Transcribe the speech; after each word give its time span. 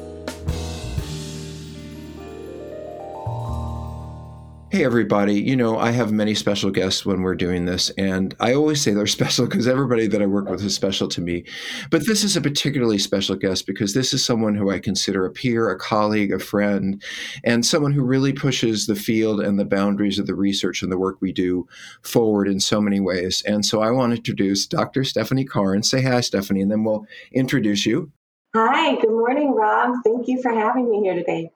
Hey, 4.72 4.84
everybody. 4.84 5.34
You 5.34 5.56
know, 5.56 5.80
I 5.80 5.90
have 5.90 6.12
many 6.12 6.32
special 6.32 6.70
guests 6.70 7.04
when 7.04 7.22
we're 7.22 7.34
doing 7.34 7.64
this, 7.64 7.90
and 7.98 8.36
I 8.38 8.54
always 8.54 8.80
say 8.80 8.92
they're 8.92 9.06
special 9.08 9.46
because 9.46 9.66
everybody 9.66 10.06
that 10.06 10.22
I 10.22 10.26
work 10.26 10.48
with 10.48 10.62
is 10.62 10.76
special 10.76 11.08
to 11.08 11.20
me. 11.20 11.42
But 11.90 12.06
this 12.06 12.22
is 12.22 12.36
a 12.36 12.40
particularly 12.40 12.98
special 12.98 13.34
guest 13.34 13.66
because 13.66 13.94
this 13.94 14.14
is 14.14 14.24
someone 14.24 14.54
who 14.54 14.70
I 14.70 14.78
consider 14.78 15.26
a 15.26 15.30
peer, 15.32 15.68
a 15.70 15.76
colleague, 15.76 16.32
a 16.32 16.38
friend, 16.38 17.02
and 17.42 17.66
someone 17.66 17.92
who 17.92 18.04
really 18.04 18.32
pushes 18.32 18.86
the 18.86 18.94
field 18.94 19.40
and 19.40 19.58
the 19.58 19.64
boundaries 19.64 20.20
of 20.20 20.28
the 20.28 20.36
research 20.36 20.82
and 20.82 20.92
the 20.92 20.98
work 20.98 21.16
we 21.20 21.32
do 21.32 21.66
forward 22.02 22.46
in 22.46 22.60
so 22.60 22.80
many 22.80 23.00
ways. 23.00 23.42
And 23.44 23.66
so 23.66 23.82
I 23.82 23.90
want 23.90 24.12
to 24.12 24.18
introduce 24.18 24.68
Dr. 24.68 25.02
Stephanie 25.02 25.44
Carnes. 25.44 25.90
Say 25.90 26.00
hi, 26.00 26.20
Stephanie, 26.20 26.62
and 26.62 26.70
then 26.70 26.84
we'll 26.84 27.08
introduce 27.32 27.86
you. 27.86 28.12
Hi, 28.54 28.94
good 29.00 29.10
morning, 29.10 29.52
Rob. 29.52 29.96
Thank 30.04 30.28
you 30.28 30.40
for 30.40 30.52
having 30.52 30.88
me 30.88 31.00
here 31.00 31.14
today. 31.14 31.50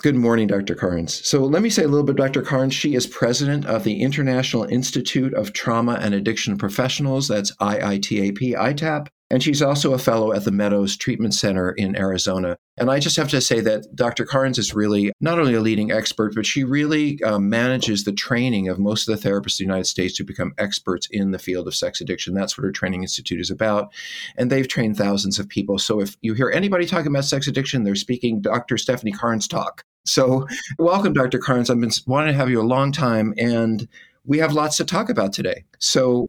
Good 0.00 0.16
morning, 0.16 0.48
Dr. 0.48 0.74
Carnes. 0.74 1.24
So 1.26 1.44
let 1.44 1.62
me 1.62 1.70
say 1.70 1.84
a 1.84 1.88
little 1.88 2.04
bit, 2.04 2.16
Dr. 2.16 2.42
Carnes. 2.42 2.74
She 2.74 2.96
is 2.96 3.06
president 3.06 3.64
of 3.64 3.84
the 3.84 4.02
International 4.02 4.64
Institute 4.64 5.32
of 5.34 5.52
Trauma 5.52 5.94
and 5.94 6.12
Addiction 6.12 6.58
Professionals. 6.58 7.28
That's 7.28 7.54
IITAP, 7.56 8.54
ITAP. 8.54 9.06
And 9.30 9.42
she's 9.42 9.62
also 9.62 9.94
a 9.94 9.98
fellow 9.98 10.32
at 10.32 10.44
the 10.44 10.50
Meadows 10.50 10.96
Treatment 10.96 11.32
Center 11.32 11.70
in 11.70 11.96
Arizona. 11.96 12.56
And 12.76 12.90
I 12.90 12.98
just 12.98 13.16
have 13.16 13.30
to 13.30 13.40
say 13.40 13.60
that 13.60 13.86
Dr. 13.94 14.26
Carnes 14.26 14.58
is 14.58 14.74
really 14.74 15.12
not 15.20 15.38
only 15.38 15.54
a 15.54 15.60
leading 15.60 15.90
expert, 15.90 16.34
but 16.34 16.44
she 16.44 16.62
really 16.64 17.22
um, 17.22 17.48
manages 17.48 18.04
the 18.04 18.12
training 18.12 18.68
of 18.68 18.78
most 18.78 19.08
of 19.08 19.20
the 19.20 19.28
therapists 19.28 19.60
in 19.60 19.66
the 19.66 19.72
United 19.72 19.86
States 19.86 20.14
to 20.16 20.24
become 20.24 20.52
experts 20.58 21.08
in 21.10 21.30
the 21.30 21.38
field 21.38 21.66
of 21.66 21.74
sex 21.74 22.00
addiction. 22.00 22.34
That's 22.34 22.58
what 22.58 22.64
her 22.64 22.72
training 22.72 23.02
institute 23.02 23.40
is 23.40 23.50
about. 23.50 23.92
And 24.36 24.50
they've 24.50 24.68
trained 24.68 24.96
thousands 24.96 25.38
of 25.38 25.48
people. 25.48 25.78
So 25.78 26.00
if 26.00 26.16
you 26.20 26.34
hear 26.34 26.50
anybody 26.50 26.84
talking 26.84 27.08
about 27.08 27.24
sex 27.24 27.46
addiction, 27.46 27.84
they're 27.84 27.94
speaking 27.94 28.40
Dr. 28.40 28.76
Stephanie 28.76 29.12
Carnes 29.12 29.48
talk. 29.48 29.84
So 30.06 30.46
welcome, 30.78 31.14
Dr. 31.14 31.38
Carnes. 31.38 31.70
I've 31.70 31.80
been 31.80 31.90
wanting 32.06 32.32
to 32.32 32.36
have 32.36 32.50
you 32.50 32.60
a 32.60 32.62
long 32.62 32.92
time, 32.92 33.32
and 33.38 33.88
we 34.26 34.38
have 34.38 34.52
lots 34.52 34.76
to 34.76 34.84
talk 34.84 35.08
about 35.08 35.32
today. 35.32 35.64
So 35.78 36.28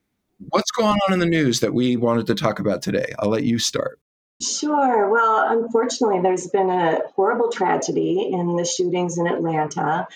what's 0.49 0.71
going 0.71 0.97
on 1.07 1.13
in 1.13 1.19
the 1.19 1.25
news 1.25 1.59
that 1.59 1.73
we 1.73 1.97
wanted 1.97 2.27
to 2.27 2.35
talk 2.35 2.59
about 2.59 2.81
today? 2.81 3.13
I'll 3.19 3.29
let 3.29 3.43
you 3.43 3.59
start. 3.59 3.99
Sure. 4.41 5.09
Well, 5.09 5.45
unfortunately, 5.49 6.21
there's 6.21 6.47
been 6.47 6.69
a 6.69 6.99
horrible 7.15 7.49
tragedy 7.49 8.29
in 8.31 8.55
the 8.55 8.65
shootings 8.65 9.17
in 9.17 9.27
Atlanta, 9.27 10.07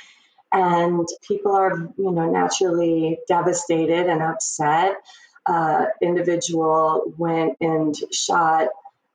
and 0.53 1.07
people 1.27 1.51
are, 1.53 1.77
you 1.97 2.11
know, 2.11 2.29
naturally 2.29 3.19
devastated 3.27 4.07
and 4.07 4.21
upset. 4.21 4.97
Uh, 5.45 5.85
individual 6.01 7.13
went 7.17 7.57
and 7.59 7.95
shot 8.11 8.67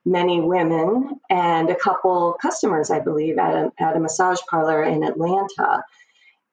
many 0.05 0.41
women 0.41 1.21
and 1.31 1.71
a 1.71 1.75
couple 1.75 2.37
customers, 2.41 2.91
I 2.91 3.01
believe, 3.01 3.39
at 3.39 3.55
a, 3.55 3.73
at 3.79 3.97
a 3.97 4.01
massage 4.01 4.41
parlor 4.51 4.83
in 4.83 5.03
Atlanta. 5.03 5.83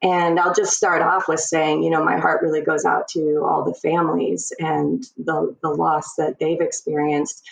And 0.01 0.39
I'll 0.39 0.53
just 0.53 0.73
start 0.75 1.01
off 1.01 1.27
with 1.27 1.41
saying, 1.41 1.83
you 1.83 1.91
know, 1.91 2.03
my 2.03 2.17
heart 2.17 2.41
really 2.41 2.61
goes 2.61 2.85
out 2.85 3.09
to 3.09 3.43
all 3.45 3.63
the 3.63 3.75
families 3.75 4.51
and 4.59 5.03
the, 5.17 5.55
the 5.61 5.69
loss 5.69 6.15
that 6.15 6.39
they've 6.39 6.61
experienced, 6.61 7.47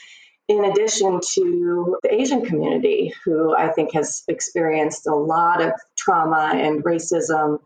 in 0.48 0.66
addition 0.66 1.20
to 1.34 2.00
the 2.02 2.12
Asian 2.12 2.44
community, 2.44 3.14
who 3.24 3.56
I 3.56 3.68
think 3.68 3.94
has 3.94 4.24
experienced 4.28 5.06
a 5.06 5.14
lot 5.14 5.62
of 5.62 5.74
trauma 5.96 6.54
and 6.56 6.84
racism 6.84 7.59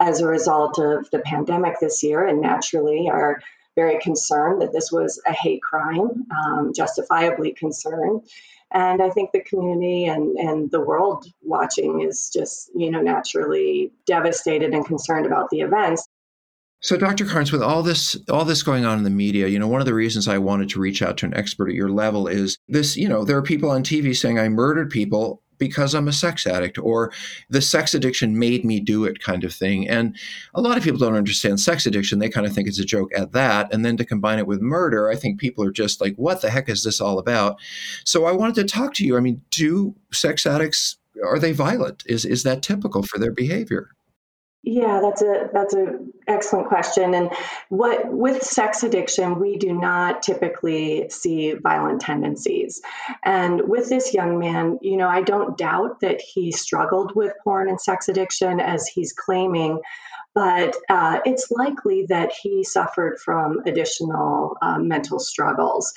as 0.00 0.20
a 0.20 0.26
result 0.26 0.80
of 0.80 1.08
the 1.10 1.20
pandemic 1.20 1.78
this 1.78 2.02
year, 2.02 2.26
and 2.26 2.40
naturally 2.40 3.08
are 3.08 3.40
very 3.76 3.98
concerned 4.00 4.62
that 4.62 4.72
this 4.72 4.90
was 4.92 5.20
a 5.26 5.32
hate 5.32 5.62
crime, 5.62 6.26
um, 6.30 6.72
justifiably 6.74 7.52
concerned. 7.52 8.22
And 8.72 9.02
I 9.02 9.10
think 9.10 9.30
the 9.32 9.42
community 9.42 10.06
and, 10.06 10.36
and 10.36 10.70
the 10.70 10.80
world 10.80 11.26
watching 11.42 12.00
is 12.02 12.30
just, 12.32 12.70
you 12.74 12.90
know, 12.90 13.00
naturally 13.00 13.92
devastated 14.06 14.74
and 14.74 14.84
concerned 14.84 15.26
about 15.26 15.50
the 15.50 15.60
events. 15.60 16.08
So, 16.80 16.98
Dr. 16.98 17.24
Carnes, 17.24 17.50
with 17.50 17.62
all 17.62 17.82
this 17.82 18.14
all 18.28 18.44
this 18.44 18.62
going 18.62 18.84
on 18.84 18.98
in 18.98 19.04
the 19.04 19.10
media, 19.10 19.46
you 19.46 19.58
know, 19.58 19.68
one 19.68 19.80
of 19.80 19.86
the 19.86 19.94
reasons 19.94 20.28
I 20.28 20.36
wanted 20.36 20.68
to 20.70 20.80
reach 20.80 21.00
out 21.00 21.16
to 21.18 21.26
an 21.26 21.34
expert 21.34 21.68
at 21.68 21.74
your 21.74 21.88
level 21.88 22.26
is 22.26 22.58
this, 22.68 22.94
you 22.94 23.08
know, 23.08 23.24
there 23.24 23.38
are 23.38 23.42
people 23.42 23.70
on 23.70 23.82
TV 23.82 24.14
saying 24.14 24.38
I 24.38 24.50
murdered 24.50 24.90
people 24.90 25.40
because 25.58 25.94
I'm 25.94 26.08
a 26.08 26.12
sex 26.12 26.46
addict 26.46 26.78
or 26.78 27.12
the 27.48 27.60
sex 27.60 27.94
addiction 27.94 28.38
made 28.38 28.64
me 28.64 28.80
do 28.80 29.04
it 29.04 29.22
kind 29.22 29.44
of 29.44 29.52
thing. 29.52 29.88
And 29.88 30.16
a 30.54 30.60
lot 30.60 30.76
of 30.76 30.84
people 30.84 30.98
don't 30.98 31.14
understand 31.14 31.60
sex 31.60 31.86
addiction. 31.86 32.18
They 32.18 32.28
kind 32.28 32.46
of 32.46 32.52
think 32.52 32.68
it's 32.68 32.80
a 32.80 32.84
joke 32.84 33.10
at 33.16 33.32
that. 33.32 33.72
And 33.72 33.84
then 33.84 33.96
to 33.96 34.04
combine 34.04 34.38
it 34.38 34.46
with 34.46 34.60
murder, 34.60 35.08
I 35.08 35.16
think 35.16 35.40
people 35.40 35.64
are 35.64 35.72
just 35.72 36.00
like, 36.00 36.14
what 36.16 36.40
the 36.40 36.50
heck 36.50 36.68
is 36.68 36.82
this 36.82 37.00
all 37.00 37.18
about? 37.18 37.56
So 38.04 38.24
I 38.24 38.32
wanted 38.32 38.54
to 38.56 38.64
talk 38.64 38.94
to 38.94 39.04
you. 39.04 39.16
I 39.16 39.20
mean, 39.20 39.42
do 39.50 39.94
sex 40.12 40.46
addicts 40.46 40.98
are 41.24 41.38
they 41.38 41.52
violent? 41.52 42.02
Is 42.06 42.24
is 42.24 42.42
that 42.42 42.62
typical 42.62 43.02
for 43.02 43.18
their 43.18 43.32
behavior? 43.32 43.90
Yeah, 44.66 45.00
that's 45.02 45.20
a 45.20 45.50
that's 45.52 45.74
a 45.74 45.98
excellent 46.26 46.68
question. 46.68 47.12
And 47.12 47.30
what 47.68 48.10
with 48.10 48.42
sex 48.42 48.82
addiction, 48.82 49.38
we 49.38 49.58
do 49.58 49.74
not 49.74 50.22
typically 50.22 51.10
see 51.10 51.52
violent 51.52 52.00
tendencies. 52.00 52.80
And 53.22 53.68
with 53.68 53.90
this 53.90 54.14
young 54.14 54.38
man, 54.38 54.78
you 54.80 54.96
know, 54.96 55.08
I 55.08 55.20
don't 55.20 55.58
doubt 55.58 56.00
that 56.00 56.22
he 56.22 56.50
struggled 56.50 57.14
with 57.14 57.34
porn 57.44 57.68
and 57.68 57.78
sex 57.78 58.08
addiction 58.08 58.58
as 58.58 58.86
he's 58.86 59.12
claiming 59.12 59.80
but 60.34 60.74
uh, 60.88 61.20
it's 61.24 61.50
likely 61.50 62.06
that 62.08 62.32
he 62.32 62.64
suffered 62.64 63.18
from 63.20 63.60
additional 63.66 64.56
um, 64.60 64.88
mental 64.88 65.18
struggles. 65.18 65.92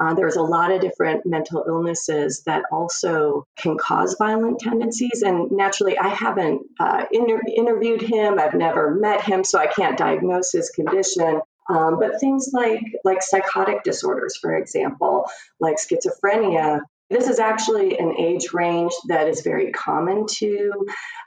Uh, 0.00 0.14
there's 0.14 0.36
a 0.36 0.42
lot 0.42 0.72
of 0.72 0.80
different 0.80 1.26
mental 1.26 1.64
illnesses 1.66 2.42
that 2.46 2.64
also 2.72 3.46
can 3.56 3.76
cause 3.76 4.16
violent 4.18 4.60
tendencies. 4.60 5.22
And 5.22 5.50
naturally, 5.50 5.98
I 5.98 6.08
haven't 6.08 6.62
uh, 6.80 7.04
inter- 7.12 7.42
interviewed 7.54 8.00
him, 8.00 8.38
I've 8.38 8.54
never 8.54 8.94
met 8.94 9.22
him, 9.22 9.44
so 9.44 9.58
I 9.58 9.66
can't 9.66 9.98
diagnose 9.98 10.52
his 10.52 10.70
condition. 10.70 11.40
Um, 11.68 12.00
but 12.00 12.18
things 12.18 12.50
like 12.52 12.80
like 13.04 13.22
psychotic 13.22 13.84
disorders, 13.84 14.36
for 14.36 14.56
example, 14.56 15.26
like 15.60 15.76
schizophrenia, 15.76 16.80
this 17.12 17.28
is 17.28 17.38
actually 17.38 17.98
an 17.98 18.14
age 18.18 18.52
range 18.52 18.92
that 19.08 19.28
is 19.28 19.42
very 19.42 19.70
common 19.72 20.26
to 20.26 20.72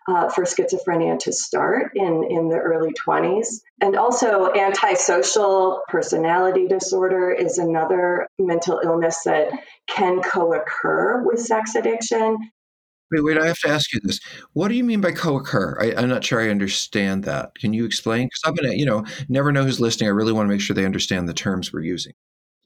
uh, 0.07 0.29
for 0.29 0.43
schizophrenia 0.43 1.17
to 1.19 1.31
start 1.31 1.91
in, 1.95 2.25
in 2.29 2.49
the 2.49 2.57
early 2.57 2.93
20s. 2.93 3.61
And 3.81 3.95
also, 3.95 4.51
antisocial 4.53 5.81
personality 5.87 6.67
disorder 6.67 7.31
is 7.31 7.57
another 7.57 8.27
mental 8.37 8.81
illness 8.83 9.21
that 9.25 9.49
can 9.87 10.21
co 10.21 10.53
occur 10.53 11.23
with 11.23 11.39
sex 11.39 11.75
addiction. 11.75 12.37
Wait, 13.11 13.23
wait, 13.23 13.37
I 13.37 13.45
have 13.45 13.59
to 13.59 13.69
ask 13.69 13.93
you 13.93 13.99
this. 14.03 14.19
What 14.53 14.69
do 14.69 14.73
you 14.73 14.83
mean 14.83 14.99
by 14.99 15.11
co-occur? 15.11 15.77
I, 15.79 16.01
am 16.01 16.09
not 16.09 16.23
sure 16.23 16.41
I 16.41 16.49
understand 16.49 17.23
that. 17.25 17.53
Can 17.55 17.71
you 17.71 17.85
explain? 17.85 18.25
Because 18.25 18.41
I'm 18.45 18.55
gonna, 18.55 18.73
you 18.73 18.85
know, 18.85 19.05
never 19.29 19.51
know 19.51 19.63
who's 19.63 19.79
listening. 19.79 20.09
I 20.09 20.13
really 20.13 20.33
want 20.33 20.47
to 20.47 20.51
make 20.51 20.61
sure 20.61 20.73
they 20.73 20.85
understand 20.85 21.29
the 21.29 21.33
terms 21.33 21.71
we're 21.71 21.81
using. 21.81 22.13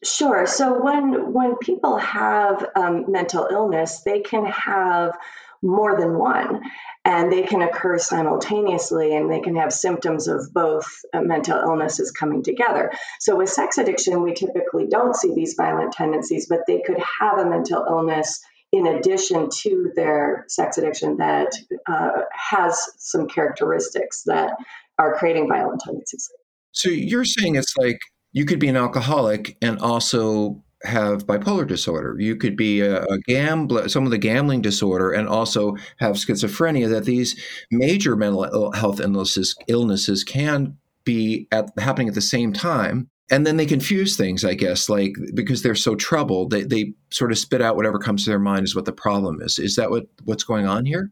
Sure. 0.04 0.46
So 0.46 0.82
when 0.82 1.34
when 1.34 1.58
people 1.58 1.98
have 1.98 2.66
um, 2.76 3.12
mental 3.12 3.48
illness, 3.52 4.02
they 4.04 4.22
can 4.22 4.46
have 4.46 5.18
more 5.62 6.00
than 6.00 6.18
one, 6.18 6.62
and 7.04 7.30
they 7.30 7.44
can 7.44 7.62
occur 7.62 7.98
simultaneously, 7.98 9.14
and 9.14 9.30
they 9.30 9.42
can 9.42 9.58
have 9.58 9.74
symptoms 9.74 10.30
of 10.30 10.54
both 10.54 10.86
uh, 11.14 11.20
mental 11.20 11.60
illnesses 11.60 12.12
coming 12.12 12.44
together. 12.44 12.92
So 13.20 13.36
with 13.36 13.50
sex 13.50 13.78
addiction, 13.78 14.24
we 14.24 14.34
typically 14.34 14.88
don't 14.88 15.16
see 15.16 15.34
these 15.36 15.56
violent 15.56 15.92
tendencies, 15.92 16.48
but 16.48 16.60
they 16.66 16.82
could 16.86 17.02
have 17.20 17.40
a 17.40 17.50
mental 17.50 17.86
illness 17.86 18.40
in 18.72 18.88
addition 18.88 19.50
to 19.64 19.92
their 19.96 20.46
sex 20.48 20.78
addiction 20.78 21.18
that 21.18 21.52
uh, 21.88 22.22
has 22.32 22.80
some 22.98 23.28
characteristics 23.28 24.24
that 24.24 24.54
are 24.98 25.16
creating 25.16 25.50
violent 25.50 25.82
tendencies. 25.82 26.30
So 26.72 26.90
you're 26.90 27.26
saying 27.26 27.56
it's 27.56 27.76
like 27.78 28.00
you 28.32 28.46
could 28.46 28.60
be 28.60 28.68
an 28.68 28.78
alcoholic 28.78 29.58
and 29.62 29.80
also 29.80 30.64
have 30.84 31.26
bipolar 31.26 31.68
disorder. 31.68 32.16
You 32.20 32.36
could 32.36 32.56
be 32.56 32.82
a, 32.82 33.04
a 33.04 33.20
gambler, 33.20 33.90
some 33.90 34.06
of 34.06 34.12
the 34.12 34.18
gambling 34.18 34.62
disorder, 34.62 35.12
and 35.12 35.28
also 35.28 35.76
have 35.98 36.16
schizophrenia. 36.16 36.90
That 36.90 37.06
these 37.06 37.42
major 37.72 38.16
mental 38.16 38.72
health 38.72 39.00
illnesses 39.00 39.56
illnesses 39.68 40.24
can 40.24 40.78
be 41.04 41.48
at, 41.52 41.70
happening 41.80 42.08
at 42.08 42.14
the 42.14 42.22
same 42.22 42.54
time. 42.54 43.10
And 43.32 43.46
then 43.46 43.58
they 43.58 43.66
confuse 43.66 44.18
things, 44.18 44.44
I 44.44 44.56
guess, 44.56 44.90
like 44.90 45.14
because 45.36 45.62
they're 45.62 45.76
so 45.76 45.96
troubled, 45.96 46.50
they, 46.50 46.64
they 46.64 46.94
sort 47.12 47.32
of 47.32 47.38
spit 47.38 47.62
out 47.62 47.76
whatever 47.76 48.00
comes 48.00 48.24
to 48.24 48.32
their 48.32 48.40
mind 48.40 48.64
is 48.64 48.76
what 48.76 48.86
the 48.86 48.92
problem 48.92 49.40
is. 49.42 49.60
Is 49.60 49.76
that 49.76 49.92
what, 49.92 50.08
what's 50.24 50.44
going 50.44 50.66
on 50.66 50.86
here? 50.86 51.12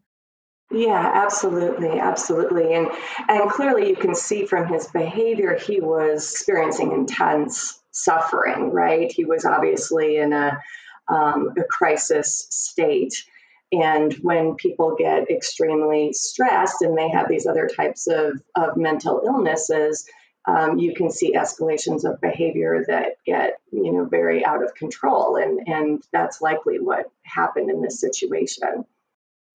Yeah, 0.71 1.11
absolutely, 1.15 1.99
absolutely. 1.99 2.73
And 2.73 2.89
and 3.29 3.49
clearly 3.49 3.89
you 3.89 3.95
can 3.95 4.13
see 4.13 4.45
from 4.45 4.67
his 4.67 4.87
behavior 4.87 5.57
he 5.57 5.79
was 5.79 6.29
experiencing 6.31 6.91
intense 6.91 7.81
suffering, 7.91 8.71
right? 8.71 9.11
He 9.11 9.23
was 9.23 9.45
obviously 9.45 10.17
in 10.17 10.33
a 10.33 10.59
um, 11.07 11.53
a 11.57 11.63
crisis 11.63 12.47
state. 12.49 13.23
And 13.71 14.13
when 14.15 14.55
people 14.55 14.95
get 14.97 15.29
extremely 15.29 16.13
stressed 16.13 16.81
and 16.81 16.97
they 16.97 17.09
have 17.09 17.27
these 17.27 17.45
other 17.45 17.67
types 17.67 18.07
of, 18.07 18.41
of 18.55 18.77
mental 18.77 19.21
illnesses, 19.25 20.05
um, 20.47 20.77
you 20.77 20.93
can 20.93 21.09
see 21.11 21.33
escalations 21.33 22.05
of 22.05 22.21
behavior 22.21 22.85
that 22.87 23.17
get, 23.25 23.59
you 23.71 23.91
know, 23.91 24.05
very 24.05 24.45
out 24.45 24.63
of 24.63 24.73
control. 24.75 25.35
And, 25.35 25.67
and 25.67 26.03
that's 26.13 26.41
likely 26.41 26.79
what 26.79 27.11
happened 27.23 27.69
in 27.69 27.81
this 27.81 27.99
situation. 27.99 28.85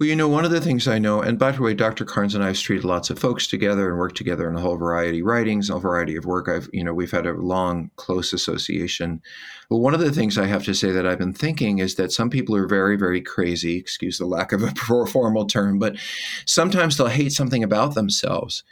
Well, 0.03 0.09
you 0.09 0.17
know, 0.17 0.27
one 0.27 0.45
of 0.45 0.51
the 0.51 0.61
things 0.61 0.89
I 0.89 0.99
know, 0.99 1.23
and 1.23 1.39
by 1.39 1.53
the 1.53 1.63
way, 1.63 1.75
Dr. 1.75 2.05
Carnes 2.05 2.35
and 2.35 2.43
I 2.43 2.49
have 2.49 2.59
treated 2.59 2.85
lots 2.85 3.09
of 3.09 3.21
folks 3.21 3.47
together 3.47 3.89
and 3.89 3.97
worked 3.97 4.17
together 4.17 4.51
in 4.51 4.57
a 4.57 4.61
whole 4.61 4.77
variety 4.77 5.21
of 5.21 5.27
writings, 5.27 5.71
a 5.71 5.79
variety 5.79 6.17
of 6.17 6.25
work. 6.25 6.49
I've, 6.49 6.69
you 6.73 6.83
know, 6.83 6.93
we've 6.93 7.13
had 7.13 7.25
a 7.25 7.35
long, 7.35 7.89
close 7.95 8.33
association. 8.33 9.23
But 9.71 9.77
one 9.77 9.95
of 9.95 10.01
the 10.01 10.11
things 10.11 10.37
I 10.37 10.47
have 10.47 10.65
to 10.65 10.75
say 10.75 10.91
that 10.91 11.07
I've 11.07 11.21
been 11.21 11.33
thinking 11.33 11.79
is 11.79 11.95
that 11.95 12.11
some 12.11 12.31
people 12.31 12.57
are 12.57 12.67
very, 12.67 12.97
very 12.97 13.21
crazy, 13.21 13.77
excuse 13.77 14.19
the 14.19 14.27
lack 14.27 14.51
of 14.51 14.65
a 14.65 14.75
formal 15.07 15.47
term, 15.47 15.79
but 15.79 15.95
sometimes 16.47 16.97
they'll 16.97 17.07
hate 17.07 17.31
something 17.31 17.63
about 17.63 17.95
themselves 17.95 18.65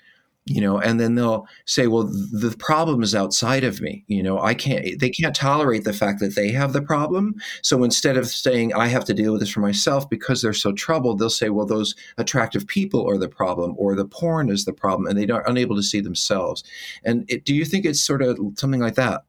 you 0.46 0.60
know 0.60 0.78
and 0.78 0.98
then 0.98 1.14
they'll 1.14 1.46
say 1.66 1.87
well 1.87 2.04
the 2.04 2.54
problem 2.58 3.02
is 3.02 3.14
outside 3.14 3.62
of 3.62 3.81
me 3.81 4.04
you 4.06 4.22
know 4.22 4.40
i 4.40 4.54
can't 4.54 4.98
they 4.98 5.10
can't 5.10 5.37
tolerate 5.37 5.84
the 5.84 5.92
fact 5.92 6.20
that 6.20 6.34
they 6.34 6.50
have 6.50 6.72
the 6.72 6.82
problem. 6.82 7.34
So 7.62 7.84
instead 7.84 8.16
of 8.16 8.26
saying 8.26 8.75
i 8.75 8.87
have 8.88 9.04
to 9.06 9.14
deal 9.14 9.32
with 9.32 9.40
this 9.40 9.50
for 9.50 9.60
myself 9.60 10.08
because 10.08 10.42
they're 10.42 10.52
so 10.52 10.72
troubled 10.72 11.19
they'll 11.19 11.31
say 11.31 11.50
well 11.50 11.66
those 11.66 11.94
attractive 12.19 12.66
people 12.66 13.08
are 13.08 13.19
the 13.19 13.28
problem 13.28 13.75
or 13.76 13.94
the 13.94 14.04
porn 14.04 14.50
is 14.50 14.64
the 14.64 14.72
problem 14.72 15.06
and 15.06 15.19
they 15.19 15.32
are 15.32 15.48
unable 15.48 15.76
to 15.76 15.82
see 15.82 16.00
themselves. 16.00 16.64
And 17.04 17.25
it, 17.28 17.44
do 17.44 17.54
you 17.54 17.64
think 17.64 17.84
it's 17.84 18.02
sort 18.02 18.22
of 18.22 18.38
something 18.56 18.81
like 18.81 18.94
that 18.94 19.22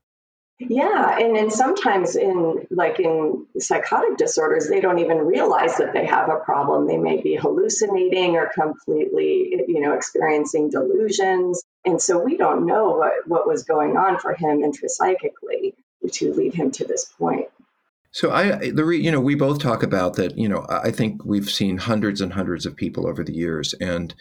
yeah, 0.69 1.17
and 1.19 1.37
and 1.37 1.51
sometimes 1.51 2.15
in 2.15 2.67
like 2.69 2.99
in 2.99 3.45
psychotic 3.59 4.17
disorders, 4.17 4.67
they 4.67 4.79
don't 4.79 4.99
even 4.99 5.17
realize 5.17 5.77
that 5.77 5.93
they 5.93 6.05
have 6.05 6.29
a 6.29 6.37
problem. 6.37 6.87
They 6.87 6.97
may 6.97 7.21
be 7.21 7.35
hallucinating 7.35 8.35
or 8.35 8.51
completely, 8.53 9.63
you 9.67 9.81
know, 9.81 9.93
experiencing 9.93 10.69
delusions, 10.69 11.63
and 11.85 12.01
so 12.01 12.19
we 12.19 12.37
don't 12.37 12.65
know 12.65 12.91
what 12.91 13.27
what 13.27 13.47
was 13.47 13.63
going 13.63 13.97
on 13.97 14.19
for 14.19 14.33
him 14.33 14.61
intrapsychically 14.61 15.73
to 16.11 16.33
lead 16.33 16.53
him 16.53 16.71
to 16.71 16.85
this 16.85 17.05
point. 17.05 17.47
So 18.11 18.31
I, 18.31 18.71
the 18.71 18.83
re, 18.83 18.99
you 18.99 19.09
know, 19.09 19.21
we 19.21 19.35
both 19.35 19.59
talk 19.59 19.83
about 19.83 20.15
that. 20.15 20.37
You 20.37 20.49
know, 20.49 20.65
I 20.69 20.91
think 20.91 21.23
we've 21.23 21.49
seen 21.49 21.77
hundreds 21.77 22.19
and 22.19 22.33
hundreds 22.33 22.65
of 22.65 22.75
people 22.75 23.07
over 23.07 23.23
the 23.23 23.33
years, 23.33 23.73
and 23.75 24.13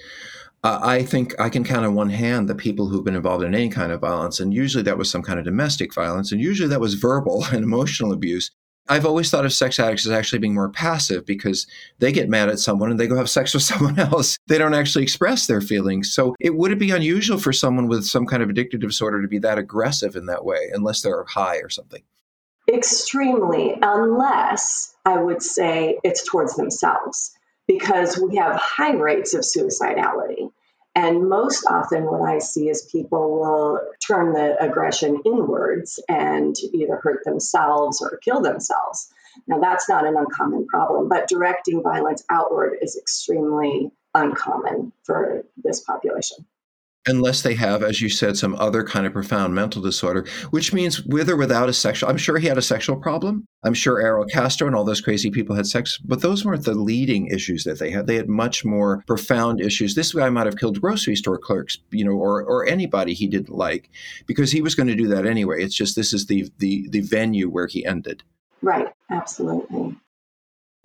I 0.63 1.03
think 1.05 1.35
I 1.41 1.49
can 1.49 1.65
count 1.65 1.87
on 1.87 1.95
one 1.95 2.11
hand 2.11 2.49
the 2.49 2.55
people 2.55 2.89
who've 2.89 3.05
been 3.05 3.17
involved 3.17 3.43
in 3.43 3.55
any 3.55 3.71
kind 3.71 3.93
of 3.93 4.01
violence, 4.01 4.39
and 4.41 4.53
usually 4.53 4.85
that 4.85 4.99
was 4.99 5.11
some 5.11 5.23
kind 5.23 5.39
of 5.39 5.45
domestic 5.45 5.95
violence, 5.95 6.31
and 6.31 6.41
usually 6.41 6.69
that 6.69 6.81
was 6.81 6.95
verbal 6.95 7.45
and 7.53 7.65
emotional 7.65 8.13
abuse. 8.13 8.51
I've 8.89 9.07
always 9.07 9.31
thought 9.31 9.45
of 9.45 9.53
sex 9.53 9.79
addicts 9.79 10.05
as 10.05 10.13
actually 10.13 10.41
being 10.41 10.55
more 10.55 10.69
passive 10.69 11.25
because 11.25 11.67
they 12.01 12.11
get 12.11 12.29
mad 12.29 12.49
at 12.49 12.59
someone 12.59 12.91
and 12.91 12.99
they 12.99 13.07
go 13.07 13.17
have 13.17 13.31
sex 13.31 13.55
with 13.55 13.63
someone 13.73 13.99
else. 13.99 14.37
They 14.49 14.59
don't 14.59 14.75
actually 14.75 15.05
express 15.05 15.47
their 15.47 15.61
feelings. 15.61 16.13
So 16.13 16.35
it 16.41 16.57
would 16.57 16.77
be 16.79 16.91
unusual 16.91 17.39
for 17.39 17.53
someone 17.53 17.87
with 17.87 18.05
some 18.05 18.27
kind 18.27 18.43
of 18.43 18.49
addictive 18.49 18.81
disorder 18.81 19.23
to 19.23 19.29
be 19.29 19.39
that 19.39 19.59
aggressive 19.59 20.17
in 20.17 20.27
that 20.27 20.45
way, 20.45 20.71
unless 20.73 21.03
they're 21.03 21.25
high 21.25 21.59
or 21.59 21.69
something? 21.69 22.03
Extremely, 22.73 23.77
unless 23.83 24.95
I 25.05 25.17
would 25.17 25.43
say 25.43 25.99
it's 26.05 26.25
towards 26.25 26.55
themselves 26.55 27.37
because 27.67 28.17
we 28.17 28.37
have 28.37 28.55
high 28.57 28.93
rates 28.93 29.35
of 29.35 29.41
suicidality. 29.41 30.53
And 30.95 31.29
most 31.29 31.65
often, 31.69 32.05
what 32.05 32.23
I 32.29 32.39
see 32.39 32.69
is 32.69 32.89
people 32.91 33.39
will 33.39 33.81
turn 34.07 34.33
the 34.33 34.57
aggression 34.63 35.21
inwards 35.25 36.01
and 36.09 36.55
either 36.73 36.97
hurt 36.97 37.25
themselves 37.25 38.01
or 38.03 38.19
kill 38.19 38.41
themselves. 38.41 39.13
Now, 39.47 39.59
that's 39.59 39.89
not 39.89 40.07
an 40.07 40.17
uncommon 40.17 40.67
problem, 40.67 41.09
but 41.09 41.29
directing 41.29 41.83
violence 41.83 42.25
outward 42.31 42.79
is 42.83 42.97
extremely 42.97 43.91
uncommon 44.15 44.93
for 45.05 45.45
this 45.57 45.81
population 45.81 46.45
unless 47.07 47.43
they 47.43 47.55
have, 47.55 47.83
as 47.83 48.01
you 48.01 48.09
said, 48.09 48.37
some 48.37 48.55
other 48.57 48.85
kind 48.85 49.07
of 49.07 49.13
profound 49.13 49.55
mental 49.55 49.81
disorder, 49.81 50.27
which 50.51 50.73
means 50.73 51.03
with 51.03 51.31
or 51.31 51.37
without 51.37 51.69
a 51.69 51.73
sexual, 51.73 52.11
I'm 52.11 52.19
sure 52.19 52.39
he 52.39 52.47
had 52.47 52.59
a 52.59 52.63
sexual 52.63 52.97
problem. 52.97 53.47
I'm 53.63 53.75
sure 53.75 54.01
Ariel 54.01 54.27
Castro 54.27 54.67
and 54.67 54.77
all 54.77 54.85
those 54.85 55.01
crazy 55.01 55.31
people 55.31 55.57
had 55.57 55.67
sex, 55.67 55.99
but 55.99 56.21
those 56.21 56.45
weren't 56.45 56.65
the 56.65 56.75
leading 56.75 57.27
issues 57.29 57.65
that 57.65 57.79
they 57.79 57.91
had. 57.91 58.07
They 58.07 58.17
had 58.17 58.29
much 58.29 58.65
more 58.65 59.03
profound 59.07 59.61
issues. 59.61 59.95
This 59.95 60.13
guy 60.13 60.29
might 60.31 60.47
have 60.47 60.59
killed 60.59 60.81
grocery 60.81 61.17
store 61.17 61.39
clerks, 61.39 61.79
you 61.91 62.05
know, 62.05 62.13
or, 62.13 62.43
or 62.43 62.67
anybody 62.67 63.15
he 63.15 63.27
didn't 63.27 63.55
like 63.55 63.91
because 64.27 64.53
he 64.53 64.63
was 64.63 64.75
going 64.75 64.89
to 64.89 64.95
do 64.95 65.09
that 65.09 65.27
anyway. 65.27 65.63
It's 65.63 65.75
just 65.75 65.97
this 65.97 66.13
is 66.13 66.27
the, 66.27 66.51
the, 66.59 66.89
the 66.91 67.01
venue 67.01 67.49
where 67.49 67.67
he 67.67 67.85
ended. 67.85 68.23
Right. 68.63 68.89
Absolutely. 69.11 69.97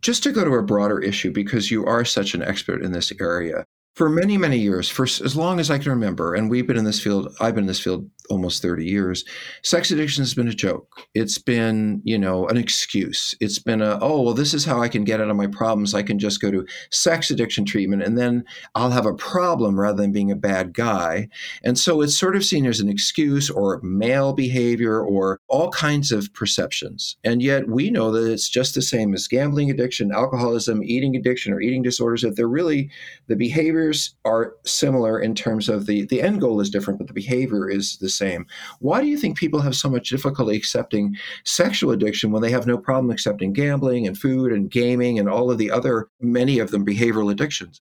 Just 0.01 0.23
to 0.23 0.31
go 0.31 0.43
to 0.43 0.53
a 0.53 0.63
broader 0.63 0.99
issue, 0.99 1.31
because 1.31 1.71
you 1.71 1.85
are 1.85 2.05
such 2.05 2.33
an 2.33 2.43
expert 2.43 2.83
in 2.83 2.91
this 2.91 3.11
area, 3.19 3.65
for 3.95 4.09
many, 4.09 4.37
many 4.37 4.59
years, 4.59 4.89
for 4.89 5.03
as 5.03 5.35
long 5.35 5.59
as 5.59 5.71
I 5.71 5.77
can 5.77 5.91
remember, 5.91 6.35
and 6.35 6.49
we've 6.49 6.67
been 6.67 6.77
in 6.77 6.83
this 6.83 7.01
field, 7.01 7.33
I've 7.39 7.55
been 7.55 7.63
in 7.63 7.67
this 7.67 7.79
field 7.79 8.09
almost 8.29 8.61
30 8.61 8.85
years, 8.85 9.25
sex 9.63 9.91
addiction 9.91 10.21
has 10.21 10.33
been 10.33 10.47
a 10.47 10.53
joke. 10.53 10.87
It's 11.13 11.37
been, 11.37 12.01
you 12.03 12.17
know, 12.17 12.47
an 12.47 12.57
excuse. 12.57 13.35
It's 13.39 13.59
been 13.59 13.81
a, 13.81 13.99
oh, 14.01 14.21
well, 14.21 14.33
this 14.33 14.53
is 14.53 14.65
how 14.65 14.81
I 14.81 14.87
can 14.87 15.03
get 15.03 15.21
out 15.21 15.29
of 15.29 15.35
my 15.35 15.47
problems. 15.47 15.93
I 15.93 16.03
can 16.03 16.19
just 16.19 16.41
go 16.41 16.51
to 16.51 16.65
sex 16.91 17.31
addiction 17.31 17.65
treatment 17.65 18.03
and 18.03 18.17
then 18.17 18.43
I'll 18.75 18.91
have 18.91 19.05
a 19.05 19.13
problem 19.13 19.79
rather 19.79 20.01
than 20.01 20.11
being 20.11 20.31
a 20.31 20.35
bad 20.35 20.73
guy. 20.73 21.29
And 21.63 21.77
so 21.77 22.01
it's 22.01 22.17
sort 22.17 22.35
of 22.35 22.43
seen 22.43 22.65
as 22.65 22.79
an 22.79 22.89
excuse 22.89 23.49
or 23.49 23.79
male 23.81 24.33
behavior 24.33 25.01
or 25.01 25.39
all 25.47 25.69
kinds 25.71 26.11
of 26.11 26.33
perceptions. 26.33 27.17
And 27.23 27.41
yet 27.41 27.67
we 27.67 27.89
know 27.89 28.11
that 28.11 28.31
it's 28.31 28.49
just 28.49 28.75
the 28.75 28.81
same 28.81 29.13
as 29.13 29.27
gambling 29.27 29.69
addiction, 29.69 30.11
alcoholism, 30.11 30.83
eating 30.83 31.15
addiction, 31.15 31.53
or 31.53 31.61
eating 31.61 31.83
disorders, 31.83 32.21
that 32.21 32.35
they're 32.35 32.47
really, 32.47 32.89
the 33.27 33.35
behaviors 33.35 34.15
are 34.25 34.55
similar 34.65 35.19
in 35.19 35.35
terms 35.35 35.69
of 35.69 35.85
the, 35.85 36.05
the 36.05 36.21
end 36.21 36.41
goal 36.41 36.59
is 36.59 36.69
different, 36.69 36.99
but 36.99 37.07
the 37.07 37.13
behavior 37.13 37.69
is 37.69 37.97
the 37.97 38.09
same. 38.15 38.47
Why 38.79 39.01
do 39.01 39.07
you 39.07 39.17
think 39.17 39.37
people 39.37 39.61
have 39.61 39.75
so 39.75 39.89
much 39.89 40.09
difficulty 40.09 40.55
accepting 40.55 41.15
sexual 41.43 41.91
addiction 41.91 42.31
when 42.31 42.41
they 42.41 42.51
have 42.51 42.67
no 42.67 42.77
problem 42.77 43.11
accepting 43.11 43.53
gambling 43.53 44.07
and 44.07 44.17
food 44.17 44.51
and 44.51 44.69
gaming 44.69 45.19
and 45.19 45.29
all 45.29 45.51
of 45.51 45.57
the 45.57 45.71
other, 45.71 46.07
many 46.19 46.59
of 46.59 46.71
them, 46.71 46.85
behavioral 46.85 47.31
addictions? 47.31 47.81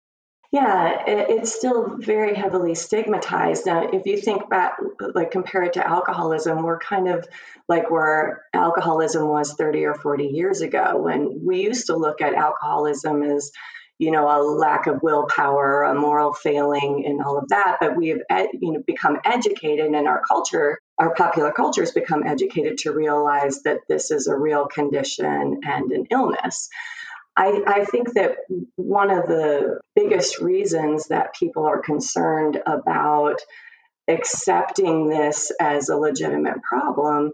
Yeah, 0.50 1.04
it's 1.06 1.54
still 1.54 1.98
very 1.98 2.34
heavily 2.34 2.74
stigmatized. 2.74 3.66
Now, 3.66 3.90
if 3.92 4.06
you 4.06 4.16
think 4.16 4.50
back, 4.50 4.78
like 5.14 5.30
compare 5.30 5.64
it 5.64 5.74
to 5.74 5.86
alcoholism, 5.86 6.64
we're 6.64 6.80
kind 6.80 7.10
of 7.10 7.28
like 7.68 7.92
where 7.92 8.46
alcoholism 8.54 9.28
was 9.28 9.54
30 9.56 9.84
or 9.84 9.94
40 9.94 10.28
years 10.28 10.62
ago 10.62 10.98
when 10.98 11.42
we 11.44 11.64
used 11.64 11.88
to 11.88 11.98
look 11.98 12.22
at 12.22 12.34
alcoholism 12.34 13.24
as 13.24 13.52
you 14.00 14.12
know, 14.12 14.28
a 14.28 14.38
lack 14.42 14.88
of 14.88 15.02
willpower, 15.02 15.84
a 15.84 15.94
moral 15.94 16.34
failing, 16.34 17.04
and 17.06 17.22
all 17.22 17.38
of 17.38 17.48
that. 17.50 17.78
But 17.80 17.96
we 17.96 18.10
have, 18.10 18.48
you 18.54 18.74
know, 18.74 18.84
become 18.86 19.18
educated, 19.26 19.88
and 19.88 20.08
our 20.08 20.22
culture, 20.28 20.80
our 20.98 21.14
popular 21.16 21.52
culture, 21.52 21.82
has 21.82 21.92
become 21.92 22.24
educated 22.24 22.78
to 22.80 22.92
realize 22.92 23.64
that 23.64 23.80
this 23.90 24.12
is 24.12 24.28
a 24.28 24.36
real 24.36 24.68
condition 24.68 25.62
and 25.64 25.92
an 25.92 26.06
illness. 26.12 26.70
I, 27.36 27.62
I 27.68 27.86
think 27.86 28.14
that 28.14 28.38
one 28.76 29.12
of 29.12 29.28
the 29.28 29.80
biggest 29.96 30.40
reasons 30.40 31.08
that 31.10 31.36
people 31.36 31.66
are 31.66 31.80
concerned 31.80 32.60
about 32.66 33.40
accepting 34.08 35.08
this 35.08 35.52
as 35.60 35.90
a 35.90 35.98
legitimate 35.98 36.62
problem 36.64 37.32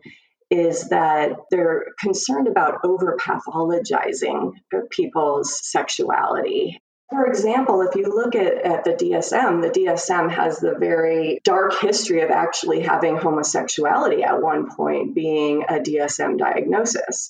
is 0.53 0.89
that 0.89 1.31
they're 1.50 1.88
concerned 2.00 2.48
about 2.48 2.79
over 2.83 3.17
pathologizing 3.19 4.53
people's 4.91 5.67
sexuality. 5.67 6.79
For 7.10 7.25
example, 7.25 7.81
if 7.81 7.95
you 7.95 8.05
look 8.05 8.36
at, 8.36 8.62
at 8.63 8.83
the 8.83 8.91
DSM, 8.91 9.62
the 9.62 9.69
DSM 9.69 10.31
has 10.31 10.60
the 10.60 10.75
very 10.79 11.39
dark 11.43 11.79
history 11.79 12.22
of 12.22 12.29
actually 12.29 12.81
having 12.81 13.17
homosexuality 13.17 14.24
at 14.24 14.41
one 14.41 14.69
point 14.75 15.15
being 15.15 15.63
a 15.63 15.75
DSM 15.75 16.38
diagnosis. 16.38 17.29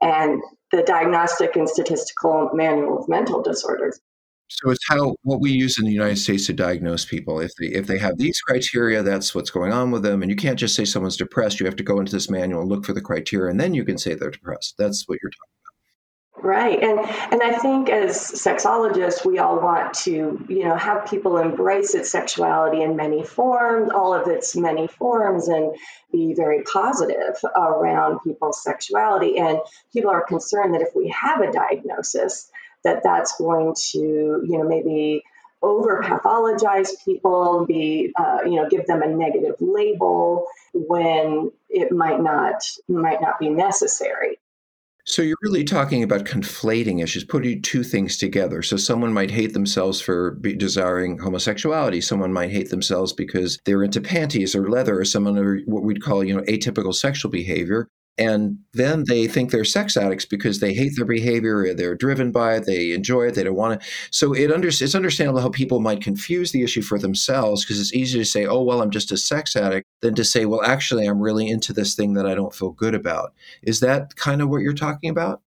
And 0.00 0.42
the 0.70 0.82
Diagnostic 0.82 1.56
and 1.56 1.68
Statistical 1.68 2.50
Manual 2.54 3.00
of 3.00 3.08
Mental 3.08 3.42
Disorders 3.42 4.00
so 4.60 4.70
it's 4.70 4.86
how 4.88 5.16
what 5.22 5.40
we 5.40 5.50
use 5.50 5.78
in 5.78 5.86
the 5.86 5.92
United 5.92 6.18
States 6.18 6.46
to 6.46 6.52
diagnose 6.52 7.04
people. 7.04 7.40
If 7.40 7.52
they 7.58 7.66
if 7.66 7.86
they 7.86 7.98
have 7.98 8.18
these 8.18 8.40
criteria, 8.40 9.02
that's 9.02 9.34
what's 9.34 9.50
going 9.50 9.72
on 9.72 9.90
with 9.90 10.02
them. 10.02 10.22
And 10.22 10.30
you 10.30 10.36
can't 10.36 10.58
just 10.58 10.74
say 10.74 10.84
someone's 10.84 11.16
depressed. 11.16 11.60
You 11.60 11.66
have 11.66 11.76
to 11.76 11.82
go 11.82 11.98
into 11.98 12.12
this 12.12 12.30
manual 12.30 12.60
and 12.60 12.70
look 12.70 12.84
for 12.84 12.92
the 12.92 13.00
criteria, 13.00 13.50
and 13.50 13.60
then 13.60 13.74
you 13.74 13.84
can 13.84 13.98
say 13.98 14.14
they're 14.14 14.30
depressed. 14.30 14.74
That's 14.78 15.08
what 15.08 15.18
you're 15.22 15.30
talking 15.30 15.38
about. 15.40 15.62
Right. 16.44 16.82
And 16.82 16.98
and 17.32 17.42
I 17.42 17.56
think 17.58 17.88
as 17.88 18.16
sexologists, 18.18 19.24
we 19.24 19.38
all 19.38 19.60
want 19.60 19.94
to, 20.04 20.44
you 20.48 20.64
know, 20.64 20.76
have 20.76 21.06
people 21.06 21.38
embrace 21.38 21.94
its 21.94 22.10
sexuality 22.10 22.82
in 22.82 22.96
many 22.96 23.22
forms, 23.22 23.90
all 23.90 24.12
of 24.12 24.26
its 24.26 24.56
many 24.56 24.88
forms, 24.88 25.48
and 25.48 25.72
be 26.10 26.34
very 26.34 26.62
positive 26.64 27.36
around 27.56 28.20
people's 28.24 28.62
sexuality. 28.62 29.38
And 29.38 29.60
people 29.92 30.10
are 30.10 30.24
concerned 30.24 30.74
that 30.74 30.82
if 30.82 30.88
we 30.96 31.08
have 31.08 31.40
a 31.40 31.52
diagnosis, 31.52 32.50
that 32.84 33.02
that's 33.02 33.36
going 33.36 33.74
to, 33.90 33.98
you 33.98 34.58
know, 34.58 34.64
maybe 34.64 35.22
over 35.62 36.02
pathologize 36.02 36.90
people, 37.04 37.64
be, 37.66 38.12
uh, 38.18 38.38
you 38.44 38.56
know, 38.56 38.68
give 38.68 38.86
them 38.86 39.02
a 39.02 39.06
negative 39.06 39.54
label 39.60 40.46
when 40.74 41.52
it 41.68 41.92
might 41.92 42.20
not 42.20 42.56
might 42.88 43.20
not 43.20 43.38
be 43.38 43.48
necessary. 43.48 44.38
So 45.04 45.20
you're 45.20 45.36
really 45.42 45.64
talking 45.64 46.04
about 46.04 46.26
conflating 46.26 47.02
issues, 47.02 47.24
putting 47.24 47.60
two 47.60 47.82
things 47.82 48.16
together. 48.16 48.62
So 48.62 48.76
someone 48.76 49.12
might 49.12 49.32
hate 49.32 49.52
themselves 49.52 50.00
for 50.00 50.36
desiring 50.36 51.18
homosexuality. 51.18 52.00
Someone 52.00 52.32
might 52.32 52.52
hate 52.52 52.70
themselves 52.70 53.12
because 53.12 53.58
they're 53.64 53.82
into 53.82 54.00
panties 54.00 54.54
or 54.54 54.70
leather, 54.70 55.00
or 55.00 55.04
someone 55.04 55.36
or 55.38 55.58
what 55.66 55.82
we'd 55.82 56.04
call, 56.04 56.22
you 56.22 56.36
know, 56.36 56.42
atypical 56.42 56.94
sexual 56.94 57.32
behavior 57.32 57.88
and 58.18 58.58
then 58.74 59.04
they 59.08 59.26
think 59.26 59.50
they're 59.50 59.64
sex 59.64 59.96
addicts 59.96 60.26
because 60.26 60.60
they 60.60 60.74
hate 60.74 60.92
their 60.96 61.06
behavior 61.06 61.72
they're 61.72 61.94
driven 61.94 62.30
by 62.30 62.56
it 62.56 62.66
they 62.66 62.92
enjoy 62.92 63.22
it 63.22 63.34
they 63.34 63.42
don't 63.42 63.54
want 63.54 63.80
to 63.80 63.86
so 64.10 64.34
it 64.34 64.52
under, 64.52 64.68
it's 64.68 64.94
understandable 64.94 65.40
how 65.40 65.48
people 65.48 65.80
might 65.80 66.02
confuse 66.02 66.52
the 66.52 66.62
issue 66.62 66.82
for 66.82 66.98
themselves 66.98 67.64
because 67.64 67.80
it's 67.80 67.94
easy 67.94 68.18
to 68.18 68.24
say 68.24 68.44
oh 68.44 68.62
well 68.62 68.82
i'm 68.82 68.90
just 68.90 69.12
a 69.12 69.16
sex 69.16 69.56
addict 69.56 69.86
than 70.02 70.14
to 70.14 70.24
say 70.24 70.44
well 70.44 70.62
actually 70.62 71.06
i'm 71.06 71.20
really 71.20 71.48
into 71.48 71.72
this 71.72 71.94
thing 71.94 72.14
that 72.14 72.26
i 72.26 72.34
don't 72.34 72.54
feel 72.54 72.70
good 72.70 72.94
about. 72.94 73.32
Is 73.62 73.80
that 73.80 74.16
kind 74.16 74.42
of 74.42 74.48
what 74.48 74.62
you're 74.62 74.74
talking 74.74 75.10
about? 75.10 75.40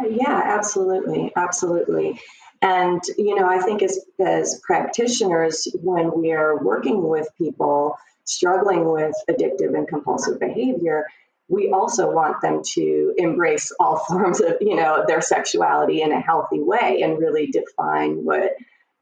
Yeah 0.00 0.42
absolutely 0.44 1.32
absolutely. 1.36 2.20
And 2.62 3.02
you 3.16 3.34
know 3.34 3.48
i 3.48 3.60
think 3.60 3.82
as 3.82 3.98
as 4.24 4.60
practitioners 4.66 5.68
when 5.82 6.10
we 6.18 6.32
are 6.32 6.62
working 6.62 7.08
with 7.08 7.28
people 7.38 7.96
struggling 8.24 8.90
with 8.90 9.14
addictive 9.30 9.74
and 9.76 9.86
compulsive 9.86 10.40
behavior 10.40 11.06
we 11.48 11.70
also 11.70 12.10
want 12.10 12.40
them 12.42 12.62
to 12.74 13.14
embrace 13.16 13.72
all 13.78 13.98
forms 14.08 14.40
of 14.40 14.56
you 14.60 14.76
know 14.76 15.04
their 15.06 15.20
sexuality 15.20 16.02
in 16.02 16.12
a 16.12 16.20
healthy 16.20 16.60
way 16.60 17.02
and 17.02 17.18
really 17.18 17.46
define 17.46 18.24
what 18.24 18.52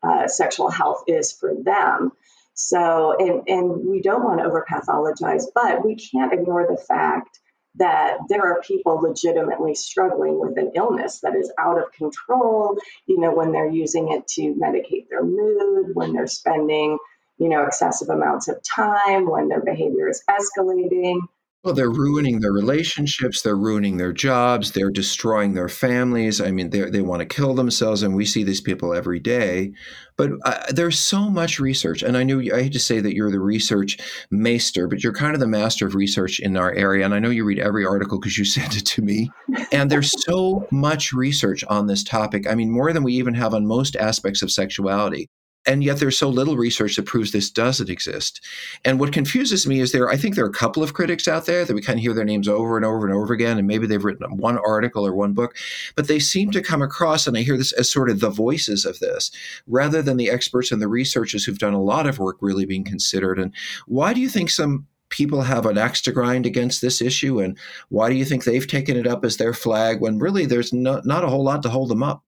uh, 0.02 0.28
sexual 0.28 0.70
health 0.70 1.04
is 1.06 1.32
for 1.32 1.54
them. 1.62 2.12
So 2.54 3.16
and 3.18 3.48
and 3.48 3.86
we 3.88 4.00
don't 4.00 4.24
want 4.24 4.40
to 4.40 4.46
over 4.46 4.64
pathologize 4.70 5.44
but 5.54 5.84
we 5.84 5.96
can't 5.96 6.32
ignore 6.32 6.66
the 6.68 6.80
fact 6.80 7.40
that 7.76 8.18
there 8.28 8.42
are 8.42 8.62
people 8.62 9.00
legitimately 9.00 9.74
struggling 9.74 10.38
with 10.38 10.56
an 10.58 10.70
illness 10.76 11.20
that 11.20 11.34
is 11.34 11.52
out 11.58 11.78
of 11.78 11.90
control 11.92 12.78
you 13.06 13.18
know 13.18 13.34
when 13.34 13.50
they're 13.50 13.70
using 13.70 14.12
it 14.12 14.26
to 14.28 14.54
medicate 14.54 15.08
their 15.10 15.24
mood 15.24 15.90
when 15.94 16.12
they're 16.12 16.28
spending 16.28 16.96
you 17.38 17.48
know 17.48 17.64
excessive 17.64 18.08
amounts 18.08 18.46
of 18.46 18.62
time 18.62 19.28
when 19.28 19.48
their 19.48 19.62
behavior 19.62 20.08
is 20.08 20.22
escalating 20.30 21.22
well, 21.64 21.72
they're 21.72 21.90
ruining 21.90 22.40
their 22.40 22.52
relationships, 22.52 23.40
they're 23.40 23.56
ruining 23.56 23.96
their 23.96 24.12
jobs, 24.12 24.72
they're 24.72 24.90
destroying 24.90 25.54
their 25.54 25.70
families. 25.70 26.38
I 26.38 26.50
mean, 26.50 26.68
they 26.68 27.00
want 27.00 27.20
to 27.20 27.26
kill 27.26 27.54
themselves, 27.54 28.02
and 28.02 28.14
we 28.14 28.26
see 28.26 28.44
these 28.44 28.60
people 28.60 28.92
every 28.92 29.18
day. 29.18 29.72
But 30.18 30.32
uh, 30.44 30.70
there's 30.70 30.98
so 30.98 31.30
much 31.30 31.58
research, 31.58 32.02
and 32.02 32.18
I 32.18 32.22
know 32.22 32.38
I 32.38 32.64
hate 32.64 32.74
to 32.74 32.78
say 32.78 33.00
that 33.00 33.14
you're 33.14 33.30
the 33.30 33.40
research 33.40 33.96
maester, 34.30 34.86
but 34.86 35.02
you're 35.02 35.14
kind 35.14 35.32
of 35.32 35.40
the 35.40 35.46
master 35.46 35.86
of 35.86 35.94
research 35.94 36.38
in 36.38 36.54
our 36.58 36.72
area. 36.72 37.02
And 37.02 37.14
I 37.14 37.18
know 37.18 37.30
you 37.30 37.46
read 37.46 37.58
every 37.58 37.86
article 37.86 38.20
because 38.20 38.36
you 38.36 38.44
sent 38.44 38.76
it 38.76 38.84
to 38.84 39.02
me. 39.02 39.30
And 39.72 39.90
there's 39.90 40.12
so 40.24 40.68
much 40.70 41.14
research 41.14 41.64
on 41.64 41.86
this 41.86 42.04
topic. 42.04 42.46
I 42.46 42.54
mean, 42.54 42.70
more 42.70 42.92
than 42.92 43.02
we 43.02 43.14
even 43.14 43.34
have 43.34 43.54
on 43.54 43.66
most 43.66 43.96
aspects 43.96 44.42
of 44.42 44.50
sexuality 44.50 45.30
and 45.66 45.82
yet 45.82 45.98
there's 45.98 46.18
so 46.18 46.28
little 46.28 46.56
research 46.56 46.96
that 46.96 47.06
proves 47.06 47.32
this 47.32 47.50
doesn't 47.50 47.88
exist. 47.88 48.44
And 48.84 49.00
what 49.00 49.12
confuses 49.12 49.66
me 49.66 49.80
is 49.80 49.92
there, 49.92 50.08
I 50.08 50.16
think 50.16 50.34
there 50.34 50.44
are 50.44 50.50
a 50.50 50.52
couple 50.52 50.82
of 50.82 50.94
critics 50.94 51.26
out 51.26 51.46
there 51.46 51.64
that 51.64 51.74
we 51.74 51.82
kind 51.82 51.98
of 51.98 52.02
hear 52.02 52.14
their 52.14 52.24
names 52.24 52.48
over 52.48 52.76
and 52.76 52.84
over 52.84 53.06
and 53.06 53.14
over 53.14 53.32
again, 53.32 53.58
and 53.58 53.66
maybe 53.66 53.86
they've 53.86 54.04
written 54.04 54.36
one 54.36 54.58
article 54.58 55.06
or 55.06 55.14
one 55.14 55.32
book, 55.32 55.56
but 55.96 56.08
they 56.08 56.18
seem 56.18 56.50
to 56.50 56.62
come 56.62 56.82
across, 56.82 57.26
and 57.26 57.36
I 57.36 57.42
hear 57.42 57.56
this 57.56 57.72
as 57.72 57.90
sort 57.90 58.10
of 58.10 58.20
the 58.20 58.30
voices 58.30 58.84
of 58.84 58.98
this, 59.00 59.30
rather 59.66 60.02
than 60.02 60.16
the 60.16 60.30
experts 60.30 60.70
and 60.72 60.80
the 60.82 60.88
researchers 60.88 61.44
who've 61.44 61.58
done 61.58 61.74
a 61.74 61.82
lot 61.82 62.06
of 62.06 62.18
work 62.18 62.36
really 62.40 62.64
being 62.64 62.84
considered. 62.84 63.38
And 63.38 63.52
why 63.86 64.12
do 64.12 64.20
you 64.20 64.28
think 64.28 64.50
some 64.50 64.86
people 65.08 65.42
have 65.42 65.64
an 65.66 65.78
axe 65.78 66.00
to 66.02 66.12
grind 66.12 66.44
against 66.44 66.80
this 66.80 67.00
issue? 67.00 67.40
And 67.40 67.56
why 67.88 68.10
do 68.10 68.16
you 68.16 68.24
think 68.24 68.44
they've 68.44 68.66
taken 68.66 68.96
it 68.96 69.06
up 69.06 69.24
as 69.24 69.36
their 69.36 69.54
flag 69.54 70.00
when 70.00 70.18
really 70.18 70.44
there's 70.44 70.72
no, 70.72 71.00
not 71.04 71.24
a 71.24 71.28
whole 71.28 71.44
lot 71.44 71.62
to 71.62 71.68
hold 71.68 71.88
them 71.88 72.02
up? 72.02 72.24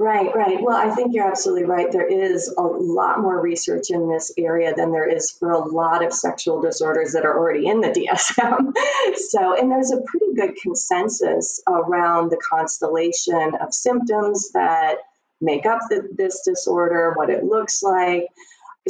Right, 0.00 0.34
right. 0.34 0.62
Well, 0.62 0.78
I 0.78 0.94
think 0.94 1.12
you're 1.12 1.30
absolutely 1.30 1.64
right. 1.64 1.92
There 1.92 2.06
is 2.06 2.48
a 2.56 2.62
lot 2.62 3.20
more 3.20 3.38
research 3.38 3.90
in 3.90 4.08
this 4.08 4.32
area 4.38 4.74
than 4.74 4.92
there 4.92 5.06
is 5.06 5.30
for 5.30 5.52
a 5.52 5.58
lot 5.58 6.02
of 6.02 6.14
sexual 6.14 6.62
disorders 6.62 7.12
that 7.12 7.26
are 7.26 7.38
already 7.38 7.66
in 7.66 7.82
the 7.82 7.88
DSM. 7.88 8.72
so, 9.28 9.54
and 9.54 9.70
there's 9.70 9.92
a 9.92 10.00
pretty 10.00 10.32
good 10.34 10.56
consensus 10.62 11.62
around 11.68 12.30
the 12.30 12.38
constellation 12.38 13.54
of 13.60 13.74
symptoms 13.74 14.52
that 14.52 15.00
make 15.42 15.66
up 15.66 15.80
the, 15.90 16.08
this 16.16 16.40
disorder, 16.46 17.12
what 17.14 17.28
it 17.28 17.44
looks 17.44 17.82
like. 17.82 18.24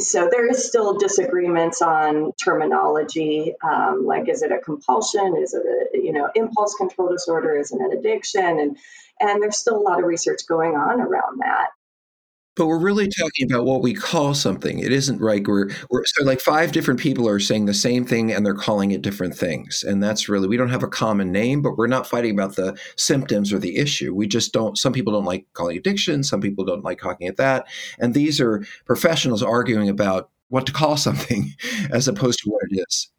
So 0.01 0.29
there 0.31 0.47
is 0.47 0.67
still 0.67 0.97
disagreements 0.97 1.81
on 1.81 2.33
terminology, 2.33 3.53
um, 3.63 4.05
like 4.05 4.29
is 4.29 4.41
it 4.41 4.51
a 4.51 4.59
compulsion, 4.59 5.35
is 5.37 5.53
it 5.53 5.63
a 5.65 5.97
you 5.97 6.13
know 6.13 6.29
impulse 6.35 6.75
control 6.75 7.09
disorder, 7.09 7.57
is 7.57 7.71
it 7.71 7.79
an 7.79 7.91
addiction, 7.97 8.59
and 8.59 8.77
and 9.19 9.41
there's 9.41 9.57
still 9.57 9.77
a 9.77 9.85
lot 9.87 9.99
of 9.99 10.05
research 10.05 10.41
going 10.47 10.75
on 10.75 10.99
around 10.99 11.39
that. 11.39 11.69
But 12.55 12.67
we're 12.67 12.79
really 12.79 13.07
talking 13.07 13.49
about 13.49 13.65
what 13.65 13.81
we 13.81 13.93
call 13.93 14.33
something. 14.33 14.79
It 14.79 14.91
isn't 14.91 15.21
right. 15.21 15.45
We're, 15.47 15.69
we're 15.89 16.03
so 16.05 16.25
like 16.25 16.41
five 16.41 16.73
different 16.73 16.99
people 16.99 17.27
are 17.29 17.39
saying 17.39 17.65
the 17.65 17.73
same 17.73 18.05
thing 18.05 18.31
and 18.31 18.45
they're 18.45 18.53
calling 18.53 18.91
it 18.91 19.01
different 19.01 19.35
things. 19.35 19.83
And 19.87 20.03
that's 20.03 20.27
really 20.27 20.49
we 20.49 20.57
don't 20.57 20.69
have 20.69 20.83
a 20.83 20.87
common 20.87 21.31
name, 21.31 21.61
but 21.61 21.77
we're 21.77 21.87
not 21.87 22.07
fighting 22.07 22.31
about 22.31 22.57
the 22.57 22.77
symptoms 22.97 23.53
or 23.53 23.59
the 23.59 23.77
issue. 23.77 24.13
We 24.13 24.27
just 24.27 24.51
don't. 24.51 24.77
Some 24.77 24.91
people 24.91 25.13
don't 25.13 25.25
like 25.25 25.45
calling 25.53 25.77
addiction. 25.77 26.23
Some 26.23 26.41
people 26.41 26.65
don't 26.65 26.83
like 26.83 26.99
calling 26.99 27.17
it 27.21 27.37
that. 27.37 27.67
And 27.99 28.13
these 28.13 28.41
are 28.41 28.65
professionals 28.85 29.41
arguing 29.41 29.87
about 29.87 30.29
what 30.49 30.65
to 30.65 30.73
call 30.73 30.97
something 31.07 31.53
as 31.89 32.07
opposed 32.07 32.39
to 32.39 32.49
what 32.49 32.63
it 32.69 32.83
is. 32.87 33.09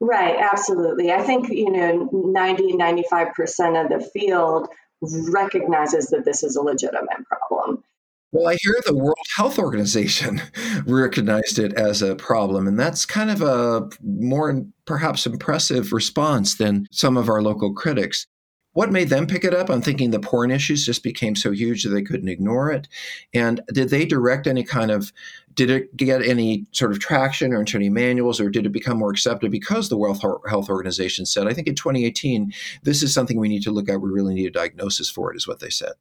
Right, 0.00 0.36
absolutely. 0.38 1.10
I 1.10 1.22
think, 1.22 1.48
you 1.48 1.70
know, 1.70 2.08
90, 2.12 2.74
95% 2.74 3.84
of 3.84 3.90
the 3.90 4.08
field 4.12 4.68
recognizes 5.02 6.08
that 6.08 6.24
this 6.24 6.42
is 6.42 6.56
a 6.56 6.62
legitimate 6.62 7.26
problem. 7.26 7.82
Well, 8.30 8.48
I 8.48 8.56
hear 8.60 8.74
the 8.84 8.94
World 8.94 9.16
Health 9.36 9.58
Organization 9.58 10.42
recognized 10.86 11.58
it 11.58 11.72
as 11.72 12.02
a 12.02 12.14
problem, 12.14 12.66
and 12.68 12.78
that's 12.78 13.06
kind 13.06 13.30
of 13.30 13.40
a 13.40 13.88
more 14.02 14.64
perhaps 14.84 15.24
impressive 15.24 15.92
response 15.92 16.56
than 16.56 16.86
some 16.90 17.16
of 17.16 17.30
our 17.30 17.40
local 17.40 17.72
critics. 17.72 18.26
What 18.74 18.92
made 18.92 19.08
them 19.08 19.26
pick 19.26 19.44
it 19.44 19.54
up? 19.54 19.70
I'm 19.70 19.80
thinking 19.80 20.10
the 20.10 20.20
porn 20.20 20.50
issues 20.50 20.84
just 20.84 21.02
became 21.02 21.34
so 21.36 21.52
huge 21.52 21.82
that 21.82 21.88
they 21.88 22.02
couldn't 22.02 22.28
ignore 22.28 22.70
it. 22.70 22.86
And 23.32 23.62
did 23.72 23.88
they 23.88 24.04
direct 24.04 24.46
any 24.46 24.62
kind 24.62 24.90
of, 24.90 25.10
did 25.54 25.70
it 25.70 25.96
get 25.96 26.22
any 26.22 26.66
sort 26.72 26.92
of 26.92 27.00
traction 27.00 27.54
or 27.54 27.60
into 27.60 27.78
any 27.78 27.88
manuals, 27.88 28.40
or 28.40 28.50
did 28.50 28.66
it 28.66 28.72
become 28.72 28.98
more 28.98 29.10
accepted 29.10 29.50
because 29.50 29.88
the 29.88 29.96
World 29.96 30.22
Health 30.48 30.68
Organization 30.68 31.24
said, 31.24 31.48
I 31.48 31.54
think 31.54 31.66
in 31.66 31.74
2018, 31.74 32.52
this 32.82 33.02
is 33.02 33.14
something 33.14 33.38
we 33.38 33.48
need 33.48 33.62
to 33.62 33.72
look 33.72 33.88
at. 33.88 34.02
We 34.02 34.10
really 34.10 34.34
need 34.34 34.46
a 34.48 34.50
diagnosis 34.50 35.08
for 35.08 35.32
it, 35.32 35.36
is 35.36 35.48
what 35.48 35.60
they 35.60 35.70
said. 35.70 35.92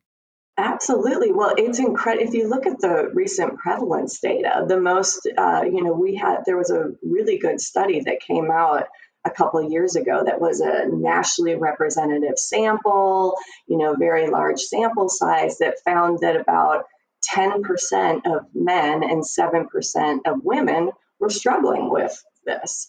Absolutely. 0.57 1.31
Well, 1.31 1.53
it's 1.55 1.77
incredible. 1.79 2.27
If 2.27 2.33
you 2.33 2.49
look 2.49 2.65
at 2.65 2.79
the 2.79 3.11
recent 3.13 3.59
prevalence 3.59 4.19
data, 4.19 4.65
the 4.67 4.79
most, 4.79 5.27
uh, 5.37 5.63
you 5.65 5.83
know, 5.83 5.93
we 5.93 6.15
had, 6.15 6.39
there 6.45 6.57
was 6.57 6.71
a 6.71 6.93
really 7.03 7.37
good 7.37 7.61
study 7.61 8.01
that 8.01 8.21
came 8.21 8.49
out 8.49 8.87
a 9.23 9.29
couple 9.29 9.63
of 9.63 9.71
years 9.71 9.95
ago 9.95 10.23
that 10.25 10.41
was 10.41 10.61
a 10.61 10.87
nationally 10.87 11.55
representative 11.55 12.39
sample, 12.39 13.35
you 13.67 13.77
know, 13.77 13.95
very 13.95 14.29
large 14.29 14.61
sample 14.61 15.09
size 15.09 15.59
that 15.59 15.83
found 15.85 16.19
that 16.21 16.35
about 16.35 16.85
10% 17.31 18.21
of 18.25 18.45
men 18.55 19.03
and 19.03 19.23
7% 19.23 20.19
of 20.25 20.43
women 20.43 20.91
were 21.19 21.29
struggling 21.29 21.91
with 21.91 22.23
this. 22.45 22.87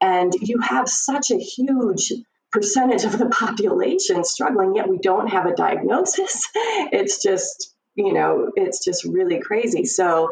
And 0.00 0.34
you 0.34 0.58
have 0.60 0.88
such 0.88 1.30
a 1.30 1.38
huge 1.38 2.12
percentage 2.52 3.04
of 3.04 3.18
the 3.18 3.26
population 3.30 4.24
struggling, 4.24 4.76
yet 4.76 4.88
we 4.88 4.98
don't 4.98 5.28
have 5.28 5.46
a 5.46 5.54
diagnosis. 5.54 6.48
It's 6.92 7.22
just, 7.22 7.74
you 7.94 8.12
know, 8.12 8.50
it's 8.54 8.84
just 8.84 9.04
really 9.04 9.40
crazy. 9.40 9.84
So, 9.84 10.30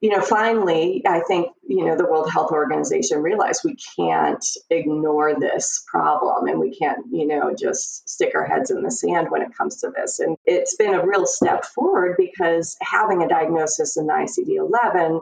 you 0.00 0.10
know, 0.10 0.20
finally, 0.20 1.02
I 1.06 1.20
think, 1.20 1.48
you 1.66 1.86
know, 1.86 1.96
the 1.96 2.04
World 2.04 2.30
Health 2.30 2.52
Organization 2.52 3.22
realized 3.22 3.62
we 3.64 3.76
can't 3.96 4.44
ignore 4.68 5.38
this 5.38 5.82
problem 5.90 6.46
and 6.46 6.60
we 6.60 6.76
can't, 6.76 7.06
you 7.10 7.26
know, 7.26 7.54
just 7.58 8.08
stick 8.08 8.32
our 8.34 8.44
heads 8.44 8.70
in 8.70 8.82
the 8.82 8.90
sand 8.90 9.30
when 9.30 9.40
it 9.40 9.56
comes 9.56 9.80
to 9.80 9.90
this. 9.96 10.20
And 10.20 10.36
it's 10.44 10.76
been 10.76 10.94
a 10.94 11.06
real 11.06 11.26
step 11.26 11.64
forward 11.64 12.16
because 12.18 12.76
having 12.82 13.22
a 13.22 13.28
diagnosis 13.28 13.96
in 13.96 14.06
the 14.06 14.12
ICD 14.12 14.58
11 14.58 15.20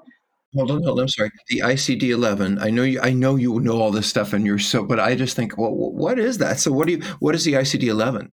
Hold 0.55 0.71
on, 0.71 0.83
hold 0.83 0.99
on. 0.99 1.03
I'm 1.05 1.09
sorry. 1.09 1.31
The 1.49 1.61
ICD 1.61 2.11
11. 2.11 2.59
I 2.59 2.71
know 2.71 2.83
you. 2.83 3.01
I 3.01 3.13
know 3.13 3.37
you 3.37 3.59
know 3.61 3.81
all 3.81 3.91
this 3.91 4.07
stuff, 4.07 4.33
and 4.33 4.45
you're 4.45 4.59
so. 4.59 4.85
But 4.85 5.01
I 5.01 5.15
just 5.15 5.35
think, 5.35 5.57
well, 5.57 5.73
what 5.75 6.19
is 6.19 6.39
that? 6.39 6.61
So, 6.61 6.71
what 6.73 6.87
do 6.87 6.95
you? 6.95 7.03
What 7.21 7.35
is 7.35 7.45
the 7.45 7.55
ICD 7.55 7.85
11? 7.85 8.31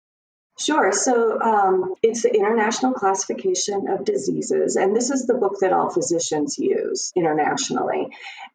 Sure. 0.59 0.91
So 0.91 1.41
um, 1.41 1.95
it's 2.03 2.23
the 2.23 2.35
International 2.35 2.93
Classification 2.93 3.87
of 3.89 4.05
Diseases, 4.05 4.75
and 4.75 4.95
this 4.95 5.11
is 5.11 5.25
the 5.25 5.35
book 5.35 5.59
that 5.61 5.73
all 5.73 5.89
physicians 5.89 6.59
use 6.59 7.13
internationally. 7.15 8.09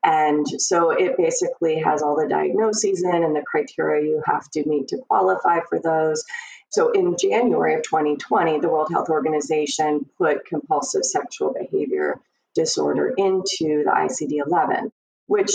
And 0.03 0.45
so 0.61 0.89
it 0.91 1.15
basically 1.15 1.79
has 1.79 2.01
all 2.01 2.17
the 2.17 2.27
diagnoses 2.27 3.03
in 3.03 3.23
and 3.23 3.33
the 3.33 3.41
criteria 3.41 4.03
you 4.03 4.21
have 4.25 4.49
to 4.51 4.67
meet 4.67 4.89
to 4.89 4.97
qualify 4.97 5.61
for 5.61 5.79
those. 5.79 6.25
So 6.67 6.91
in 6.91 7.15
January 7.17 7.75
of 7.75 7.83
2020, 7.83 8.59
the 8.59 8.67
World 8.67 8.89
Health 8.91 9.09
Organization 9.09 10.05
put 10.17 10.45
compulsive 10.45 11.05
sexual 11.05 11.53
behavior 11.53 12.19
disorder 12.55 13.13
into 13.17 13.83
the 13.83 13.91
ICD 13.91 14.45
11, 14.45 14.91
which, 15.27 15.51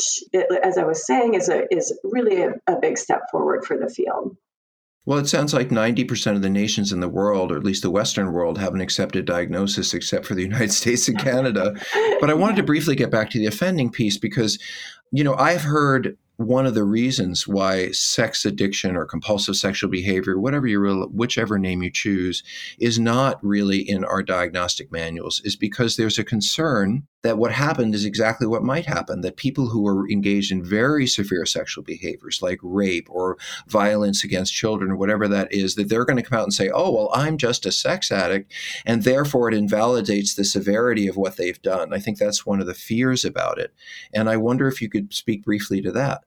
as 0.63 0.79
I 0.79 0.85
was 0.85 1.07
saying, 1.07 1.35
is, 1.35 1.49
a, 1.49 1.73
is 1.75 1.99
really 2.05 2.43
a, 2.43 2.53
a 2.67 2.79
big 2.81 2.99
step 2.99 3.23
forward 3.31 3.65
for 3.65 3.77
the 3.77 3.89
field. 3.89 4.37
Well, 5.09 5.19
it 5.19 5.27
sounds 5.27 5.55
like 5.55 5.71
90% 5.71 6.37
of 6.37 6.43
the 6.43 6.51
nations 6.51 6.93
in 6.93 7.01
the 7.01 7.09
world, 7.09 7.51
or 7.51 7.57
at 7.57 7.65
least 7.65 7.83
the 7.83 7.91
Western 7.91 8.31
world, 8.31 8.59
have 8.59 8.75
an 8.75 8.83
accepted 8.83 9.25
diagnosis 9.25 9.95
except 9.95 10.27
for 10.27 10.35
the 10.35 10.43
United 10.51 10.71
States 10.71 11.09
and 11.09 11.19
Canada. 11.19 11.75
but 12.21 12.29
I 12.29 12.35
wanted 12.35 12.57
to 12.57 12.63
briefly 12.65 12.95
get 12.95 13.11
back 13.11 13.31
to 13.31 13.39
the 13.39 13.47
offending 13.47 13.91
piece 13.91 14.19
because, 14.19 14.59
you 15.11 15.25
know, 15.25 15.35
I've 15.35 15.63
heard 15.63 16.19
one 16.39 16.67
of 16.67 16.75
the 16.75 16.85
reasons 16.85 17.49
why 17.49 17.91
sex 17.91 18.45
addiction 18.45 18.95
or 18.95 19.05
compulsive 19.05 19.57
sexual 19.57 19.91
behavior, 19.91 20.39
whatever 20.39 20.69
you 20.69 21.09
whichever 21.13 21.59
name 21.59 21.83
you 21.83 21.91
choose, 21.91 22.45
is 22.79 22.97
not 22.97 23.45
really 23.45 23.79
in 23.79 24.05
our 24.05 24.23
diagnostic 24.23 24.93
manuals 24.93 25.43
is 25.45 25.57
because 25.57 25.97
there's 25.97 26.17
a 26.17 26.23
concern 26.23 27.03
that 27.23 27.39
what 27.39 27.51
happened 27.51 27.93
is 27.93 28.05
exactly 28.05 28.47
what 28.47 28.63
might 28.63 28.87
happen 28.87 29.23
that 29.23 29.37
people 29.37 29.69
who 29.69 29.85
are 29.89 30.09
engaged 30.09 30.53
in 30.53 30.63
very 30.63 31.09
severe 31.09 31.45
sexual 31.45 31.83
behaviors 31.83 32.41
like 32.41 32.61
rape 32.63 33.09
or 33.11 33.37
violence 33.67 34.23
against 34.23 34.55
children 34.55 34.93
or 34.93 34.97
whatever 34.97 35.27
that 35.27 35.53
is 35.53 35.75
that 35.75 35.89
they're 35.89 36.05
going 36.05 36.17
to 36.17 36.23
come 36.23 36.39
out 36.39 36.45
and 36.45 36.55
say 36.55 36.71
oh 36.73 36.93
well 36.93 37.11
i'm 37.13 37.37
just 37.37 37.67
a 37.67 37.73
sex 37.73 38.13
addict 38.13 38.53
and 38.87 39.03
therefore 39.03 39.49
it 39.49 39.55
invalidates 39.55 40.35
the 40.35 40.45
severity 40.45 41.09
of 41.09 41.17
what 41.17 41.37
they've 41.37 41.61
done. 41.63 41.93
I 41.93 41.99
think 41.99 42.19
that's 42.19 42.47
one 42.47 42.61
of 42.61 42.67
the 42.67 42.75
fears 42.75 43.25
about 43.25 43.59
it. 43.59 43.75
And 44.15 44.31
i 44.31 44.37
wonder 44.37 44.69
if 44.69 44.81
you 44.81 44.89
could 44.89 45.13
speak 45.13 45.43
briefly 45.43 45.83
to 45.83 45.91
that 45.93 46.23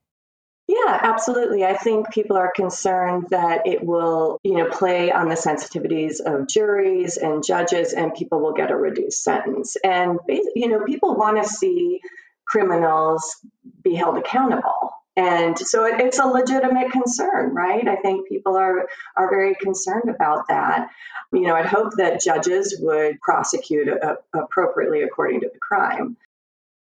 yeah, 0.71 0.99
absolutely. 1.01 1.65
I 1.65 1.75
think 1.75 2.11
people 2.11 2.37
are 2.37 2.51
concerned 2.55 3.27
that 3.31 3.67
it 3.67 3.83
will, 3.83 4.39
you 4.41 4.55
know, 4.55 4.69
play 4.69 5.11
on 5.11 5.27
the 5.27 5.35
sensitivities 5.35 6.21
of 6.21 6.47
juries 6.47 7.17
and 7.17 7.43
judges 7.43 7.91
and 7.91 8.13
people 8.13 8.39
will 8.39 8.53
get 8.53 8.71
a 8.71 8.75
reduced 8.77 9.21
sentence. 9.21 9.75
And 9.83 10.19
you 10.29 10.69
know, 10.69 10.85
people 10.85 11.15
want 11.15 11.43
to 11.43 11.49
see 11.49 11.99
criminals 12.45 13.37
be 13.83 13.95
held 13.95 14.17
accountable. 14.17 14.91
And 15.17 15.59
so 15.59 15.83
it, 15.83 15.99
it's 15.99 16.19
a 16.19 16.25
legitimate 16.25 16.91
concern, 16.91 17.53
right? 17.53 17.85
I 17.85 17.97
think 17.97 18.29
people 18.29 18.55
are 18.55 18.87
are 19.17 19.29
very 19.29 19.55
concerned 19.55 20.09
about 20.09 20.47
that. 20.47 20.89
You 21.33 21.41
know, 21.41 21.55
I'd 21.55 21.65
hope 21.65 21.95
that 21.97 22.21
judges 22.21 22.77
would 22.79 23.19
prosecute 23.19 23.89
a, 23.89 24.19
appropriately 24.33 25.01
according 25.01 25.41
to 25.41 25.49
the 25.51 25.59
crime 25.59 26.15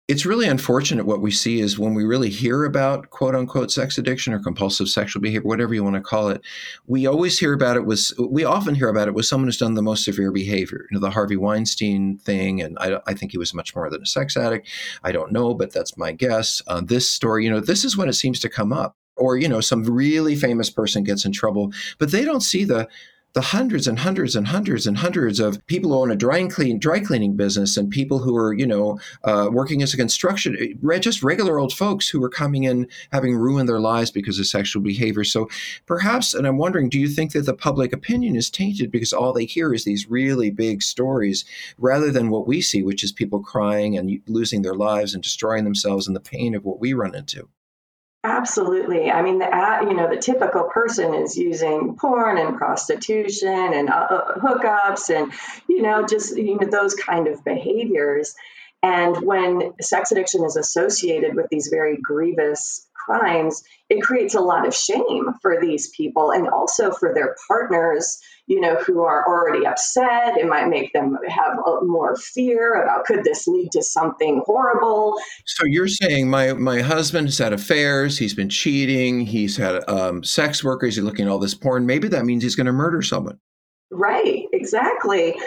it's 0.10 0.26
really 0.26 0.48
unfortunate 0.48 1.06
what 1.06 1.22
we 1.22 1.30
see 1.30 1.60
is 1.60 1.78
when 1.78 1.94
we 1.94 2.04
really 2.04 2.32
hear 2.32 2.66
about 2.66 3.12
quote 3.12 3.36
unquote 3.36 3.70
sex 3.70 3.96
addiction 3.96 4.34
or 4.34 4.40
compulsive 4.40 4.90
sexual 4.90 5.22
behavior, 5.22 5.48
whatever 5.48 5.76
you 5.76 5.84
want 5.84 5.96
to 5.98 6.02
call 6.02 6.30
it, 6.30 6.42
we 6.88 7.06
always 7.06 7.38
hear 7.38 7.54
about 7.54 7.78
it 7.78 7.86
with, 7.86 8.12
we 8.18 8.44
often 8.44 8.74
hear 8.74 8.90
about 8.90 9.08
it 9.08 9.14
with 9.14 9.28
someone 9.28 9.48
who's 9.48 9.58
done 9.58 9.76
the 9.76 9.84
most 9.84 10.04
severe 10.04 10.32
behavior. 10.32 10.88
You 10.90 10.96
know, 10.96 11.00
the 11.00 11.12
Harvey 11.12 11.38
Weinstein 11.38 12.18
thing, 12.18 12.60
and 12.60 12.76
I, 12.80 13.00
I 13.06 13.14
think 13.14 13.32
he 13.32 13.38
was 13.38 13.54
much 13.54 13.76
more 13.76 13.88
than 13.88 14.02
a 14.02 14.08
sex 14.08 14.36
addict. 14.36 14.68
I 15.04 15.12
don't 15.12 15.32
know, 15.32 15.54
but 15.54 15.72
that's 15.72 15.96
my 15.96 16.12
guess. 16.12 16.60
Uh, 16.66 16.82
this 16.82 17.08
story, 17.08 17.46
you 17.46 17.52
know, 17.52 17.60
this 17.60 17.86
is 17.86 17.96
when 17.96 18.10
it 18.10 18.14
seems 18.14 18.40
to 18.40 18.50
come 18.50 18.74
up. 18.74 18.96
Or, 19.16 19.38
you 19.38 19.50
know, 19.50 19.60
some 19.60 19.84
really 19.84 20.36
famous 20.38 20.70
person 20.70 21.04
gets 21.04 21.26
in 21.26 21.34
trouble, 21.34 21.72
but 21.98 22.10
they 22.10 22.24
don't 22.24 22.40
see 22.40 22.64
the, 22.64 22.88
the 23.34 23.42
hundreds 23.42 23.88
and 23.88 24.00
hundreds 24.00 24.36
and 24.36 24.48
hundreds 24.48 24.88
and 24.88 24.98
hundreds 24.98 25.40
of 25.40 25.66
people 25.68 25.92
who 25.92 26.00
own 26.00 26.12
a 26.12 26.16
dry 26.16 26.48
clean 26.48 26.80
dry 26.80 27.00
cleaning 27.00 27.36
business 27.36 27.78
and 27.78 27.90
people 27.90 28.20
who 28.20 28.36
are 28.36 28.54
you 28.54 28.66
know 28.66 29.00
uh, 29.24 29.50
working 29.52 29.82
as 29.84 29.94
a 29.94 29.98
construction 29.98 30.58
just 31.00 31.24
regular 31.24 31.60
old 31.60 31.74
folks 31.74 32.10
who 32.10 32.24
are 32.24 32.30
coming 32.30 32.64
in 32.64 32.88
having 33.12 33.36
ruined 33.36 33.70
their 33.70 33.80
lives 33.80 34.12
because 34.12 34.38
of 34.40 34.46
sexual 34.46 34.82
behavior. 34.82 35.24
So 35.24 35.48
perhaps 35.86 36.34
and 36.34 36.48
i'm 36.48 36.58
wondering 36.58 36.90
do 36.90 37.00
you 37.00 37.08
think 37.08 37.32
that 37.34 37.46
the 37.46 37.54
public 37.54 37.94
opinion 37.94 38.36
is 38.36 38.50
tainted 38.50 38.92
because 38.92 39.14
all 39.14 39.34
they 39.34 39.46
hear 39.46 39.74
is 39.74 39.84
these 39.84 40.10
really 40.10 40.50
big 40.50 40.82
stories 40.82 41.46
rather 41.78 42.12
than 42.12 42.30
what 42.30 42.48
we 42.48 42.62
see 42.62 42.84
which 42.84 43.04
is 43.04 43.12
people 43.12 43.40
crying 43.42 43.98
and 43.98 44.20
losing 44.28 44.62
their 44.62 44.76
lives 44.76 45.14
and 45.14 45.24
destroying 45.24 45.64
themselves 45.64 46.08
and 46.08 46.16
the 46.16 46.22
pain 46.22 46.56
of 46.56 46.66
what 46.66 46.80
we 46.80 46.94
run 46.94 47.16
into 47.16 47.48
Absolutely. 48.24 49.10
I 49.10 49.22
mean, 49.22 49.40
the 49.40 49.48
you 49.88 49.94
know 49.94 50.10
the 50.10 50.18
typical 50.18 50.64
person 50.64 51.14
is 51.14 51.38
using 51.38 51.96
porn 51.96 52.38
and 52.38 52.58
prostitution 52.58 53.48
and 53.74 53.90
uh, 53.90 53.94
uh, 54.10 54.36
hookups 54.36 55.10
and 55.10 55.32
you 55.70 55.82
know 55.82 56.06
just 56.06 56.36
you 56.36 56.58
know 56.60 56.68
those 56.70 56.96
kind 56.96 57.28
of 57.28 57.46
behaviors. 57.46 58.36
And 58.84 59.22
when 59.26 59.74
sex 59.82 60.12
addiction 60.12 60.44
is 60.44 60.58
associated 60.58 61.36
with 61.36 61.48
these 61.50 61.70
very 61.70 61.98
grievous 61.98 62.88
crimes, 62.94 63.64
it 63.90 64.02
creates 64.02 64.36
a 64.36 64.42
lot 64.42 64.68
of 64.68 64.76
shame 64.76 65.34
for 65.42 65.60
these 65.62 65.90
people 65.90 66.32
and 66.32 66.48
also 66.50 66.92
for 66.92 67.14
their 67.14 67.36
partners, 67.48 68.20
you 68.50 68.60
know, 68.60 68.76
who 68.78 69.04
are 69.04 69.26
already 69.28 69.66
upset. 69.66 70.36
It 70.38 70.48
might 70.48 70.68
make 70.68 70.92
them 70.92 71.18
have 71.28 71.54
more 71.84 72.16
fear 72.18 72.82
about 72.82 73.06
could 73.06 73.24
this 73.24 73.48
lead 73.48 73.72
to 73.74 73.84
something 73.84 74.42
horrible. 74.44 75.16
So 75.46 75.66
you're 75.66 75.88
saying 75.88 76.30
my 76.30 76.54
my 76.54 76.82
husband 76.82 77.28
has 77.28 77.38
had 77.38 77.54
affairs, 77.54 78.18
he's 78.18 78.34
been 78.34 78.50
cheating, 78.50 79.22
he's 79.22 79.56
had 79.56 79.88
um, 79.88 80.24
sex 80.24 80.64
workers, 80.64 80.96
he's 80.96 81.06
looking 81.06 81.28
at 81.28 81.32
all 81.32 81.38
this 81.38 81.54
porn. 81.54 81.86
Maybe 81.86 82.08
that 82.08 82.26
means 82.26 82.42
he's 82.42 82.56
going 82.56 82.66
to 82.66 82.74
murder 82.74 83.04
someone. 83.04 83.40
Right, 83.92 84.46
exactly. 84.52 85.40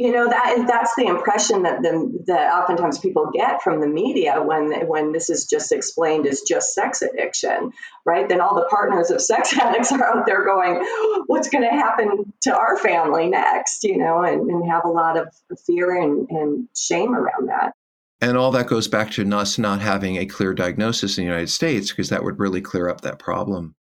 You 0.00 0.12
know 0.12 0.30
that 0.30 0.64
that's 0.66 0.94
the 0.96 1.04
impression 1.04 1.64
that 1.64 1.82
the 1.82 2.24
that 2.26 2.54
oftentimes 2.54 2.98
people 2.98 3.30
get 3.34 3.60
from 3.60 3.82
the 3.82 3.86
media 3.86 4.42
when 4.42 4.72
when 4.88 5.12
this 5.12 5.28
is 5.28 5.44
just 5.44 5.72
explained 5.72 6.26
as 6.26 6.40
just 6.40 6.72
sex 6.72 7.02
addiction, 7.02 7.72
right? 8.06 8.26
Then 8.26 8.40
all 8.40 8.54
the 8.54 8.64
partners 8.70 9.10
of 9.10 9.20
sex 9.20 9.54
addicts 9.60 9.92
are 9.92 10.02
out 10.02 10.24
there 10.24 10.42
going, 10.46 10.82
"What's 11.26 11.50
going 11.50 11.64
to 11.64 11.76
happen 11.76 12.32
to 12.44 12.56
our 12.56 12.78
family 12.78 13.28
next?" 13.28 13.84
You 13.84 13.98
know, 13.98 14.22
and, 14.22 14.48
and 14.48 14.70
have 14.70 14.86
a 14.86 14.88
lot 14.88 15.18
of 15.18 15.28
fear 15.66 16.00
and, 16.00 16.26
and 16.30 16.66
shame 16.74 17.14
around 17.14 17.50
that. 17.50 17.74
And 18.22 18.38
all 18.38 18.52
that 18.52 18.68
goes 18.68 18.88
back 18.88 19.10
to 19.10 19.36
us 19.36 19.58
not 19.58 19.82
having 19.82 20.16
a 20.16 20.24
clear 20.24 20.54
diagnosis 20.54 21.18
in 21.18 21.24
the 21.24 21.28
United 21.28 21.50
States, 21.50 21.90
because 21.90 22.08
that 22.08 22.24
would 22.24 22.38
really 22.38 22.62
clear 22.62 22.88
up 22.88 23.02
that 23.02 23.18
problem. 23.18 23.74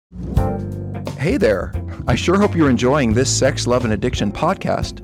Hey 1.19 1.37
there! 1.37 1.75
I 2.07 2.15
sure 2.15 2.39
hope 2.39 2.55
you're 2.55 2.71
enjoying 2.71 3.13
this 3.13 3.29
Sex, 3.29 3.67
Love, 3.67 3.83
and 3.83 3.93
Addiction 3.93 4.31
podcast. 4.31 5.03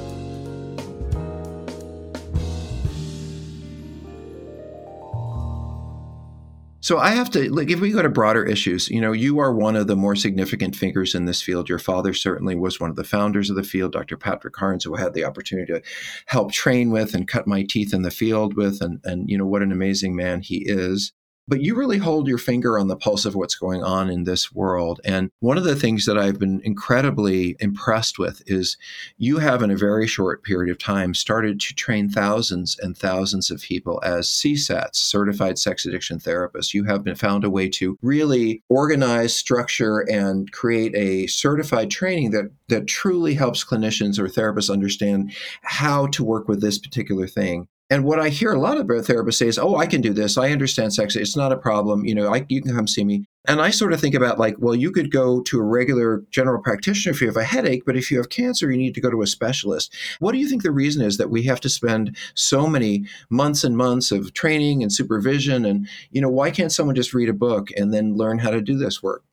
So 6.91 6.97
I 6.97 7.11
have 7.11 7.29
to 7.29 7.49
like 7.49 7.69
if 7.69 7.79
we 7.79 7.91
go 7.91 8.01
to 8.01 8.09
broader 8.09 8.43
issues, 8.43 8.89
you 8.89 8.99
know, 8.99 9.13
you 9.13 9.39
are 9.39 9.55
one 9.55 9.77
of 9.77 9.87
the 9.87 9.95
more 9.95 10.13
significant 10.13 10.75
figures 10.75 11.15
in 11.15 11.23
this 11.23 11.41
field. 11.41 11.69
Your 11.69 11.79
father 11.79 12.13
certainly 12.13 12.53
was 12.53 12.81
one 12.81 12.89
of 12.89 12.97
the 12.97 13.05
founders 13.05 13.49
of 13.49 13.55
the 13.55 13.63
field, 13.63 13.93
Dr. 13.93 14.17
Patrick 14.17 14.53
Carnes, 14.53 14.83
who 14.83 14.97
I 14.97 14.99
had 14.99 15.13
the 15.13 15.23
opportunity 15.23 15.71
to 15.71 15.81
help 16.25 16.51
train 16.51 16.91
with 16.91 17.13
and 17.13 17.29
cut 17.29 17.47
my 17.47 17.63
teeth 17.63 17.93
in 17.93 18.01
the 18.01 18.11
field 18.11 18.57
with, 18.57 18.81
and 18.81 18.99
and 19.05 19.29
you 19.29 19.37
know 19.37 19.45
what 19.45 19.61
an 19.61 19.71
amazing 19.71 20.17
man 20.17 20.41
he 20.41 20.65
is. 20.67 21.13
But 21.51 21.59
you 21.59 21.75
really 21.75 21.97
hold 21.97 22.29
your 22.29 22.37
finger 22.37 22.79
on 22.79 22.87
the 22.87 22.95
pulse 22.95 23.25
of 23.25 23.35
what's 23.35 23.55
going 23.55 23.83
on 23.83 24.09
in 24.09 24.23
this 24.23 24.53
world. 24.53 25.01
And 25.03 25.31
one 25.41 25.57
of 25.57 25.65
the 25.65 25.75
things 25.75 26.05
that 26.05 26.17
I've 26.17 26.39
been 26.39 26.61
incredibly 26.63 27.57
impressed 27.59 28.17
with 28.17 28.41
is 28.47 28.77
you 29.17 29.39
have, 29.39 29.61
in 29.61 29.69
a 29.69 29.75
very 29.75 30.07
short 30.07 30.45
period 30.45 30.71
of 30.71 30.77
time, 30.77 31.13
started 31.13 31.59
to 31.59 31.75
train 31.75 32.07
thousands 32.07 32.79
and 32.79 32.97
thousands 32.97 33.51
of 33.51 33.59
people 33.59 33.99
as 34.01 34.29
CSATs, 34.29 34.95
certified 34.95 35.59
sex 35.59 35.85
addiction 35.85 36.19
therapists. 36.19 36.73
You 36.73 36.85
have 36.85 37.03
been 37.03 37.15
found 37.15 37.43
a 37.43 37.49
way 37.49 37.67
to 37.71 37.99
really 38.01 38.63
organize, 38.69 39.35
structure, 39.35 40.09
and 40.09 40.49
create 40.53 40.95
a 40.95 41.27
certified 41.27 41.91
training 41.91 42.31
that, 42.31 42.49
that 42.69 42.87
truly 42.87 43.33
helps 43.33 43.65
clinicians 43.65 44.17
or 44.17 44.29
therapists 44.29 44.71
understand 44.71 45.33
how 45.63 46.07
to 46.07 46.23
work 46.23 46.47
with 46.47 46.61
this 46.61 46.79
particular 46.79 47.27
thing. 47.27 47.67
And 47.91 48.05
what 48.05 48.21
I 48.21 48.29
hear 48.29 48.53
a 48.53 48.59
lot 48.59 48.77
of 48.77 48.87
therapists 48.87 49.33
say 49.33 49.47
is, 49.47 49.59
"Oh, 49.59 49.75
I 49.75 49.85
can 49.85 49.99
do 49.99 50.13
this. 50.13 50.37
I 50.37 50.51
understand 50.51 50.93
sex. 50.93 51.17
It's 51.17 51.35
not 51.35 51.51
a 51.51 51.57
problem. 51.57 52.05
You 52.05 52.15
know, 52.15 52.33
I, 52.33 52.45
you 52.47 52.61
can 52.61 52.73
come 52.73 52.87
see 52.87 53.03
me." 53.03 53.25
And 53.45 53.59
I 53.59 53.69
sort 53.69 53.91
of 53.91 53.99
think 53.99 54.15
about 54.15 54.39
like, 54.39 54.55
well, 54.59 54.73
you 54.73 54.91
could 54.91 55.11
go 55.11 55.41
to 55.41 55.59
a 55.59 55.63
regular 55.63 56.23
general 56.31 56.61
practitioner 56.61 57.11
if 57.11 57.19
you 57.19 57.27
have 57.27 57.35
a 57.35 57.43
headache, 57.43 57.83
but 57.85 57.97
if 57.97 58.09
you 58.09 58.17
have 58.17 58.29
cancer, 58.29 58.71
you 58.71 58.77
need 58.77 58.95
to 58.95 59.01
go 59.01 59.09
to 59.09 59.21
a 59.21 59.27
specialist. 59.27 59.93
What 60.19 60.31
do 60.31 60.37
you 60.37 60.47
think 60.47 60.63
the 60.63 60.71
reason 60.71 61.03
is 61.03 61.17
that 61.17 61.29
we 61.29 61.43
have 61.43 61.59
to 61.61 61.69
spend 61.69 62.15
so 62.33 62.65
many 62.65 63.05
months 63.29 63.65
and 63.65 63.75
months 63.75 64.11
of 64.13 64.33
training 64.33 64.83
and 64.83 64.93
supervision? 64.93 65.65
And 65.65 65.85
you 66.11 66.21
know, 66.21 66.29
why 66.29 66.49
can't 66.49 66.71
someone 66.71 66.95
just 66.95 67.13
read 67.13 67.27
a 67.27 67.33
book 67.33 67.71
and 67.75 67.93
then 67.93 68.15
learn 68.15 68.39
how 68.39 68.51
to 68.51 68.61
do 68.61 68.77
this 68.77 69.03
work? 69.03 69.23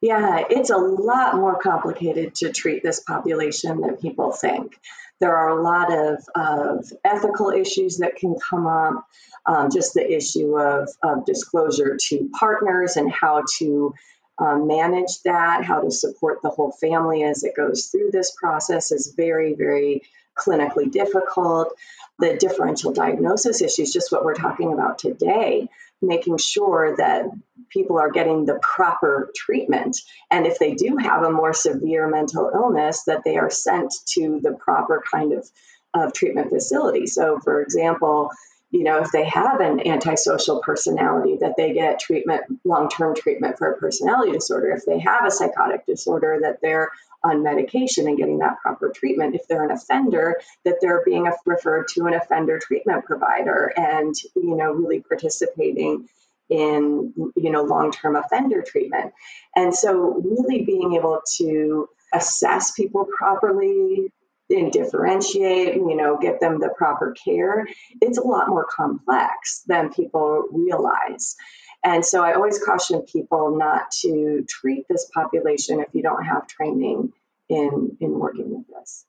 Yeah, 0.00 0.44
it's 0.48 0.70
a 0.70 0.76
lot 0.76 1.34
more 1.34 1.58
complicated 1.58 2.36
to 2.36 2.52
treat 2.52 2.84
this 2.84 3.00
population 3.00 3.80
than 3.80 3.96
people 3.96 4.30
think. 4.30 4.78
There 5.20 5.36
are 5.36 5.48
a 5.48 5.62
lot 5.62 5.92
of, 5.92 6.24
of 6.34 6.92
ethical 7.04 7.50
issues 7.50 7.98
that 7.98 8.16
can 8.16 8.36
come 8.36 8.66
up, 8.66 9.08
um, 9.46 9.68
just 9.72 9.94
the 9.94 10.08
issue 10.08 10.58
of, 10.58 10.88
of, 11.02 11.24
disclosure 11.24 11.98
to 12.08 12.30
partners 12.38 12.96
and 12.96 13.10
how 13.10 13.42
to 13.58 13.94
um, 14.38 14.66
manage 14.68 15.22
that, 15.24 15.64
how 15.64 15.80
to 15.80 15.90
support 15.90 16.40
the 16.42 16.50
whole 16.50 16.70
family 16.70 17.24
as 17.24 17.42
it 17.42 17.56
goes 17.56 17.86
through 17.86 18.10
this 18.12 18.30
process 18.30 18.92
is 18.92 19.12
very, 19.16 19.54
very 19.54 20.02
clinically 20.36 20.90
difficult. 20.90 21.74
The 22.20 22.36
differential 22.36 22.92
diagnosis 22.92 23.62
issues, 23.62 23.92
just 23.92 24.12
what 24.12 24.24
we're 24.24 24.34
talking 24.34 24.72
about 24.72 24.98
today, 24.98 25.68
making 26.00 26.38
sure 26.38 26.96
that 26.96 27.26
people 27.70 27.98
are 27.98 28.10
getting 28.10 28.44
the 28.44 28.58
proper 28.62 29.30
treatment. 29.34 29.96
And 30.30 30.46
if 30.46 30.58
they 30.58 30.74
do 30.74 30.96
have 30.96 31.22
a 31.22 31.30
more 31.30 31.52
severe 31.52 32.08
mental 32.08 32.50
illness, 32.54 33.04
that 33.04 33.24
they 33.24 33.36
are 33.36 33.50
sent 33.50 33.92
to 34.14 34.40
the 34.42 34.52
proper 34.52 35.02
kind 35.10 35.32
of, 35.32 35.48
of 35.94 36.12
treatment 36.12 36.50
facility. 36.50 37.06
So, 37.06 37.38
for 37.40 37.60
example, 37.60 38.30
you 38.70 38.84
know, 38.84 38.98
if 38.98 39.10
they 39.12 39.24
have 39.24 39.60
an 39.60 39.86
antisocial 39.86 40.60
personality, 40.60 41.38
that 41.40 41.54
they 41.56 41.72
get 41.72 42.00
treatment, 42.00 42.42
long 42.64 42.88
term 42.90 43.14
treatment 43.16 43.56
for 43.56 43.72
a 43.72 43.78
personality 43.78 44.32
disorder. 44.32 44.72
If 44.72 44.84
they 44.84 44.98
have 44.98 45.24
a 45.24 45.30
psychotic 45.30 45.86
disorder, 45.86 46.40
that 46.42 46.60
they're 46.60 46.90
on 47.24 47.42
medication 47.42 48.06
and 48.06 48.16
getting 48.16 48.38
that 48.38 48.58
proper 48.60 48.90
treatment. 48.90 49.34
If 49.34 49.46
they're 49.48 49.64
an 49.64 49.70
offender, 49.70 50.40
that 50.64 50.76
they're 50.80 51.02
being 51.04 51.30
referred 51.44 51.88
to 51.94 52.06
an 52.06 52.14
offender 52.14 52.58
treatment 52.58 53.04
provider 53.04 53.72
and, 53.76 54.14
you 54.36 54.56
know, 54.56 54.72
really 54.72 55.00
participating 55.00 56.08
in, 56.48 57.12
you 57.36 57.50
know, 57.50 57.62
long-term 57.62 58.16
offender 58.16 58.62
treatment. 58.62 59.12
And 59.54 59.74
so 59.74 60.22
really 60.24 60.64
being 60.64 60.94
able 60.94 61.20
to 61.38 61.88
assess 62.14 62.72
people 62.72 63.04
properly 63.04 64.12
and 64.50 64.72
differentiate, 64.72 65.74
you 65.74 65.94
know, 65.94 66.16
get 66.16 66.40
them 66.40 66.58
the 66.58 66.70
proper 66.70 67.12
care, 67.12 67.66
it's 68.00 68.16
a 68.16 68.22
lot 68.22 68.48
more 68.48 68.64
complex 68.64 69.62
than 69.66 69.92
people 69.92 70.44
realize. 70.50 71.36
And 71.84 72.04
so 72.04 72.22
I 72.24 72.34
always 72.34 72.62
caution 72.62 73.02
people 73.02 73.56
not 73.56 73.90
to 74.02 74.44
treat 74.48 74.86
this 74.88 75.10
population 75.14 75.80
if 75.80 75.88
you 75.94 76.02
don't 76.02 76.24
have 76.24 76.46
training 76.46 77.12
in, 77.48 77.96
in 78.00 78.18
working 78.18 78.50
with 78.56 78.66
this. 78.68 79.06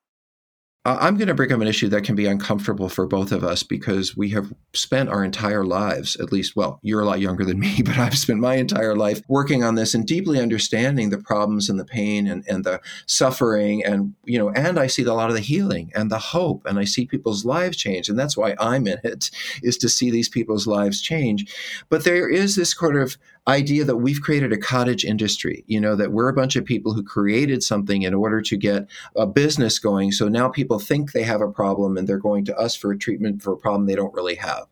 I'm 0.85 1.17
going 1.17 1.27
to 1.27 1.33
bring 1.33 1.51
up 1.51 1.59
an 1.59 1.67
issue 1.67 1.89
that 1.89 2.05
can 2.05 2.15
be 2.15 2.25
uncomfortable 2.25 2.87
for 2.87 3.05
both 3.05 3.33
of 3.33 3.43
us 3.43 3.63
because 3.63 4.15
we 4.15 4.29
have 4.29 4.53
spent 4.73 5.09
our 5.09 5.25
entire 5.25 5.65
lives, 5.65 6.15
at 6.15 6.31
least, 6.31 6.55
well, 6.55 6.79
you're 6.81 7.01
a 7.01 7.05
lot 7.05 7.19
younger 7.19 7.43
than 7.43 7.59
me, 7.59 7.81
but 7.83 7.97
I've 7.97 8.17
spent 8.17 8.39
my 8.39 8.55
entire 8.55 8.95
life 8.95 9.21
working 9.27 9.61
on 9.61 9.75
this 9.75 9.93
and 9.93 10.07
deeply 10.07 10.39
understanding 10.39 11.09
the 11.09 11.17
problems 11.17 11.69
and 11.69 11.77
the 11.77 11.85
pain 11.85 12.27
and, 12.27 12.45
and 12.47 12.63
the 12.63 12.79
suffering. 13.07 13.83
And, 13.83 14.13
you 14.23 14.39
know, 14.39 14.51
and 14.51 14.79
I 14.79 14.87
see 14.87 15.03
a 15.03 15.13
lot 15.13 15.29
of 15.29 15.35
the 15.35 15.41
healing 15.41 15.91
and 15.95 16.09
the 16.09 16.19
hope 16.19 16.65
and 16.65 16.79
I 16.79 16.85
see 16.85 17.05
people's 17.05 17.43
lives 17.43 17.75
change. 17.75 18.07
And 18.07 18.17
that's 18.17 18.37
why 18.37 18.55
I'm 18.57 18.87
in 18.87 18.99
it, 19.03 19.31
is 19.61 19.77
to 19.79 19.89
see 19.89 20.09
these 20.09 20.29
people's 20.29 20.65
lives 20.65 21.01
change. 21.01 21.53
But 21.89 22.05
there 22.05 22.29
is 22.29 22.55
this 22.55 22.71
sort 22.71 22.95
of 22.95 23.17
idea 23.49 23.83
that 23.83 23.97
we've 23.97 24.21
created 24.21 24.53
a 24.53 24.57
cottage 24.57 25.03
industry, 25.03 25.63
you 25.67 25.79
know, 25.79 25.95
that 25.95 26.11
we're 26.11 26.29
a 26.29 26.33
bunch 26.33 26.55
of 26.55 26.63
people 26.63 26.93
who 26.93 27.03
created 27.03 27.63
something 27.63 28.03
in 28.03 28.13
order 28.13 28.41
to 28.41 28.55
get 28.55 28.87
a 29.15 29.25
business 29.25 29.79
going. 29.79 30.11
So 30.11 30.27
now 30.29 30.49
people 30.49 30.79
think 30.79 31.11
they 31.11 31.23
have 31.23 31.41
a 31.41 31.51
problem 31.51 31.97
and 31.97 32.07
they're 32.07 32.17
going 32.17 32.45
to 32.45 32.57
us 32.57 32.75
for 32.75 32.91
a 32.91 32.97
treatment 32.97 33.41
for 33.41 33.53
a 33.53 33.57
problem 33.57 33.85
they 33.85 33.95
don't 33.95 34.13
really 34.13 34.35
have. 34.35 34.67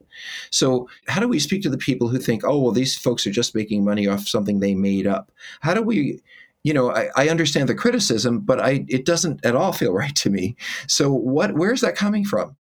So, 0.52 0.88
how 1.08 1.20
do 1.20 1.28
we 1.28 1.40
speak 1.40 1.62
to 1.64 1.70
the 1.70 1.78
people 1.78 2.08
who 2.08 2.20
think, 2.20 2.44
oh, 2.44 2.60
well, 2.60 2.72
these 2.72 2.98
folks 2.98 3.28
are 3.28 3.32
just 3.32 3.54
making 3.54 3.84
money 3.84 4.08
off 4.08 4.28
something 4.28 4.60
they 4.60 4.74
made 4.74 5.06
up? 5.06 5.32
How 5.62 5.74
do 5.74 5.82
we 5.82 6.22
you 6.64 6.74
know, 6.74 6.92
I, 6.92 7.10
I, 7.16 7.30
understand 7.30 7.70
the 7.70 7.76
criticism, 7.76 8.40
but 8.40 8.60
I 8.60 8.84
it 8.90 9.06
doesn't 9.06 9.46
at 9.46 9.56
all 9.56 9.72
feel 9.72 9.94
right 10.04 10.16
to 10.16 10.30
me. 10.30 10.58
So 10.88 11.14
what 11.14 11.54
where's 11.54 11.82
that 11.82 11.96
coming 11.96 12.26
from? 12.26 12.58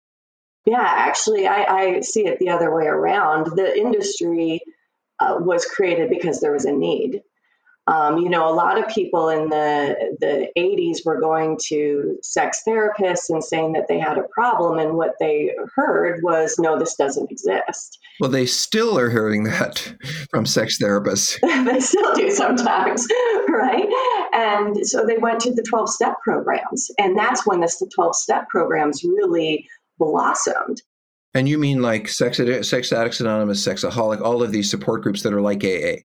Yeah, 0.65 0.83
actually 0.83 1.47
I, 1.47 1.63
I 1.63 1.99
see 2.01 2.27
it 2.27 2.37
the 2.39 2.49
other 2.49 2.75
way 2.75 2.85
around. 2.85 3.55
The 3.55 3.75
industry 3.77 4.61
uh, 5.19 5.37
was 5.39 5.65
created 5.65 6.09
because 6.09 6.41
there 6.41 6.53
was 6.53 6.65
a 6.65 6.71
need. 6.71 7.21
Um, 7.87 8.17
you 8.17 8.29
know, 8.29 8.49
a 8.49 8.55
lot 8.55 8.79
of 8.79 8.87
people 8.87 9.29
in 9.29 9.49
the 9.49 10.17
the 10.19 10.47
80s 10.57 11.05
were 11.05 11.21
going 11.21 11.59
to 11.67 12.17
sex 12.23 12.63
therapists 12.67 13.29
and 13.29 13.43
saying 13.43 13.73
that 13.73 13.87
they 13.87 13.99
had 13.99 14.17
a 14.17 14.23
problem, 14.23 14.79
and 14.79 14.97
what 14.97 15.13
they 15.19 15.51
heard 15.75 16.23
was, 16.23 16.57
"No, 16.57 16.79
this 16.79 16.95
doesn't 16.95 17.31
exist." 17.31 17.99
Well, 18.19 18.31
they 18.31 18.47
still 18.47 18.97
are 18.97 19.11
hearing 19.11 19.43
that 19.43 19.93
from 20.31 20.47
sex 20.47 20.79
therapists. 20.81 21.39
they 21.65 21.79
still 21.79 22.15
do 22.15 22.31
sometimes, 22.31 23.07
right? 23.49 23.87
And 24.33 24.87
so 24.87 25.05
they 25.05 25.17
went 25.17 25.41
to 25.41 25.53
the 25.53 25.63
12 25.63 25.87
step 25.89 26.15
programs, 26.23 26.89
and 26.97 27.15
that's 27.15 27.45
when 27.45 27.59
the 27.59 27.91
12 27.93 28.15
step 28.15 28.49
programs 28.49 29.03
really 29.03 29.67
blossomed. 29.99 30.81
And 31.35 31.49
you 31.49 31.57
mean 31.57 31.81
like 31.81 32.07
Sex, 32.07 32.37
Sex 32.37 32.93
Addicts 32.93 33.19
Anonymous, 33.19 33.67
Sexaholic, 33.67 34.21
all 34.21 34.41
of 34.41 34.53
these 34.53 34.71
support 34.71 35.03
groups 35.03 35.21
that 35.23 35.33
are 35.33 35.41
like 35.41 35.65
AA? 35.65 36.01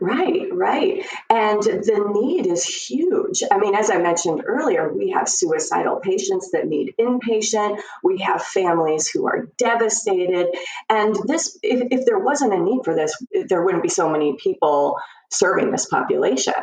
Right, 0.00 0.48
right. 0.52 1.06
And 1.30 1.62
the 1.62 2.10
need 2.12 2.48
is 2.48 2.64
huge. 2.64 3.44
I 3.48 3.58
mean, 3.58 3.76
as 3.76 3.88
I 3.88 3.98
mentioned 3.98 4.42
earlier, 4.44 4.92
we 4.92 5.10
have 5.10 5.28
suicidal 5.28 6.00
patients 6.00 6.50
that 6.50 6.66
need 6.66 6.94
inpatient. 6.98 7.80
We 8.02 8.18
have 8.18 8.42
families 8.42 9.06
who 9.06 9.28
are 9.28 9.48
devastated. 9.56 10.48
And 10.88 11.14
this, 11.26 11.56
if, 11.62 11.86
if 11.92 12.04
there 12.04 12.18
wasn't 12.18 12.52
a 12.52 12.58
need 12.58 12.80
for 12.84 12.96
this, 12.96 13.14
there 13.48 13.62
wouldn't 13.62 13.84
be 13.84 13.88
so 13.88 14.08
many 14.10 14.36
people 14.42 14.96
serving 15.30 15.70
this 15.70 15.86
population. 15.86 16.54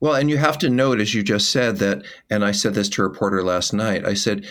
Well, 0.00 0.16
and 0.16 0.28
you 0.28 0.36
have 0.36 0.58
to 0.58 0.68
note, 0.68 1.00
as 1.00 1.14
you 1.14 1.22
just 1.22 1.50
said, 1.50 1.76
that, 1.78 2.04
and 2.28 2.44
I 2.44 2.50
said 2.52 2.74
this 2.74 2.88
to 2.90 3.02
a 3.02 3.08
reporter 3.08 3.42
last 3.42 3.72
night, 3.72 4.04
I 4.04 4.14
said, 4.14 4.46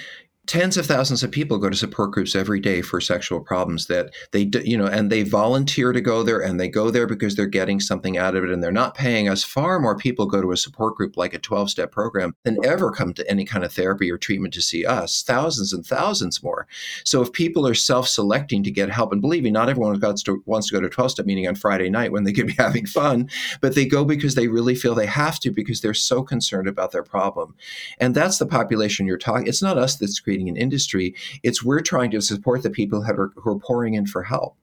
tens 0.45 0.75
of 0.77 0.85
thousands 0.85 1.23
of 1.23 1.31
people 1.31 1.57
go 1.57 1.69
to 1.69 1.75
support 1.75 2.11
groups 2.11 2.35
every 2.35 2.59
day 2.59 2.81
for 2.81 2.99
sexual 2.99 3.39
problems 3.39 3.87
that 3.87 4.13
they 4.31 4.43
do, 4.45 4.61
you 4.65 4.77
know 4.77 4.85
and 4.85 5.11
they 5.11 5.23
volunteer 5.23 5.93
to 5.93 6.01
go 6.01 6.23
there 6.23 6.41
and 6.41 6.59
they 6.59 6.67
go 6.67 6.91
there 6.91 7.07
because 7.07 7.35
they're 7.35 7.45
getting 7.45 7.79
something 7.79 8.17
out 8.17 8.35
of 8.35 8.43
it 8.43 8.49
and 8.49 8.61
they're 8.61 8.71
not 8.71 8.95
paying 8.95 9.29
us. 9.29 9.43
Far 9.43 9.79
more 9.79 9.97
people 9.97 10.25
go 10.25 10.41
to 10.41 10.51
a 10.51 10.57
support 10.57 10.95
group 10.95 11.15
like 11.17 11.33
a 11.33 11.39
12 11.39 11.69
step 11.69 11.91
program 11.91 12.35
than 12.43 12.57
ever 12.65 12.91
come 12.91 13.13
to 13.13 13.29
any 13.29 13.45
kind 13.45 13.63
of 13.63 13.71
therapy 13.71 14.11
or 14.11 14.17
treatment 14.17 14.53
to 14.53 14.61
see 14.61 14.85
us. 14.85 15.23
Thousands 15.23 15.71
and 15.71 15.85
thousands 15.85 16.43
more. 16.43 16.67
So 17.03 17.21
if 17.21 17.31
people 17.31 17.65
are 17.67 17.73
self-selecting 17.73 18.63
to 18.63 18.71
get 18.71 18.89
help 18.89 19.11
and 19.11 19.21
believe 19.21 19.43
me 19.43 19.51
not 19.51 19.69
everyone 19.69 19.99
wants 19.99 20.23
to, 20.23 20.43
wants 20.45 20.67
to 20.67 20.73
go 20.73 20.81
to 20.81 20.89
12 20.89 21.11
step 21.11 21.25
meeting 21.25 21.47
on 21.47 21.55
friday 21.55 21.89
night 21.89 22.11
when 22.11 22.23
they 22.23 22.33
could 22.33 22.47
be 22.47 22.53
having 22.57 22.85
fun 22.85 23.29
but 23.61 23.75
they 23.75 23.85
go 23.85 24.03
because 24.03 24.35
they 24.35 24.47
really 24.47 24.75
feel 24.75 24.95
they 24.95 25.05
have 25.05 25.39
to 25.39 25.51
because 25.51 25.81
they're 25.81 25.93
so 25.93 26.23
concerned 26.23 26.67
about 26.67 26.91
their 26.91 27.03
problem. 27.03 27.55
And 27.99 28.15
that's 28.15 28.37
the 28.37 28.45
population 28.45 29.07
you're 29.07 29.17
talking 29.17 29.47
it's 29.47 29.61
not 29.61 29.77
us 29.77 29.95
that's 29.95 30.19
creating 30.19 30.32
creating 30.33 30.49
an 30.49 30.57
industry. 30.57 31.15
It's 31.43 31.63
we're 31.63 31.81
trying 31.81 32.11
to 32.11 32.21
support 32.21 32.63
the 32.63 32.69
people 32.69 33.03
who 33.03 33.11
are, 33.11 33.31
who 33.35 33.51
are 33.51 33.59
pouring 33.59 33.93
in 33.93 34.07
for 34.07 34.23
help. 34.23 34.55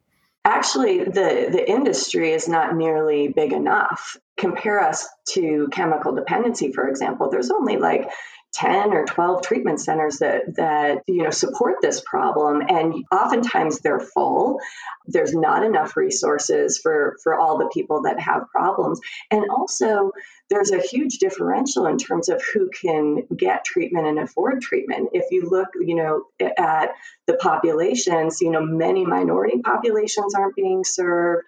Actually, 0.44 1.04
the, 1.04 1.48
the 1.50 1.64
industry 1.68 2.32
is 2.32 2.48
not 2.48 2.74
nearly 2.74 3.28
big 3.28 3.52
enough. 3.52 4.16
Compare 4.36 4.80
us 4.80 5.06
to 5.28 5.68
chemical 5.70 6.14
dependency, 6.14 6.72
for 6.72 6.88
example. 6.88 7.30
There's 7.30 7.50
only 7.50 7.76
like 7.76 8.08
10 8.60 8.92
or 8.92 9.06
12 9.06 9.42
treatment 9.42 9.80
centers 9.80 10.18
that 10.18 10.54
that 10.56 11.02
you 11.06 11.22
know 11.22 11.30
support 11.30 11.76
this 11.80 12.02
problem 12.02 12.62
and 12.68 13.04
oftentimes 13.10 13.80
they're 13.80 14.00
full. 14.00 14.58
There's 15.06 15.34
not 15.34 15.64
enough 15.64 15.96
resources 15.96 16.78
for 16.78 17.16
for 17.22 17.38
all 17.38 17.56
the 17.56 17.70
people 17.72 18.02
that 18.02 18.20
have 18.20 18.48
problems. 18.50 19.00
And 19.30 19.46
also 19.50 20.12
there's 20.50 20.72
a 20.72 20.80
huge 20.80 21.18
differential 21.18 21.86
in 21.86 21.96
terms 21.96 22.28
of 22.28 22.42
who 22.52 22.68
can 22.68 23.26
get 23.34 23.64
treatment 23.64 24.06
and 24.06 24.18
afford 24.18 24.60
treatment. 24.60 25.10
If 25.14 25.30
you 25.30 25.48
look 25.48 25.68
you 25.80 25.94
know 25.94 26.24
at 26.58 26.90
the 27.26 27.34
populations 27.34 28.42
you 28.42 28.50
know 28.50 28.60
many 28.60 29.06
minority 29.06 29.62
populations 29.64 30.34
aren't 30.34 30.56
being 30.56 30.84
served 30.84 31.46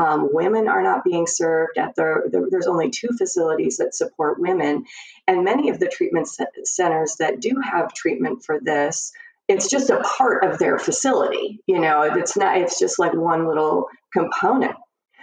um, 0.00 0.30
women 0.32 0.66
are 0.66 0.82
not 0.82 1.04
being 1.04 1.26
served 1.26 1.76
at 1.76 1.94
the, 1.94 2.22
the, 2.32 2.48
there's 2.50 2.66
only 2.66 2.88
two 2.88 3.10
facilities 3.18 3.76
that 3.76 3.94
support 3.94 4.40
women. 4.40 4.86
And 5.26 5.44
many 5.44 5.68
of 5.68 5.78
the 5.78 5.88
treatment 5.88 6.26
centers 6.64 7.16
that 7.18 7.40
do 7.40 7.60
have 7.62 7.92
treatment 7.92 8.42
for 8.44 8.58
this 8.60 9.12
it's 9.48 9.68
just 9.68 9.90
a 9.90 10.00
part 10.02 10.44
of 10.44 10.58
their 10.60 10.78
facility 10.78 11.60
you 11.66 11.80
know 11.80 12.02
it's 12.02 12.36
not 12.36 12.56
it's 12.56 12.78
just 12.78 13.00
like 13.00 13.12
one 13.14 13.48
little 13.48 13.88
component 14.12 14.76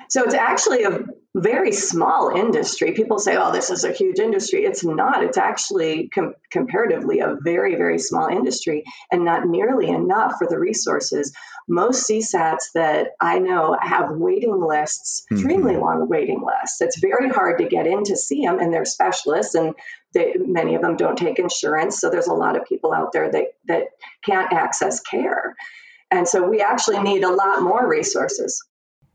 so 0.10 0.24
it's 0.24 0.34
actually 0.34 0.84
a 0.84 1.06
very 1.36 1.72
small 1.72 2.30
industry. 2.30 2.93
People 2.93 3.20
say, 3.20 3.38
oh, 3.38 3.52
this 3.52 3.70
is 3.70 3.84
a 3.84 3.91
huge 3.91 4.20
industry. 4.20 4.63
It's 4.63 4.84
not. 4.84 5.24
It's 5.24 5.38
actually 5.38 6.10
com- 6.10 6.34
comparatively 6.52 7.20
a 7.20 7.36
very, 7.41 7.76
very 7.76 8.00
small 8.00 8.28
industry 8.28 8.84
and 9.12 9.24
not 9.24 9.46
nearly 9.46 9.89
enough 9.89 10.36
for 10.38 10.48
the 10.48 10.58
resources. 10.58 11.34
Most 11.67 12.10
CSATs 12.10 12.72
that 12.74 13.10
I 13.20 13.39
know 13.39 13.78
have 13.80 14.12
waiting 14.12 14.60
lists, 14.60 15.26
mm-hmm. 15.26 15.36
extremely 15.36 15.78
long 15.78 16.08
waiting 16.08 16.41
lists. 16.43 16.82
It's 16.82 17.00
very 17.00 17.30
hard 17.30 17.60
to 17.60 17.67
get 17.67 17.86
in 17.88 18.04
to 18.06 18.15
see 18.15 18.46
them, 18.46 18.60
and 18.60 18.74
they're 18.74 18.86
specialists, 18.86 19.54
and 19.54 19.76
they, 20.13 20.36
many 20.39 20.76
of 20.76 20.82
them 20.82 20.96
don't 20.96 21.17
take 21.17 21.39
insurance. 21.39 22.00
So 22.00 22.10
there's 22.10 22.28
a 22.28 22.34
lot 22.34 22.58
of 22.58 22.65
people 22.65 22.93
out 22.93 23.12
there 23.12 23.30
that, 23.32 23.48
that 23.67 23.84
can't 24.26 24.52
access 24.54 25.02
care. 25.02 25.56
And 26.10 26.28
so 26.28 26.48
we 26.48 26.62
actually 26.62 27.02
need 27.02 27.24
a 27.24 27.34
lot 27.34 27.62
more 27.62 27.88
resources 27.88 28.63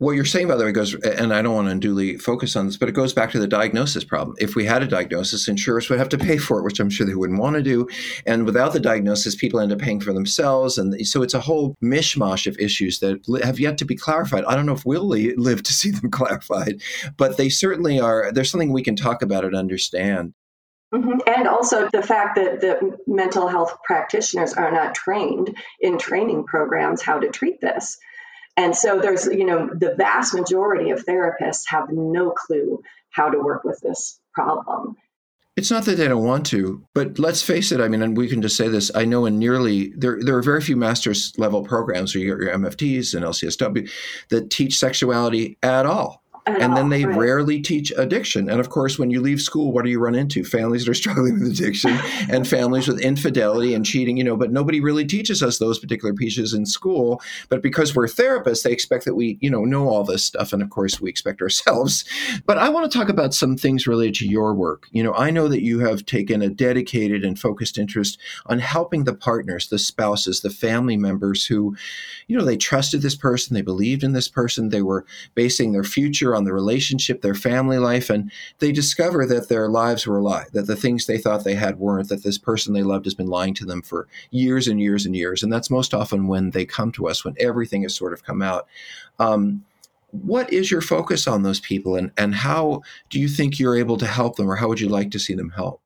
what 0.03 0.17
you're 0.17 0.25
saying, 0.25 0.49
by 0.49 0.57
the 0.57 0.65
way, 0.65 0.73
goes, 0.73 0.95
and 0.95 1.33
I 1.33 1.43
don't 1.43 1.55
want 1.55 1.69
to 1.69 1.73
unduly 1.73 2.19
focus 2.19 2.57
on 2.57 2.67
this, 2.67 2.77
but 2.77 2.89
it 2.89 2.93
goes 2.93 3.13
back 3.13 3.31
to 3.31 3.39
the 3.39 3.47
diagnosis 3.47 4.03
problem. 4.03 4.37
If 4.41 4.57
we 4.57 4.65
had 4.65 4.83
a 4.83 4.87
diagnosis, 4.87 5.47
insurers 5.47 5.89
would 5.89 5.99
have 6.01 6.09
to 6.09 6.19
pay 6.19 6.39
for 6.39 6.59
it, 6.59 6.65
which 6.65 6.81
I'm 6.81 6.91
sure 6.91 7.07
they 7.07 7.15
wouldn't 7.15 7.39
want 7.39 7.55
to 7.55 7.63
do. 7.63 7.89
And 8.27 8.45
without 8.45 8.73
the 8.73 8.81
diagnosis, 8.81 9.37
people 9.37 9.61
end 9.61 9.73
up 9.73 9.79
paying 9.79 10.01
for 10.01 10.13
themselves. 10.13 10.77
And 10.77 11.07
so 11.07 11.23
it's 11.23 11.35
a 11.35 11.41
whole 11.41 11.77
mishmash 11.81 12.49
of 12.49 12.59
issues 12.59 12.99
that 12.99 13.21
have 13.45 13.61
yet 13.61 13.79
to 13.79 13.85
be 13.85 13.95
clarified. 13.95 14.45
I 14.45 14.57
don't 14.57 14.67
know 14.67 14.75
if 14.75 14.85
we'll 14.85 15.07
live 15.07 15.63
to 15.63 15.73
see 15.73 15.93
them 15.93 16.11
clarified, 16.11 16.83
but 17.17 17.37
they 17.37 17.49
certainly 17.49 18.01
are. 18.01 18.33
There's 18.33 18.51
something 18.51 18.73
we 18.73 18.83
can 18.83 18.97
talk 18.97 19.23
about 19.23 19.45
and 19.45 19.55
understand. 19.55 20.35
Mm-hmm. 20.93 21.21
And 21.27 21.49
also 21.49 21.89
the 21.93 22.03
fact 22.03 22.37
that 22.37 22.61
the 22.61 22.99
mental 23.07 23.49
health 23.49 23.79
practitioners 23.85 24.53
are 24.53 24.71
not 24.71 24.95
trained 24.95 25.57
in 25.81 25.97
training 25.97 26.45
programs 26.45 27.01
how 27.03 27.19
to 27.21 27.31
treat 27.31 27.61
this. 27.61 27.99
And 28.57 28.77
so 28.77 29.01
there's, 29.01 29.27
you 29.27 29.47
know, 29.47 29.71
the 29.73 29.95
vast 29.95 30.35
majority 30.35 30.91
of 30.91 31.05
therapists 31.07 31.65
have 31.69 31.91
no 31.91 32.31
clue 32.31 32.83
how 33.11 33.31
to 33.31 33.39
work 33.39 33.65
with 33.65 33.81
this 33.81 34.21
problem. 34.35 34.97
It's 35.55 35.71
not 35.71 35.85
that 35.85 35.97
they 35.97 36.09
don't 36.09 36.25
want 36.25 36.47
to, 36.47 36.83
but 36.95 37.19
let's 37.19 37.43
face 37.43 37.73
it. 37.73 37.81
I 37.81 37.89
mean, 37.89 38.01
and 38.01 38.17
we 38.17 38.27
can 38.29 38.41
just 38.41 38.57
say 38.57 38.69
this. 38.69 38.91
I 38.95 39.05
know 39.05 39.27
in 39.27 39.39
nearly 39.39 39.93
there, 39.95 40.19
there 40.23 40.37
are 40.37 40.43
very 40.43 40.63
few 40.63 40.77
master's 40.77 41.33
level 41.37 41.63
programs 41.63 42.15
where 42.15 42.25
you 42.25 42.31
get 42.35 42.43
your 42.43 42.57
MFTs 42.57 43.15
and 43.15 43.25
LCSW 43.25 43.91
that 44.31 44.51
teach 44.51 44.79
sexuality 44.79 45.59
at 45.63 45.85
all 45.85 46.22
and 46.47 46.77
then 46.77 46.89
they 46.89 47.05
right. 47.05 47.17
rarely 47.17 47.61
teach 47.61 47.93
addiction. 47.97 48.51
And 48.51 48.59
of 48.59 48.69
course, 48.69 48.99
when 48.99 49.11
you 49.11 49.21
leave 49.21 49.41
school, 49.41 49.73
what 49.73 49.85
do 49.85 49.91
you 49.91 50.01
run 50.01 50.15
into? 50.15 50.45
Families 50.45 50.85
that 50.85 50.91
are 50.91 50.95
struggling 51.03 51.35
with 51.35 51.53
addiction 51.53 51.91
and 52.31 52.47
families 52.47 52.89
with 52.89 53.01
infidelity 53.01 53.75
and 53.75 53.87
cheating, 53.87 54.17
you 54.17 54.25
know, 54.25 54.37
but 54.37 54.51
nobody 54.51 54.81
really 54.81 55.05
teaches 55.05 55.43
us 55.43 55.59
those 55.59 55.79
particular 55.79 56.13
pieces 56.13 56.53
in 56.53 56.67
school. 56.67 57.21
But 57.49 57.63
because 57.63 57.95
we're 57.95 58.07
therapists, 58.07 58.65
they 58.65 58.73
expect 58.73 59.05
that 59.05 59.15
we, 59.15 59.39
you 59.41 59.51
know, 59.51 59.65
know 59.65 59.89
all 59.89 60.05
this 60.05 60.25
stuff. 60.25 60.53
And 60.53 60.63
of 60.63 60.71
course, 60.71 61.01
we 61.01 61.09
expect 61.09 61.41
ourselves. 61.41 62.05
But 62.45 62.59
I 62.59 62.69
want 62.69 62.91
to 62.91 62.99
talk 62.99 63.09
about 63.09 63.35
some 63.35 63.57
things 63.57 63.87
related 63.87 64.15
to 64.17 64.29
your 64.29 64.55
work. 64.55 64.89
You 64.91 65.03
know, 65.03 65.15
I 65.15 65.31
know 65.31 65.47
that 65.49 65.63
you 65.63 65.79
have 65.81 66.05
taken 66.07 66.43
a 66.43 66.49
dedicated 66.49 67.25
and 67.25 67.39
focused 67.39 67.79
interest 67.79 68.19
on 68.47 68.59
helping 68.59 69.05
the 69.05 69.15
partners, 69.15 69.69
the 69.69 69.79
spouses, 69.79 70.41
the 70.41 70.51
family 70.51 70.97
members 70.97 71.47
who, 71.47 71.77
you 72.27 72.37
know, 72.37 72.45
they 72.45 72.57
trusted 72.57 73.03
this 73.03 73.15
person, 73.15 73.55
they 73.55 73.63
believed 73.63 74.03
in 74.03 74.13
this 74.13 74.29
person, 74.29 74.69
they 74.69 74.83
were 74.83 75.05
basing 75.35 75.73
their 75.73 75.85
future 75.85 76.32
on 76.35 76.45
the 76.45 76.53
relationship, 76.53 77.21
their 77.21 77.35
family 77.35 77.79
life, 77.79 78.11
and 78.11 78.31
they 78.59 78.73
discover 78.73 79.27
that 79.27 79.49
their 79.49 79.69
lives 79.69 80.07
were 80.07 80.19
a 80.19 80.23
lie, 80.23 80.47
that 80.53 80.67
the 80.67 80.77
things 80.77 81.07
they 81.07 81.19
thought 81.19 81.45
they 81.45 81.55
had 81.55 81.79
weren't, 81.79 82.09
that 82.09 82.23
this 82.23 82.39
person 82.39 82.73
they 82.73 82.83
loved 82.83 83.05
has 83.05 83.15
been 83.15 83.27
lying 83.27 83.55
to 83.55 83.67
them 83.67 83.83
for 83.83 84.09
years 84.31 84.69
and 84.69 84.81
years 84.81 85.05
and 85.05 85.15
years. 85.15 85.43
And 85.43 85.53
that's 85.53 85.71
most 85.71 85.93
often 85.93 86.27
when 86.27 86.51
they 86.51 86.65
come 86.65 86.91
to 86.93 87.09
us, 87.09 87.25
when 87.25 87.35
everything 87.39 87.83
has 87.83 87.95
sort 87.95 88.13
of 88.13 88.25
come 88.25 88.41
out. 88.41 88.67
Um, 89.19 89.65
what 90.13 90.53
is 90.53 90.71
your 90.71 90.81
focus 90.81 91.27
on 91.27 91.43
those 91.43 91.61
people, 91.61 91.97
and, 91.97 92.11
and 92.17 92.35
how 92.35 92.83
do 93.11 93.21
you 93.21 93.29
think 93.29 93.59
you're 93.59 93.77
able 93.77 93.99
to 93.99 94.07
help 94.07 94.37
them, 94.37 94.51
or 94.51 94.57
how 94.57 94.69
would 94.69 94.81
you 94.81 94.89
like 94.89 95.11
to 95.11 95.19
see 95.19 95.35
them 95.35 95.51
help? 95.51 95.82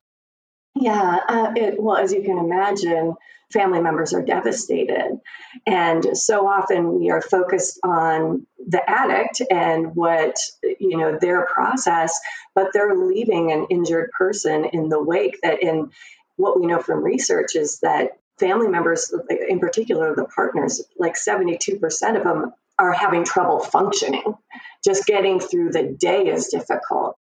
Yeah, 0.79 1.19
uh, 1.27 1.53
it, 1.55 1.81
well, 1.81 1.97
as 1.97 2.13
you 2.13 2.21
can 2.23 2.37
imagine, 2.37 3.15
family 3.51 3.81
members 3.81 4.13
are 4.13 4.21
devastated. 4.21 5.19
And 5.65 6.17
so 6.17 6.47
often 6.47 6.99
we 6.99 7.09
are 7.09 7.21
focused 7.21 7.79
on 7.83 8.45
the 8.67 8.87
addict 8.89 9.41
and 9.49 9.95
what, 9.95 10.35
you 10.79 10.97
know, 10.97 11.17
their 11.19 11.45
process, 11.45 12.19
but 12.53 12.67
they're 12.73 12.95
leaving 12.95 13.51
an 13.51 13.67
injured 13.69 14.11
person 14.11 14.65
in 14.65 14.89
the 14.89 15.01
wake 15.01 15.39
that 15.43 15.63
in 15.63 15.91
what 16.35 16.59
we 16.59 16.67
know 16.67 16.79
from 16.79 17.03
research 17.03 17.55
is 17.55 17.79
that 17.79 18.19
family 18.37 18.67
members, 18.67 19.13
in 19.47 19.59
particular 19.59 20.15
the 20.15 20.25
partners, 20.25 20.83
like 20.97 21.15
72% 21.15 22.17
of 22.17 22.23
them 22.23 22.53
are 22.77 22.93
having 22.93 23.23
trouble 23.23 23.59
functioning. 23.59 24.35
Just 24.83 25.05
getting 25.05 25.39
through 25.39 25.71
the 25.71 25.83
day 25.83 26.27
is 26.27 26.47
difficult. 26.47 27.17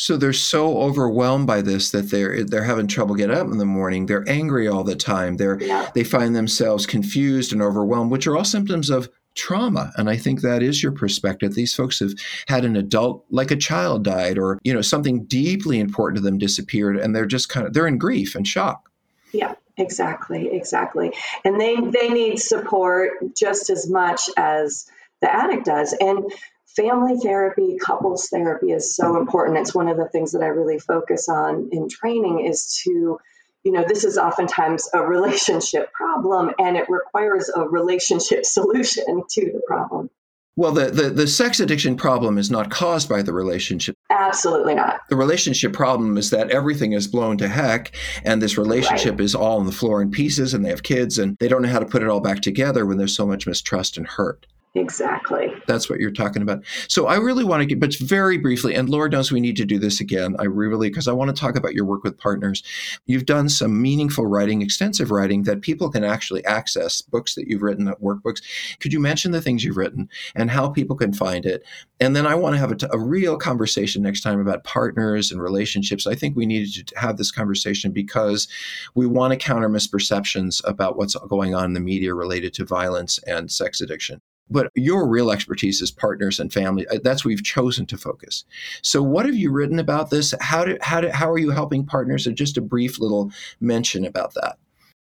So 0.00 0.16
they're 0.16 0.32
so 0.32 0.78
overwhelmed 0.78 1.48
by 1.48 1.60
this 1.60 1.90
that 1.90 2.08
they're 2.08 2.44
they're 2.44 2.62
having 2.62 2.86
trouble 2.86 3.16
getting 3.16 3.36
up 3.36 3.48
in 3.48 3.58
the 3.58 3.64
morning. 3.64 4.06
They're 4.06 4.28
angry 4.28 4.68
all 4.68 4.84
the 4.84 4.94
time. 4.94 5.38
They're 5.38 5.60
yeah. 5.60 5.90
they 5.92 6.04
find 6.04 6.36
themselves 6.36 6.86
confused 6.86 7.52
and 7.52 7.60
overwhelmed, 7.60 8.12
which 8.12 8.24
are 8.28 8.36
all 8.36 8.44
symptoms 8.44 8.90
of 8.90 9.08
trauma. 9.34 9.92
And 9.96 10.08
I 10.08 10.16
think 10.16 10.40
that 10.40 10.62
is 10.62 10.84
your 10.84 10.92
perspective. 10.92 11.56
These 11.56 11.74
folks 11.74 11.98
have 11.98 12.12
had 12.46 12.64
an 12.64 12.76
adult 12.76 13.24
like 13.30 13.50
a 13.50 13.56
child 13.56 14.04
died 14.04 14.38
or, 14.38 14.60
you 14.62 14.72
know, 14.72 14.82
something 14.82 15.24
deeply 15.24 15.80
important 15.80 16.18
to 16.18 16.22
them 16.22 16.38
disappeared 16.38 16.96
and 16.96 17.14
they're 17.14 17.26
just 17.26 17.48
kind 17.48 17.66
of 17.66 17.72
they're 17.72 17.88
in 17.88 17.98
grief 17.98 18.36
and 18.36 18.46
shock. 18.46 18.88
Yeah. 19.32 19.56
Exactly, 19.80 20.48
exactly. 20.52 21.12
And 21.44 21.60
they 21.60 21.74
they 21.76 22.08
need 22.08 22.38
support 22.38 23.34
just 23.36 23.68
as 23.70 23.90
much 23.90 24.30
as 24.36 24.86
the 25.20 25.32
addict 25.32 25.66
does. 25.66 25.92
And 26.00 26.32
family 26.78 27.18
therapy, 27.18 27.76
couples 27.78 28.28
therapy 28.28 28.70
is 28.70 28.94
so 28.94 29.16
important. 29.16 29.58
It's 29.58 29.74
one 29.74 29.88
of 29.88 29.96
the 29.96 30.08
things 30.08 30.32
that 30.32 30.42
I 30.42 30.46
really 30.46 30.78
focus 30.78 31.28
on 31.28 31.68
in 31.72 31.88
training 31.88 32.46
is 32.46 32.80
to, 32.84 33.18
you 33.64 33.72
know, 33.72 33.84
this 33.86 34.04
is 34.04 34.16
oftentimes 34.16 34.88
a 34.94 35.02
relationship 35.02 35.92
problem 35.92 36.52
and 36.58 36.76
it 36.76 36.88
requires 36.88 37.50
a 37.54 37.68
relationship 37.68 38.44
solution 38.44 39.22
to 39.28 39.52
the 39.52 39.60
problem. 39.66 40.08
Well, 40.56 40.72
the, 40.72 40.90
the, 40.90 41.10
the 41.10 41.26
sex 41.28 41.60
addiction 41.60 41.96
problem 41.96 42.36
is 42.36 42.50
not 42.50 42.68
caused 42.68 43.08
by 43.08 43.22
the 43.22 43.32
relationship. 43.32 43.94
Absolutely 44.10 44.74
not. 44.74 45.00
The 45.08 45.14
relationship 45.14 45.72
problem 45.72 46.18
is 46.18 46.30
that 46.30 46.50
everything 46.50 46.94
is 46.94 47.06
blown 47.06 47.38
to 47.38 47.46
heck, 47.46 47.94
and 48.24 48.42
this 48.42 48.58
relationship 48.58 49.12
right. 49.12 49.20
is 49.20 49.36
all 49.36 49.60
on 49.60 49.66
the 49.66 49.72
floor 49.72 50.02
in 50.02 50.10
pieces, 50.10 50.54
and 50.54 50.64
they 50.64 50.70
have 50.70 50.82
kids, 50.82 51.16
and 51.16 51.36
they 51.38 51.46
don't 51.46 51.62
know 51.62 51.68
how 51.68 51.78
to 51.78 51.86
put 51.86 52.02
it 52.02 52.08
all 52.08 52.18
back 52.18 52.40
together 52.42 52.84
when 52.84 52.98
there's 52.98 53.14
so 53.14 53.24
much 53.24 53.46
mistrust 53.46 53.96
and 53.96 54.08
hurt. 54.08 54.48
Exactly. 54.74 55.52
That's 55.66 55.88
what 55.88 55.98
you're 55.98 56.10
talking 56.10 56.42
about. 56.42 56.62
So 56.88 57.06
I 57.06 57.16
really 57.16 57.44
want 57.44 57.62
to 57.62 57.66
get, 57.66 57.80
but 57.80 57.96
very 57.96 58.36
briefly, 58.36 58.74
and 58.74 58.88
Lord 58.88 59.12
knows 59.12 59.32
we 59.32 59.40
need 59.40 59.56
to 59.56 59.64
do 59.64 59.78
this 59.78 60.00
again. 60.00 60.36
I 60.38 60.44
really, 60.44 60.90
because 60.90 61.08
I 61.08 61.12
want 61.12 61.34
to 61.34 61.40
talk 61.40 61.56
about 61.56 61.74
your 61.74 61.86
work 61.86 62.04
with 62.04 62.18
partners. 62.18 62.62
You've 63.06 63.26
done 63.26 63.48
some 63.48 63.80
meaningful 63.80 64.26
writing, 64.26 64.60
extensive 64.60 65.10
writing 65.10 65.44
that 65.44 65.62
people 65.62 65.90
can 65.90 66.04
actually 66.04 66.44
access, 66.44 67.00
books 67.00 67.34
that 67.34 67.48
you've 67.48 67.62
written, 67.62 67.92
workbooks. 68.02 68.42
Could 68.78 68.92
you 68.92 69.00
mention 69.00 69.32
the 69.32 69.40
things 69.40 69.64
you've 69.64 69.78
written 69.78 70.08
and 70.34 70.50
how 70.50 70.68
people 70.68 70.96
can 70.96 71.12
find 71.12 71.46
it? 71.46 71.64
And 71.98 72.14
then 72.14 72.26
I 72.26 72.34
want 72.34 72.54
to 72.54 72.60
have 72.60 72.72
a, 72.92 72.98
real 72.98 73.38
conversation 73.38 74.02
next 74.02 74.20
time 74.20 74.38
about 74.38 74.64
partners 74.64 75.32
and 75.32 75.40
relationships. 75.40 76.06
I 76.06 76.14
think 76.14 76.36
we 76.36 76.46
needed 76.46 76.88
to 76.88 76.98
have 76.98 77.16
this 77.16 77.30
conversation 77.30 77.90
because 77.90 78.48
we 78.94 79.06
want 79.06 79.32
to 79.32 79.38
counter 79.38 79.68
misperceptions 79.68 80.60
about 80.64 80.96
what's 80.96 81.14
going 81.28 81.54
on 81.54 81.64
in 81.64 81.72
the 81.72 81.80
media 81.80 82.14
related 82.14 82.52
to 82.54 82.64
violence 82.66 83.18
and 83.26 83.50
sex 83.50 83.80
addiction. 83.80 84.20
But 84.50 84.70
your 84.74 85.08
real 85.08 85.30
expertise 85.30 85.80
is 85.80 85.90
partners 85.90 86.40
and 86.40 86.52
family. 86.52 86.86
Uh, 86.88 86.98
that's 87.02 87.24
you've 87.24 87.44
chosen 87.44 87.86
to 87.86 87.98
focus. 87.98 88.44
So, 88.82 89.02
what 89.02 89.26
have 89.26 89.34
you 89.34 89.50
written 89.50 89.78
about 89.78 90.10
this? 90.10 90.34
How 90.40 90.64
do, 90.64 90.78
how 90.80 91.00
do, 91.00 91.10
how 91.10 91.30
are 91.30 91.38
you 91.38 91.50
helping 91.50 91.84
partners? 91.84 92.26
And 92.26 92.36
just 92.36 92.56
a 92.56 92.62
brief 92.62 92.98
little 92.98 93.30
mention 93.60 94.04
about 94.04 94.34
that. 94.34 94.58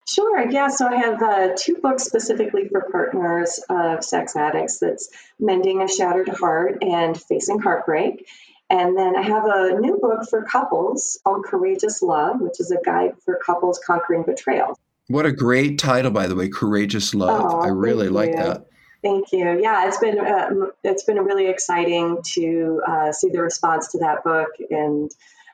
Sure. 0.07 0.47
Yeah. 0.49 0.67
So 0.67 0.87
I 0.87 0.97
have 0.97 1.21
uh, 1.21 1.49
two 1.57 1.77
books 1.81 2.03
specifically 2.03 2.67
for 2.67 2.87
partners 2.91 3.59
of 3.69 4.03
sex 4.03 4.35
addicts. 4.35 4.77
That's 4.79 5.09
Mending 5.39 5.81
a 5.81 5.87
Shattered 5.87 6.29
Heart 6.29 6.83
and 6.83 7.19
Facing 7.19 7.59
Heartbreak. 7.59 8.27
And 8.69 8.97
then 8.97 9.15
I 9.15 9.21
have 9.21 9.45
a 9.45 9.79
new 9.79 9.97
book 9.97 10.27
for 10.29 10.43
couples 10.43 11.19
called 11.23 11.45
Courageous 11.45 12.01
Love, 12.01 12.39
which 12.39 12.59
is 12.59 12.71
a 12.71 12.77
guide 12.83 13.13
for 13.23 13.39
couples 13.43 13.79
conquering 13.85 14.23
betrayal. 14.23 14.77
What 15.07 15.25
a 15.25 15.31
great 15.31 15.77
title, 15.77 16.11
by 16.11 16.27
the 16.27 16.35
way, 16.35 16.49
Courageous 16.49 17.13
Love. 17.13 17.53
Oh, 17.53 17.59
I 17.59 17.67
really 17.67 18.09
like 18.09 18.31
that. 18.33 18.65
Thank 19.05 19.33
you. 19.33 19.61
Yeah, 19.61 19.87
it's 19.87 19.99
been 19.99 20.17
uh, 20.17 20.49
it's 20.83 21.03
been 21.03 21.19
really 21.19 21.45
exciting 21.45 22.23
to 22.33 22.81
uh, 22.87 23.11
see 23.11 23.29
the 23.29 23.39
response 23.39 23.91
to 23.91 23.99
that 23.99 24.23
book, 24.23 24.49
and 24.71 25.11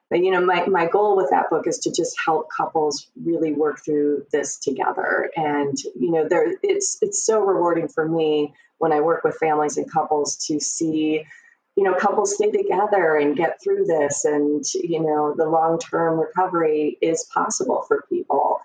you 0.10 0.32
know, 0.32 0.40
my 0.40 0.66
my 0.68 0.86
goal 0.86 1.18
with 1.18 1.32
that 1.32 1.50
book 1.50 1.68
is 1.68 1.80
to 1.80 1.92
just 1.92 2.16
help 2.26 2.48
couples 2.56 3.12
really 3.22 3.52
work 3.52 3.84
through 3.84 4.26
this 4.32 4.58
together. 4.58 5.30
And 5.36 5.78
you 6.00 6.12
know, 6.14 6.30
there 6.30 6.54
it's 6.64 6.98
it's 7.02 7.26
so 7.26 7.42
rewarding 7.42 7.90
for 7.90 8.08
me 8.08 8.54
when 8.78 8.94
I 8.94 9.02
work 9.02 9.26
with 9.26 9.36
families 9.36 9.76
and 9.76 9.92
couples 9.92 10.38
to 10.48 10.62
see 10.62 11.26
you 11.76 11.84
know 11.84 11.96
couples 11.96 12.36
stay 12.36 12.52
together 12.52 13.18
and 13.18 13.36
get 13.36 13.62
through 13.62 13.84
this 13.84 14.24
and 14.24 14.64
you 14.76 15.02
know 15.02 15.34
the 15.36 15.46
long-term 15.46 16.18
recovery 16.20 16.98
is 17.02 17.28
possible 17.34 17.84
for 17.86 18.06
people 18.10 18.62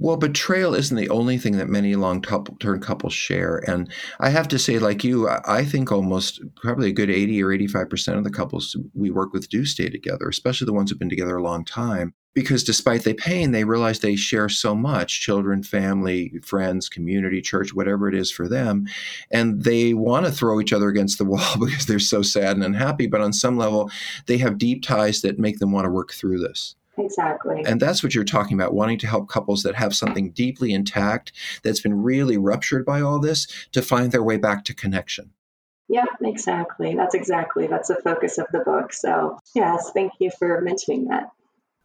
well, 0.00 0.16
betrayal 0.16 0.74
isn't 0.74 0.96
the 0.96 1.08
only 1.08 1.38
thing 1.38 1.56
that 1.56 1.68
many 1.68 1.96
long 1.96 2.22
term 2.22 2.80
couples 2.80 3.12
share. 3.12 3.62
And 3.68 3.90
I 4.20 4.30
have 4.30 4.46
to 4.48 4.58
say, 4.58 4.78
like 4.78 5.02
you, 5.02 5.28
I 5.28 5.64
think 5.64 5.90
almost 5.90 6.40
probably 6.54 6.90
a 6.90 6.92
good 6.92 7.10
80 7.10 7.42
or 7.42 7.48
85% 7.48 8.16
of 8.16 8.22
the 8.22 8.30
couples 8.30 8.76
we 8.94 9.10
work 9.10 9.32
with 9.32 9.48
do 9.48 9.64
stay 9.64 9.88
together, 9.88 10.28
especially 10.28 10.66
the 10.66 10.72
ones 10.72 10.90
who've 10.90 11.00
been 11.00 11.10
together 11.10 11.36
a 11.36 11.42
long 11.42 11.64
time. 11.64 12.14
Because 12.32 12.62
despite 12.62 13.02
the 13.02 13.14
pain, 13.14 13.50
they 13.50 13.64
realize 13.64 13.98
they 13.98 14.14
share 14.14 14.48
so 14.48 14.72
much 14.72 15.20
children, 15.20 15.64
family, 15.64 16.32
friends, 16.44 16.88
community, 16.88 17.40
church, 17.40 17.74
whatever 17.74 18.08
it 18.08 18.14
is 18.14 18.30
for 18.30 18.46
them. 18.46 18.86
And 19.32 19.64
they 19.64 19.94
want 19.94 20.26
to 20.26 20.30
throw 20.30 20.60
each 20.60 20.72
other 20.72 20.88
against 20.88 21.18
the 21.18 21.24
wall 21.24 21.56
because 21.58 21.86
they're 21.86 21.98
so 21.98 22.22
sad 22.22 22.54
and 22.54 22.64
unhappy. 22.64 23.08
But 23.08 23.22
on 23.22 23.32
some 23.32 23.56
level, 23.56 23.90
they 24.26 24.38
have 24.38 24.58
deep 24.58 24.84
ties 24.84 25.22
that 25.22 25.40
make 25.40 25.58
them 25.58 25.72
want 25.72 25.86
to 25.86 25.90
work 25.90 26.12
through 26.12 26.38
this. 26.38 26.76
Exactly. 26.98 27.62
And 27.64 27.80
that's 27.80 28.02
what 28.02 28.14
you're 28.14 28.24
talking 28.24 28.58
about 28.58 28.74
wanting 28.74 28.98
to 28.98 29.06
help 29.06 29.28
couples 29.28 29.62
that 29.62 29.76
have 29.76 29.94
something 29.94 30.30
deeply 30.30 30.72
intact 30.72 31.32
that's 31.62 31.80
been 31.80 32.02
really 32.02 32.36
ruptured 32.36 32.84
by 32.84 33.00
all 33.00 33.18
this 33.18 33.46
to 33.72 33.82
find 33.82 34.12
their 34.12 34.22
way 34.22 34.36
back 34.36 34.64
to 34.64 34.74
connection. 34.74 35.30
Yep, 35.88 36.08
exactly. 36.22 36.94
That's 36.94 37.14
exactly 37.14 37.66
that's 37.66 37.88
the 37.88 37.96
focus 37.96 38.38
of 38.38 38.46
the 38.52 38.60
book. 38.60 38.92
So, 38.92 39.38
yes, 39.54 39.90
thank 39.94 40.12
you 40.18 40.30
for 40.38 40.60
mentioning 40.60 41.06
that. 41.06 41.30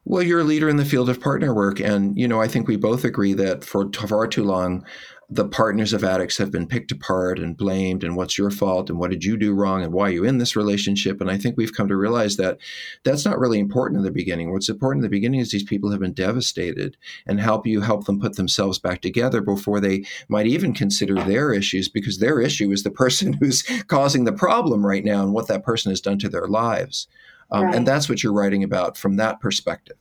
Well, 0.06 0.22
you're 0.22 0.42
a 0.42 0.44
leader 0.44 0.68
in 0.68 0.76
the 0.76 0.86
field 0.86 1.10
of 1.10 1.22
partner 1.22 1.54
work. 1.54 1.80
And, 1.80 2.18
you 2.18 2.28
know, 2.28 2.42
I 2.42 2.50
think 2.50 2.68
we 2.68 2.76
both 2.76 3.06
agree 3.06 3.34
that 3.36 3.64
for 3.64 3.90
far 3.92 4.28
too 4.28 4.44
long, 4.44 4.86
the 5.34 5.48
partners 5.48 5.94
of 5.94 6.04
addicts 6.04 6.38
have 6.38 6.52
been 6.52 6.68
picked 6.68 6.92
apart 6.92 7.40
and 7.40 7.58
blamed 7.58 8.04
and 8.04 8.16
what's 8.16 8.38
your 8.38 8.52
fault 8.52 8.88
and 8.88 9.00
what 9.00 9.10
did 9.10 9.24
you 9.24 9.36
do 9.36 9.52
wrong 9.52 9.82
and 9.82 9.92
why 9.92 10.08
are 10.08 10.12
you 10.12 10.24
in 10.24 10.38
this 10.38 10.56
relationship? 10.56 11.20
And 11.20 11.32
i 11.32 11.38
think 11.38 11.58
we've 11.58 11.74
come 11.74 11.88
to 11.88 11.96
realize 11.96 12.38
that 12.38 12.60
that's 13.04 13.26
not 13.26 13.40
really 13.40 13.58
important 13.58 13.98
in 13.98 14.04
the 14.04 14.12
beginning. 14.12 14.52
What's 14.52 14.70
important 14.70 15.00
in 15.00 15.10
the 15.10 15.18
beginning 15.18 15.40
is 15.40 15.50
these 15.50 15.64
people 15.64 15.90
have 15.90 16.00
been 16.00 16.14
devastated 16.14 16.98
and 17.26 17.40
help 17.40 17.66
you 17.66 17.82
help 17.82 18.06
them 18.06 18.20
put 18.20 18.36
themselves 18.36 18.78
back 18.78 19.02
together 19.02 19.42
before 19.42 19.80
they 19.80 20.06
might 20.30 20.46
even 20.46 20.72
consider 20.72 21.16
their 21.16 21.52
issues 21.52 21.90
because 21.90 22.20
their 22.20 22.40
issue 22.40 22.72
is 22.72 22.84
the 22.84 22.92
person 22.92 23.34
who's 23.40 23.64
causing 23.88 24.26
the 24.26 24.34
problem 24.34 24.86
right 24.86 25.04
now 25.04 25.24
and 25.24 25.34
what 25.34 25.48
that 25.48 25.64
person 25.64 25.92
has 25.92 26.02
done 26.02 26.20
to 26.20 26.30
their 26.30 26.48
lives. 26.48 27.08
Um, 27.50 27.66
right. 27.66 27.76
and 27.76 27.88
that's 27.88 28.08
what 28.08 28.22
you're 28.22 28.34
writing 28.34 28.64
about 28.64 28.98
from 28.98 29.16
that 29.18 29.40
perspective. 29.40 29.98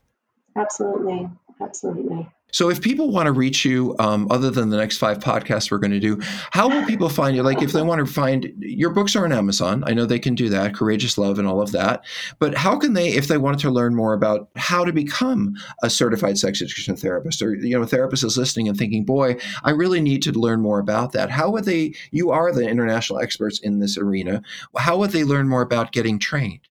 Absolutely. 0.57 1.31
Absolutely 1.61 2.29
so, 2.53 2.69
if 2.69 2.83
people 2.83 3.11
want 3.11 3.27
to 3.27 3.33
reach 3.33 3.65
you, 3.65 3.97
um, 3.99 4.29
other 4.31 4.51
than 4.51 4.69
the 4.69 4.77
next 4.77 4.99
five 4.99 5.19
podcasts 5.19 5.71
we're 5.71 5.79
going 5.79 5.91
to 5.93 5.99
do, 5.99 6.19
how 6.51 6.69
will 6.69 6.85
people 6.87 7.09
find 7.09 7.35
you? 7.35 7.43
Like, 7.43 7.63
if 7.63 7.73
they 7.73 7.81
want 7.81 8.07
to 8.07 8.13
find 8.13 8.53
your 8.59 8.91
books 8.91 9.17
are 9.17 9.25
on 9.25 9.33
Amazon, 9.33 9.83
I 9.87 9.95
know 9.95 10.05
they 10.05 10.19
can 10.19 10.35
do 10.35 10.51
that, 10.51 10.75
Courageous 10.75 11.17
Love 11.17 11.39
and 11.39 11.49
all 11.49 11.63
of 11.63 11.73
that. 11.73 12.05
But 12.39 12.55
how 12.55 12.79
can 12.79 12.93
they, 12.93 13.09
if 13.09 13.29
they 13.29 13.39
wanted 13.39 13.61
to 13.61 13.71
learn 13.71 13.95
more 13.95 14.13
about 14.13 14.51
how 14.57 14.85
to 14.85 14.93
become 14.93 15.55
a 15.83 15.89
certified 15.89 16.37
sex 16.37 16.61
addiction 16.61 16.95
therapist, 16.95 17.41
or 17.41 17.55
you 17.55 17.75
know, 17.75 17.83
a 17.83 17.87
therapist 17.87 18.23
is 18.23 18.37
listening 18.37 18.69
and 18.69 18.77
thinking, 18.77 19.05
"Boy, 19.05 19.37
I 19.65 19.71
really 19.71 20.03
need 20.03 20.23
to 20.25 20.33
learn 20.33 20.61
more 20.61 20.79
about 20.79 21.13
that." 21.13 21.31
How 21.31 21.51
would 21.51 21.65
they? 21.65 21.95
You 22.11 22.31
are 22.33 22.53
the 22.53 22.69
international 22.69 23.19
experts 23.19 23.61
in 23.61 23.79
this 23.79 23.97
arena. 23.97 24.43
How 24.77 24.99
would 24.99 25.11
they 25.11 25.25
learn 25.25 25.49
more 25.49 25.63
about 25.63 25.93
getting 25.93 26.19
trained? 26.19 26.69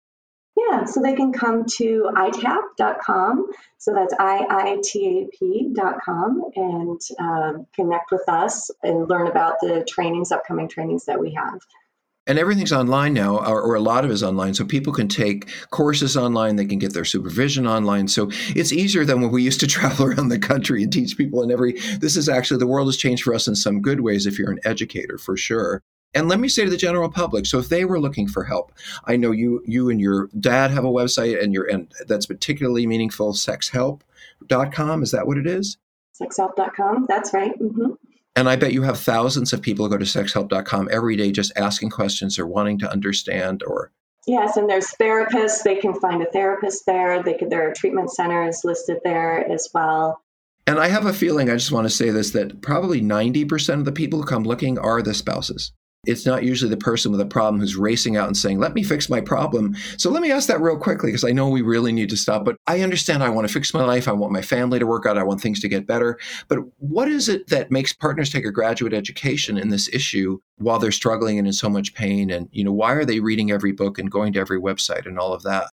So 0.87 1.01
they 1.01 1.15
can 1.15 1.31
come 1.33 1.65
to 1.77 2.09
iitap.com. 2.15 3.47
So 3.77 3.93
that's 3.93 4.13
iitap.com 4.13 4.91
and 6.55 7.01
um, 7.19 7.67
connect 7.73 8.11
with 8.11 8.27
us 8.27 8.69
and 8.83 9.09
learn 9.09 9.27
about 9.27 9.55
the 9.61 9.85
trainings, 9.87 10.31
upcoming 10.31 10.67
trainings 10.67 11.05
that 11.05 11.19
we 11.19 11.33
have. 11.33 11.59
And 12.27 12.37
everything's 12.37 12.71
online 12.71 13.13
now, 13.13 13.37
or, 13.37 13.61
or, 13.61 13.73
a 13.73 13.79
lot 13.79 14.05
of 14.05 14.11
it 14.11 14.13
is 14.13 14.21
online. 14.21 14.53
So 14.53 14.63
people 14.63 14.93
can 14.93 15.07
take 15.07 15.49
courses 15.71 16.15
online, 16.15 16.55
they 16.55 16.67
can 16.67 16.77
get 16.77 16.93
their 16.93 17.03
supervision 17.03 17.65
online. 17.65 18.07
So 18.07 18.29
it's 18.55 18.71
easier 18.71 19.05
than 19.05 19.21
when 19.21 19.31
we 19.31 19.41
used 19.41 19.59
to 19.61 19.67
travel 19.75 20.05
around 20.05 20.29
the 20.29 20.37
country 20.37 20.83
and 20.83 20.93
teach 20.93 21.17
people 21.17 21.41
in 21.41 21.49
every. 21.49 21.73
This 21.99 22.15
is 22.15 22.29
actually, 22.29 22.59
the 22.59 22.67
world 22.67 22.87
has 22.87 22.97
changed 22.97 23.23
for 23.23 23.33
us 23.33 23.47
in 23.47 23.55
some 23.55 23.81
good 23.81 24.01
ways 24.01 24.27
if 24.27 24.37
you're 24.37 24.51
an 24.51 24.59
educator, 24.63 25.17
for 25.17 25.35
sure. 25.35 25.81
And 26.13 26.27
let 26.27 26.39
me 26.39 26.49
say 26.49 26.65
to 26.65 26.69
the 26.69 26.77
general 26.77 27.09
public, 27.09 27.45
so 27.45 27.57
if 27.59 27.69
they 27.69 27.85
were 27.85 27.99
looking 27.99 28.27
for 28.27 28.43
help, 28.43 28.73
I 29.05 29.15
know 29.15 29.31
you 29.31 29.63
you 29.65 29.89
and 29.89 30.01
your 30.01 30.29
dad 30.39 30.71
have 30.71 30.83
a 30.83 30.89
website 30.89 31.41
and 31.41 31.53
your 31.53 31.65
and 31.65 31.91
that's 32.07 32.25
particularly 32.25 32.85
meaningful 32.85 33.33
sexhelp.com, 33.33 35.03
is 35.03 35.11
that 35.11 35.27
what 35.27 35.37
it 35.37 35.47
is? 35.47 35.77
Sexhelp.com, 36.21 37.05
that's 37.07 37.33
right. 37.33 37.57
Mm-hmm. 37.59 37.93
And 38.35 38.49
I 38.49 38.55
bet 38.55 38.73
you 38.73 38.81
have 38.83 38.99
thousands 38.99 39.51
of 39.51 39.61
people 39.61 39.85
who 39.85 39.91
go 39.91 39.97
to 39.97 40.05
sexhelp.com 40.05 40.89
every 40.91 41.15
day 41.15 41.31
just 41.31 41.51
asking 41.57 41.89
questions 41.89 42.39
or 42.39 42.47
wanting 42.47 42.79
to 42.79 42.91
understand 42.91 43.63
or 43.63 43.91
Yes, 44.27 44.55
and 44.55 44.69
there's 44.69 44.93
therapists. 44.99 45.63
They 45.63 45.75
can 45.75 45.99
find 45.99 46.21
a 46.21 46.27
therapist 46.27 46.85
there. 46.85 47.23
They 47.23 47.33
could, 47.33 47.49
there 47.49 47.67
are 47.67 47.73
treatment 47.73 48.11
centers 48.11 48.61
listed 48.63 48.99
there 49.03 49.49
as 49.51 49.69
well. 49.73 50.21
And 50.67 50.79
I 50.79 50.89
have 50.89 51.07
a 51.07 51.13
feeling, 51.13 51.49
I 51.49 51.55
just 51.55 51.71
want 51.71 51.85
to 51.85 51.89
say 51.89 52.11
this, 52.11 52.29
that 52.31 52.61
probably 52.61 53.01
90% 53.01 53.79
of 53.79 53.85
the 53.85 53.91
people 53.91 54.19
who 54.19 54.25
come 54.25 54.43
looking 54.43 54.77
are 54.77 55.01
the 55.01 55.15
spouses. 55.15 55.71
It's 56.07 56.25
not 56.25 56.43
usually 56.43 56.71
the 56.71 56.77
person 56.77 57.11
with 57.11 57.21
a 57.21 57.27
problem 57.27 57.61
who's 57.61 57.75
racing 57.75 58.17
out 58.17 58.25
and 58.25 58.35
saying, 58.35 58.57
Let 58.57 58.73
me 58.73 58.81
fix 58.81 59.07
my 59.07 59.21
problem. 59.21 59.75
So 59.97 60.09
let 60.09 60.23
me 60.23 60.31
ask 60.31 60.47
that 60.47 60.59
real 60.59 60.77
quickly 60.77 61.09
because 61.09 61.23
I 61.23 61.31
know 61.31 61.47
we 61.47 61.61
really 61.61 61.91
need 61.91 62.09
to 62.09 62.17
stop. 62.17 62.43
But 62.43 62.55
I 62.65 62.81
understand 62.81 63.23
I 63.23 63.29
want 63.29 63.47
to 63.47 63.53
fix 63.53 63.71
my 63.71 63.83
life. 63.83 64.07
I 64.07 64.11
want 64.11 64.33
my 64.33 64.41
family 64.41 64.79
to 64.79 64.87
work 64.87 65.05
out. 65.05 65.19
I 65.19 65.23
want 65.23 65.41
things 65.41 65.59
to 65.59 65.69
get 65.69 65.85
better. 65.85 66.17
But 66.47 66.59
what 66.79 67.07
is 67.07 67.29
it 67.29 67.47
that 67.49 67.69
makes 67.69 67.93
partners 67.93 68.31
take 68.31 68.45
a 68.45 68.51
graduate 68.51 68.93
education 68.93 69.59
in 69.59 69.69
this 69.69 69.87
issue 69.93 70.39
while 70.57 70.79
they're 70.79 70.91
struggling 70.91 71.37
and 71.37 71.45
in 71.45 71.53
so 71.53 71.69
much 71.69 71.93
pain? 71.93 72.31
And, 72.31 72.49
you 72.51 72.63
know, 72.63 72.73
why 72.73 72.93
are 72.93 73.05
they 73.05 73.19
reading 73.19 73.51
every 73.51 73.71
book 73.71 73.99
and 73.99 74.09
going 74.09 74.33
to 74.33 74.39
every 74.39 74.59
website 74.59 75.05
and 75.05 75.19
all 75.19 75.33
of 75.33 75.43
that? 75.43 75.69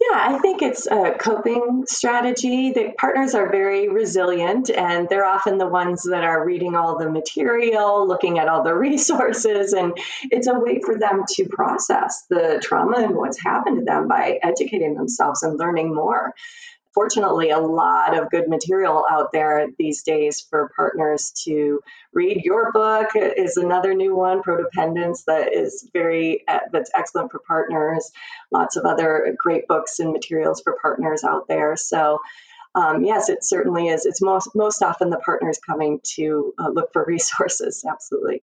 Yeah, 0.00 0.16
I 0.16 0.38
think 0.38 0.62
it's 0.62 0.86
a 0.86 1.12
coping 1.18 1.84
strategy. 1.86 2.72
The 2.72 2.94
partners 2.96 3.34
are 3.34 3.50
very 3.50 3.90
resilient 3.90 4.70
and 4.70 5.06
they're 5.10 5.26
often 5.26 5.58
the 5.58 5.68
ones 5.68 6.04
that 6.04 6.24
are 6.24 6.46
reading 6.46 6.74
all 6.74 6.96
the 6.96 7.10
material, 7.10 8.08
looking 8.08 8.38
at 8.38 8.48
all 8.48 8.62
the 8.62 8.74
resources, 8.88 9.74
and 9.74 9.92
it's 10.30 10.46
a 10.46 10.58
way 10.58 10.80
for 10.80 10.98
them 10.98 11.24
to 11.34 11.44
process 11.50 12.24
the 12.30 12.60
trauma 12.62 12.96
and 12.98 13.14
what's 13.14 13.42
happened 13.42 13.80
to 13.80 13.84
them 13.84 14.08
by 14.08 14.38
educating 14.42 14.94
themselves 14.94 15.42
and 15.42 15.58
learning 15.58 15.94
more 15.94 16.34
fortunately 16.94 17.50
a 17.50 17.58
lot 17.58 18.16
of 18.16 18.30
good 18.30 18.48
material 18.48 19.04
out 19.10 19.32
there 19.32 19.68
these 19.78 20.02
days 20.02 20.40
for 20.40 20.70
partners 20.74 21.32
to 21.44 21.80
read. 22.12 22.42
Your 22.44 22.72
book 22.72 23.10
is 23.14 23.56
another 23.56 23.94
new 23.94 24.16
one 24.16 24.42
Prodependence 24.42 25.24
that 25.24 25.54
is 25.54 25.88
very 25.92 26.46
uh, 26.48 26.60
that's 26.72 26.90
excellent 26.94 27.30
for 27.30 27.40
partners. 27.46 28.10
Lots 28.50 28.76
of 28.76 28.84
other 28.84 29.34
great 29.38 29.68
books 29.68 29.98
and 29.98 30.12
materials 30.12 30.60
for 30.62 30.76
partners 30.80 31.24
out 31.24 31.46
there. 31.48 31.76
So 31.76 32.18
um, 32.74 33.04
yes 33.04 33.28
it 33.28 33.44
certainly 33.44 33.88
is. 33.88 34.06
It's 34.06 34.22
most 34.22 34.50
most 34.54 34.82
often 34.82 35.10
the 35.10 35.18
partners 35.18 35.58
coming 35.58 36.00
to 36.16 36.54
uh, 36.58 36.68
look 36.68 36.92
for 36.92 37.04
resources. 37.08 37.84
Absolutely 37.88 38.42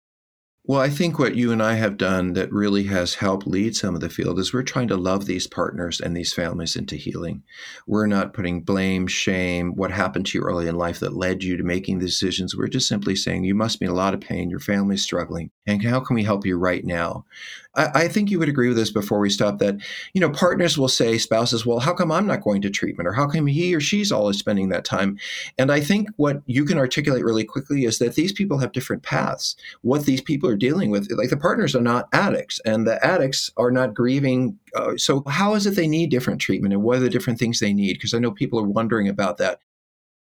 well, 0.67 0.81
I 0.81 0.89
think 0.89 1.19
what 1.19 1.37
you 1.37 1.53
and 1.53 1.63
I 1.63 1.75
have 1.75 1.99
done 1.99 2.33
that 2.33 2.51
really 2.51 2.85
has 2.85 3.17
helped 3.17 3.47
lead 3.47 3.77
some 3.77 3.95
of 3.95 4.01
the 4.01 4.09
field 4.09 4.39
is 4.39 4.55
we're 4.55 4.63
trying 4.63 4.89
to 4.89 4.97
love 4.97 5.27
these 5.27 5.47
partners 5.47 6.01
and 6.01 6.17
these 6.17 6.33
families 6.33 6.75
into 6.75 6.97
healing. 6.97 7.43
We're 7.87 8.07
not 8.07 8.33
putting 8.33 8.63
blame, 8.63 9.07
shame, 9.07 9.73
what 9.77 9.91
happened 9.91 10.25
to 10.27 10.39
you 10.39 10.45
early 10.45 10.67
in 10.67 10.77
life 10.77 11.01
that 11.01 11.13
led 11.13 11.43
you 11.43 11.59
to 11.59 11.63
making 11.63 11.99
the 11.99 12.07
decisions. 12.07 12.57
We're 12.57 12.69
just 12.69 12.89
simply 12.89 13.15
saying 13.15 13.45
you 13.45 13.55
must 13.55 13.79
be 13.79 13.85
in 13.85 13.93
a 13.93 13.95
lot 13.95 14.15
of 14.15 14.23
pain, 14.23 14.49
your 14.49 14.59
family's 14.59 15.03
struggling, 15.03 15.51
and 15.67 15.83
how 15.83 16.01
can 16.01 16.15
we 16.15 16.23
help 16.23 16.47
you 16.47 16.57
right 16.57 16.83
now? 16.83 17.27
I, 17.77 17.91
I 17.95 18.09
think 18.09 18.31
you 18.31 18.39
would 18.39 18.49
agree 18.49 18.69
with 18.69 18.77
this 18.77 18.91
before 18.91 19.19
we 19.19 19.31
stop 19.31 19.59
that, 19.59 19.77
you 20.13 20.21
know, 20.21 20.31
partners 20.31 20.79
will 20.79 20.89
say, 20.89 21.19
spouses, 21.19 21.67
well, 21.67 21.79
how 21.79 21.93
come 21.93 22.13
I'm 22.13 22.27
not 22.27 22.43
going 22.43 22.63
to 22.63 22.71
treatment? 22.71 23.07
Or 23.07 23.13
how 23.13 23.27
come 23.27 23.47
he 23.47 23.75
or 23.75 23.81
she's 23.81 24.13
always 24.13 24.39
spending 24.39 24.69
that 24.69 24.85
time? 24.85 25.19
And 25.59 25.71
I 25.71 25.81
think 25.81 26.09
what 26.17 26.43
you 26.47 26.65
can 26.65 26.79
articulate 26.79 27.25
really 27.25 27.45
quickly 27.45 27.85
is 27.85 27.99
that 27.99 28.15
these 28.15 28.33
people 28.33 28.59
have 28.59 28.73
different 28.73 29.03
paths. 29.03 29.57
What 29.83 30.05
these 30.05 30.21
people 30.21 30.49
are 30.49 30.57
dealing 30.57 30.91
with, 30.91 31.11
like 31.13 31.31
the 31.31 31.37
partners 31.37 31.75
are 31.75 31.81
not 31.81 32.09
addicts, 32.13 32.61
and 32.65 32.87
the 32.87 33.05
addicts 33.05 33.51
are 33.57 33.71
not 33.71 33.95
grieving. 33.95 34.59
Uh, 34.75 34.97
so, 34.97 35.23
how 35.29 35.55
is 35.55 35.67
it 35.67 35.77
they 35.77 35.89
need 35.89 36.11
different 36.11 36.41
treatment, 36.41 36.75
and 36.75 36.83
what 36.83 36.97
are 36.97 37.01
the 37.01 37.11
different 37.11 37.39
things 37.39 37.61
they 37.61 37.73
need? 37.73 37.95
Because 37.95 38.15
I 38.15 38.19
know 38.19 38.31
people 38.31 38.59
are 38.59 38.65
wondering 38.65 39.09
about 39.09 39.39
that 39.39 39.61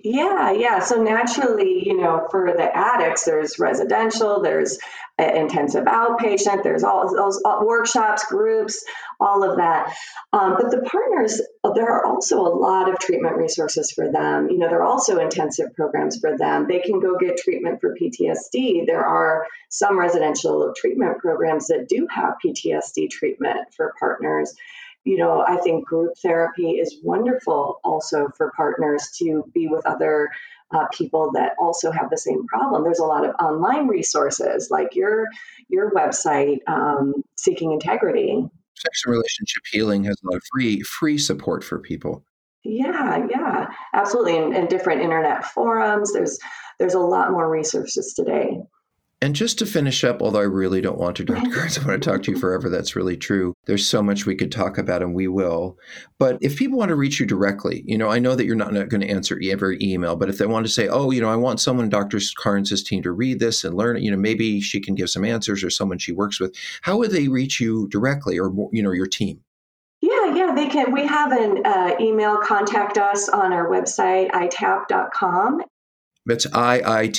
Yeah, 0.04 0.52
yeah. 0.52 0.80
So 0.80 1.02
naturally, 1.02 1.88
you 1.88 1.96
know, 1.96 2.28
for 2.30 2.52
the 2.58 2.76
addicts, 2.76 3.24
there's 3.24 3.58
residential, 3.58 4.42
there's 4.42 4.78
intensive 5.18 5.86
outpatient, 5.86 6.62
there's 6.64 6.84
all 6.84 7.10
those 7.16 7.42
workshops, 7.62 8.26
groups, 8.26 8.84
all 9.22 9.50
of 9.50 9.58
that. 9.58 9.96
Um, 10.34 10.58
but 10.60 10.72
the 10.72 10.82
partners, 10.82 11.42
there 11.76 11.88
are 11.90 12.06
also 12.06 12.42
a 12.42 12.52
lot 12.54 12.90
of 12.90 13.00
treatment 13.00 13.38
resources 13.38 13.92
for 13.92 14.12
them. 14.12 14.50
You 14.50 14.58
know, 14.58 14.68
there 14.68 14.82
are 14.82 14.90
also 14.92 15.20
intensive 15.20 15.74
programs 15.74 16.20
for 16.20 16.38
them. 16.38 16.68
They 16.68 16.80
can 16.80 17.00
go 17.00 17.18
get 17.18 17.38
treatment 17.38 17.80
for 17.80 17.96
PTSD. 17.96 18.86
There 18.86 19.06
are 19.06 19.48
some 19.70 19.98
residential 19.98 20.74
treatment 20.76 21.20
programs 21.20 21.68
that 21.68 21.88
do 21.88 22.08
have 22.14 22.34
PTSD 22.46 23.10
treatment 23.10 23.74
for 23.74 23.94
partners 23.98 24.54
you 25.06 25.18
know, 25.18 25.44
I 25.46 25.58
think 25.58 25.86
group 25.86 26.14
therapy 26.22 26.72
is 26.72 26.98
wonderful 27.04 27.80
also 27.84 28.30
for 28.38 28.52
partners 28.56 29.10
to 29.20 29.44
be 29.54 29.68
with 29.68 29.86
other 29.86 30.30
uh, 30.74 30.88
people 30.92 31.32
that 31.34 31.54
also 31.60 31.92
have 31.92 32.10
the 32.10 32.18
same 32.18 32.46
problem. 32.48 32.84
There's 32.84 33.00
a 33.00 33.06
lot 33.06 33.26
of 33.26 33.36
online 33.36 33.88
resources 33.88 34.70
like 34.72 34.96
your 34.96 35.28
your 35.70 35.92
website, 35.92 36.60
um, 36.68 37.14
Seeking 37.38 37.72
Integrity. 37.72 38.46
Sex 38.76 39.04
and 39.06 39.12
relationship 39.12 39.64
healing 39.72 40.04
has 40.06 40.18
a 40.24 40.32
lot 40.32 40.38
of 40.38 40.44
free 40.54 40.82
free 40.82 41.18
support 41.18 41.64
for 41.64 41.80
people. 41.80 42.24
Yeah, 42.64 43.28
yeah, 43.30 43.68
absolutely. 43.94 44.38
And, 44.38 44.56
and 44.56 44.70
different 44.70 45.02
internet 45.02 45.46
forums. 45.46 46.14
There's 46.14 46.40
there's 46.80 46.94
a 46.94 47.00
lot 47.00 47.32
more 47.32 47.50
resources 47.50 48.14
today. 48.14 48.62
And 49.24 49.34
just 49.34 49.58
to 49.60 49.66
finish 49.66 50.04
up, 50.04 50.22
although 50.22 50.42
I 50.42 50.44
really 50.44 50.82
don't 50.82 50.98
want 50.98 51.16
to, 51.16 51.24
Dr. 51.24 51.50
Carnes, 51.54 51.78
I 51.78 51.88
want 51.88 52.04
to 52.04 52.10
talk 52.10 52.24
to 52.24 52.32
you 52.32 52.38
forever. 52.38 52.68
That's 52.68 52.94
really 52.94 53.16
true. 53.16 53.54
There's 53.68 53.88
so 53.88 54.04
much 54.04 54.26
we 54.26 54.36
could 54.36 54.52
talk 54.52 54.78
about, 54.78 55.02
and 55.02 55.16
we 55.16 55.30
will. 55.30 55.78
But 56.20 56.40
if 56.42 56.58
people 56.58 56.78
want 56.78 56.90
to 56.90 56.96
reach 56.96 57.22
you 57.22 57.26
directly, 57.26 57.86
you 57.86 57.98
know, 57.98 58.10
I 58.10 58.20
know 58.20 58.36
that 58.36 58.46
you're 58.46 58.58
not, 58.58 58.74
not 58.74 58.90
going 58.90 59.00
to 59.00 59.10
answer 59.10 59.40
every 59.42 59.78
email, 59.82 60.18
but 60.18 60.28
if 60.28 60.40
they 60.40 60.46
want 60.46 60.66
to 60.66 60.72
say, 60.72 60.90
oh, 60.90 61.10
you 61.12 61.22
know, 61.22 61.30
I 61.30 61.38
want 61.38 61.62
someone, 61.62 61.88
Dr. 61.88 62.20
Carnes' 62.38 62.84
team 62.84 63.02
to 63.04 63.14
read 63.14 63.40
this 63.40 63.64
and 63.64 63.78
learn 63.78 63.96
it, 63.96 64.04
you 64.04 64.12
know, 64.12 64.18
maybe 64.18 64.60
she 64.60 64.82
can 64.82 64.94
give 64.94 65.10
some 65.10 65.24
answers 65.24 65.64
or 65.64 65.70
someone 65.70 66.00
she 66.00 66.12
works 66.12 66.42
with, 66.42 66.54
how 66.82 66.98
would 66.98 67.12
they 67.12 67.30
reach 67.30 67.62
you 67.62 67.88
directly 67.88 68.38
or, 68.38 68.52
you 68.74 68.84
know, 68.84 68.92
your 68.92 69.08
team? 69.08 69.40
Yeah, 70.02 70.36
yeah, 70.36 70.54
they 70.54 70.68
can. 70.68 70.92
We 70.92 71.08
have 71.08 71.32
an 71.32 71.66
uh, 71.66 71.96
email 71.98 72.40
contact 72.40 72.98
us 72.98 73.30
on 73.30 73.54
our 73.54 73.70
website, 73.70 74.32
iitap.com. 74.32 75.62
That's 76.26 76.46
iitap.com 76.46 77.14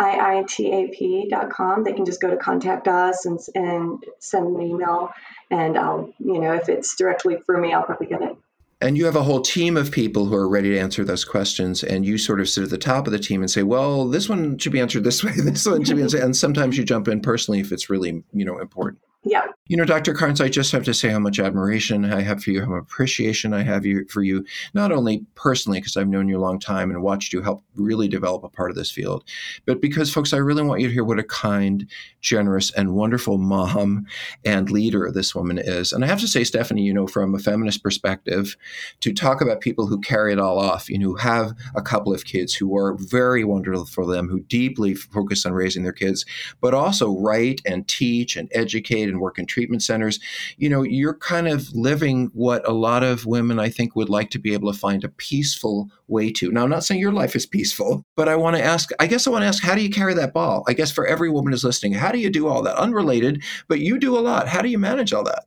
iitap.com. 0.00 1.84
They 1.84 1.92
can 1.92 2.04
just 2.04 2.20
go 2.20 2.30
to 2.30 2.36
contact 2.36 2.88
us 2.88 3.24
and, 3.24 3.38
and 3.54 4.04
send 4.18 4.56
an 4.56 4.62
email. 4.62 5.10
And 5.50 5.78
I'll, 5.78 6.12
you 6.18 6.40
know, 6.40 6.52
if 6.52 6.68
it's 6.68 6.96
directly 6.96 7.38
for 7.46 7.58
me, 7.58 7.72
I'll 7.72 7.84
probably 7.84 8.08
get 8.08 8.22
it. 8.22 8.36
And 8.80 8.98
you 8.98 9.06
have 9.06 9.16
a 9.16 9.22
whole 9.22 9.40
team 9.40 9.76
of 9.76 9.90
people 9.90 10.26
who 10.26 10.34
are 10.34 10.48
ready 10.48 10.70
to 10.70 10.78
answer 10.78 11.02
those 11.02 11.24
questions. 11.24 11.82
And 11.82 12.04
you 12.04 12.18
sort 12.18 12.40
of 12.40 12.48
sit 12.48 12.62
at 12.62 12.70
the 12.70 12.76
top 12.76 13.06
of 13.06 13.12
the 13.12 13.18
team 13.18 13.40
and 13.40 13.50
say, 13.50 13.62
well, 13.62 14.06
this 14.06 14.28
one 14.28 14.58
should 14.58 14.72
be 14.72 14.80
answered 14.80 15.04
this 15.04 15.24
way. 15.24 15.32
This 15.36 15.64
one 15.64 15.82
should 15.82 15.96
be 15.96 16.02
answered. 16.02 16.22
And 16.22 16.36
sometimes 16.36 16.76
you 16.76 16.84
jump 16.84 17.08
in 17.08 17.20
personally 17.20 17.60
if 17.60 17.72
it's 17.72 17.88
really, 17.88 18.22
you 18.32 18.44
know, 18.44 18.58
important. 18.58 19.00
Yeah. 19.28 19.42
You 19.66 19.76
know, 19.76 19.84
Dr. 19.84 20.14
Carnes, 20.14 20.40
I 20.40 20.48
just 20.48 20.70
have 20.70 20.84
to 20.84 20.94
say 20.94 21.08
how 21.08 21.18
much 21.18 21.40
admiration 21.40 22.04
I 22.04 22.20
have 22.20 22.44
for 22.44 22.52
you, 22.52 22.60
how 22.60 22.68
much 22.68 22.82
appreciation 22.82 23.52
I 23.52 23.64
have 23.64 23.84
you, 23.84 24.06
for 24.08 24.22
you, 24.22 24.44
not 24.72 24.92
only 24.92 25.26
personally, 25.34 25.80
because 25.80 25.96
I've 25.96 26.06
known 26.06 26.28
you 26.28 26.38
a 26.38 26.40
long 26.40 26.60
time 26.60 26.90
and 26.92 27.02
watched 27.02 27.32
you 27.32 27.42
help 27.42 27.64
really 27.74 28.06
develop 28.06 28.44
a 28.44 28.48
part 28.48 28.70
of 28.70 28.76
this 28.76 28.92
field, 28.92 29.24
but 29.66 29.80
because, 29.80 30.12
folks, 30.12 30.32
I 30.32 30.36
really 30.36 30.62
want 30.62 30.80
you 30.80 30.86
to 30.86 30.94
hear 30.94 31.02
what 31.02 31.18
a 31.18 31.24
kind, 31.24 31.90
generous, 32.20 32.70
and 32.74 32.94
wonderful 32.94 33.38
mom 33.38 34.06
and 34.44 34.70
leader 34.70 35.10
this 35.10 35.34
woman 35.34 35.58
is. 35.58 35.92
And 35.92 36.04
I 36.04 36.06
have 36.06 36.20
to 36.20 36.28
say, 36.28 36.44
Stephanie, 36.44 36.82
you 36.82 36.94
know, 36.94 37.08
from 37.08 37.34
a 37.34 37.40
feminist 37.40 37.82
perspective, 37.82 38.56
to 39.00 39.12
talk 39.12 39.40
about 39.40 39.60
people 39.60 39.88
who 39.88 40.00
carry 40.00 40.32
it 40.32 40.38
all 40.38 40.60
off, 40.60 40.88
you 40.88 40.98
know, 40.98 41.06
who 41.06 41.16
have 41.16 41.54
a 41.74 41.82
couple 41.82 42.14
of 42.14 42.24
kids 42.24 42.54
who 42.54 42.76
are 42.76 42.96
very 42.96 43.42
wonderful 43.42 43.86
for 43.86 44.06
them, 44.06 44.28
who 44.28 44.40
deeply 44.42 44.94
focus 44.94 45.44
on 45.44 45.52
raising 45.52 45.82
their 45.82 45.92
kids, 45.92 46.24
but 46.60 46.74
also 46.74 47.18
write 47.18 47.60
and 47.66 47.88
teach 47.88 48.36
and 48.36 48.48
educate 48.54 49.08
and 49.08 49.15
work 49.20 49.38
in 49.38 49.46
treatment 49.46 49.82
centers, 49.82 50.20
you 50.56 50.68
know, 50.68 50.82
you're 50.82 51.14
kind 51.14 51.48
of 51.48 51.72
living 51.74 52.30
what 52.32 52.66
a 52.68 52.72
lot 52.72 53.02
of 53.02 53.26
women, 53.26 53.58
I 53.58 53.68
think, 53.68 53.96
would 53.96 54.08
like 54.08 54.30
to 54.30 54.38
be 54.38 54.52
able 54.52 54.72
to 54.72 54.78
find 54.78 55.04
a 55.04 55.08
peaceful 55.08 55.90
way 56.08 56.30
to. 56.32 56.50
Now, 56.50 56.64
I'm 56.64 56.70
not 56.70 56.84
saying 56.84 57.00
your 57.00 57.12
life 57.12 57.36
is 57.36 57.46
peaceful, 57.46 58.04
but 58.16 58.28
I 58.28 58.36
want 58.36 58.56
to 58.56 58.62
ask, 58.62 58.90
I 59.00 59.06
guess 59.06 59.26
I 59.26 59.30
want 59.30 59.42
to 59.42 59.46
ask, 59.46 59.62
how 59.62 59.74
do 59.74 59.82
you 59.82 59.90
carry 59.90 60.14
that 60.14 60.32
ball? 60.32 60.64
I 60.68 60.72
guess 60.72 60.90
for 60.90 61.06
every 61.06 61.30
woman 61.30 61.52
who's 61.52 61.64
listening, 61.64 61.94
how 61.94 62.12
do 62.12 62.18
you 62.18 62.30
do 62.30 62.48
all 62.48 62.62
that? 62.62 62.76
Unrelated, 62.76 63.42
but 63.68 63.80
you 63.80 63.98
do 63.98 64.16
a 64.16 64.20
lot. 64.20 64.48
How 64.48 64.62
do 64.62 64.68
you 64.68 64.78
manage 64.78 65.12
all 65.12 65.24
that? 65.24 65.44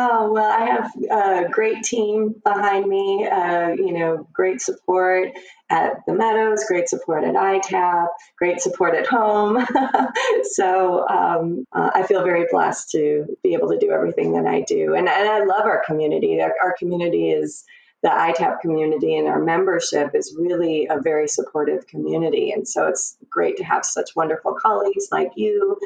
Oh, 0.00 0.30
well, 0.30 0.48
I 0.48 0.64
have 0.64 0.92
a 1.10 1.48
great 1.50 1.82
team 1.82 2.36
behind 2.44 2.86
me, 2.86 3.26
uh, 3.26 3.70
you 3.70 3.92
know, 3.92 4.28
great 4.32 4.60
support 4.60 5.32
at 5.70 6.06
the 6.06 6.14
Meadows, 6.14 6.64
great 6.68 6.88
support 6.88 7.24
at 7.24 7.34
ITAP, 7.34 8.06
great 8.38 8.60
support 8.60 8.94
at 8.94 9.08
home. 9.08 9.66
so 10.52 11.04
um, 11.08 11.66
uh, 11.72 11.90
I 11.92 12.04
feel 12.04 12.22
very 12.22 12.46
blessed 12.48 12.92
to 12.92 13.26
be 13.42 13.54
able 13.54 13.70
to 13.70 13.78
do 13.78 13.90
everything 13.90 14.34
that 14.34 14.46
I 14.46 14.60
do. 14.60 14.94
And, 14.94 15.08
and 15.08 15.28
I 15.28 15.42
love 15.42 15.64
our 15.64 15.82
community. 15.84 16.40
Our, 16.40 16.54
our 16.62 16.76
community 16.78 17.32
is 17.32 17.64
the 18.04 18.08
ITAP 18.08 18.60
community 18.60 19.16
and 19.16 19.26
our 19.26 19.42
membership 19.42 20.14
is 20.14 20.36
really 20.38 20.86
a 20.88 21.00
very 21.00 21.26
supportive 21.26 21.88
community. 21.88 22.52
And 22.52 22.68
so 22.68 22.86
it's 22.86 23.16
great 23.28 23.56
to 23.56 23.64
have 23.64 23.84
such 23.84 24.14
wonderful 24.14 24.54
colleagues 24.54 25.08
like 25.10 25.32
you 25.34 25.76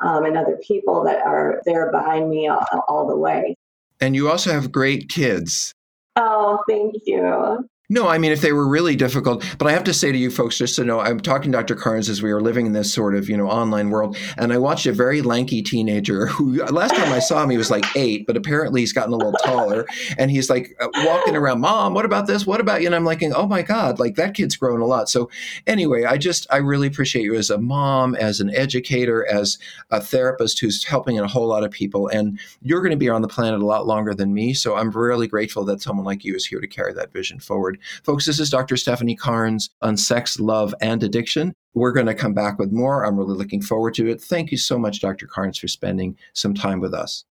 um, 0.00 0.24
and 0.24 0.36
other 0.36 0.58
people 0.62 1.04
that 1.04 1.24
are 1.24 1.60
there 1.64 1.90
behind 1.90 2.28
me 2.28 2.48
all, 2.48 2.66
all 2.88 3.06
the 3.06 3.16
way. 3.16 3.56
And 4.00 4.14
you 4.14 4.28
also 4.28 4.52
have 4.52 4.70
great 4.70 5.08
kids. 5.08 5.72
Oh, 6.16 6.58
thank 6.68 6.94
you. 7.06 7.68
No, 7.88 8.08
I 8.08 8.18
mean, 8.18 8.32
if 8.32 8.40
they 8.40 8.52
were 8.52 8.66
really 8.66 8.96
difficult, 8.96 9.44
but 9.58 9.68
I 9.68 9.72
have 9.72 9.84
to 9.84 9.94
say 9.94 10.10
to 10.10 10.18
you 10.18 10.28
folks, 10.28 10.58
just 10.58 10.74
to 10.76 10.84
know, 10.84 10.98
I'm 10.98 11.20
talking 11.20 11.52
to 11.52 11.58
Dr. 11.58 11.76
Carnes 11.76 12.08
as 12.08 12.20
we 12.20 12.32
were 12.32 12.40
living 12.40 12.66
in 12.66 12.72
this 12.72 12.92
sort 12.92 13.14
of, 13.14 13.28
you 13.28 13.36
know, 13.36 13.48
online 13.48 13.90
world. 13.90 14.16
And 14.36 14.52
I 14.52 14.58
watched 14.58 14.86
a 14.86 14.92
very 14.92 15.22
lanky 15.22 15.62
teenager 15.62 16.26
who 16.26 16.64
last 16.64 16.96
time 16.96 17.12
I 17.12 17.20
saw 17.20 17.44
him, 17.44 17.50
he 17.50 17.56
was 17.56 17.70
like 17.70 17.84
eight, 17.94 18.26
but 18.26 18.36
apparently 18.36 18.80
he's 18.80 18.92
gotten 18.92 19.12
a 19.12 19.16
little 19.16 19.34
taller 19.44 19.86
and 20.18 20.32
he's 20.32 20.50
like 20.50 20.74
uh, 20.80 20.88
walking 21.04 21.36
around, 21.36 21.60
mom, 21.60 21.94
what 21.94 22.04
about 22.04 22.26
this? 22.26 22.44
What 22.44 22.60
about 22.60 22.80
you? 22.80 22.86
And 22.86 22.94
I'm 22.94 23.04
like, 23.04 23.22
oh 23.22 23.46
my 23.46 23.62
God, 23.62 24.00
like 24.00 24.16
that 24.16 24.34
kid's 24.34 24.56
grown 24.56 24.80
a 24.80 24.86
lot. 24.86 25.08
So 25.08 25.30
anyway, 25.68 26.02
I 26.02 26.18
just, 26.18 26.46
I 26.50 26.56
really 26.56 26.88
appreciate 26.88 27.22
you 27.22 27.36
as 27.36 27.50
a 27.50 27.58
mom, 27.58 28.16
as 28.16 28.40
an 28.40 28.52
educator, 28.52 29.24
as 29.30 29.58
a 29.92 30.00
therapist 30.00 30.58
who's 30.58 30.82
helping 30.82 31.20
a 31.20 31.28
whole 31.28 31.46
lot 31.46 31.62
of 31.62 31.70
people. 31.70 32.08
And 32.08 32.40
you're 32.62 32.80
going 32.80 32.90
to 32.90 32.96
be 32.96 33.08
on 33.08 33.22
the 33.22 33.28
planet 33.28 33.60
a 33.60 33.66
lot 33.66 33.86
longer 33.86 34.12
than 34.12 34.34
me. 34.34 34.54
So 34.54 34.74
I'm 34.76 34.90
really 34.90 35.28
grateful 35.28 35.64
that 35.66 35.80
someone 35.80 36.04
like 36.04 36.24
you 36.24 36.34
is 36.34 36.46
here 36.46 36.60
to 36.60 36.66
carry 36.66 36.92
that 36.94 37.12
vision 37.12 37.38
forward. 37.38 37.75
Folks, 38.04 38.26
this 38.26 38.40
is 38.40 38.50
Dr. 38.50 38.76
Stephanie 38.76 39.16
Carnes 39.16 39.70
on 39.82 39.96
sex, 39.96 40.40
love, 40.40 40.74
and 40.80 41.02
addiction. 41.02 41.54
We're 41.74 41.92
going 41.92 42.06
to 42.06 42.14
come 42.14 42.34
back 42.34 42.58
with 42.58 42.72
more. 42.72 43.04
I'm 43.04 43.16
really 43.16 43.36
looking 43.36 43.62
forward 43.62 43.94
to 43.94 44.08
it. 44.08 44.20
Thank 44.20 44.50
you 44.50 44.58
so 44.58 44.78
much, 44.78 45.00
Dr. 45.00 45.26
Carnes, 45.26 45.58
for 45.58 45.68
spending 45.68 46.16
some 46.32 46.54
time 46.54 46.80
with 46.80 46.94
us. 46.94 47.24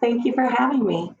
Thank 0.00 0.24
you 0.24 0.32
for 0.32 0.44
having 0.44 0.84
me. 0.84 1.12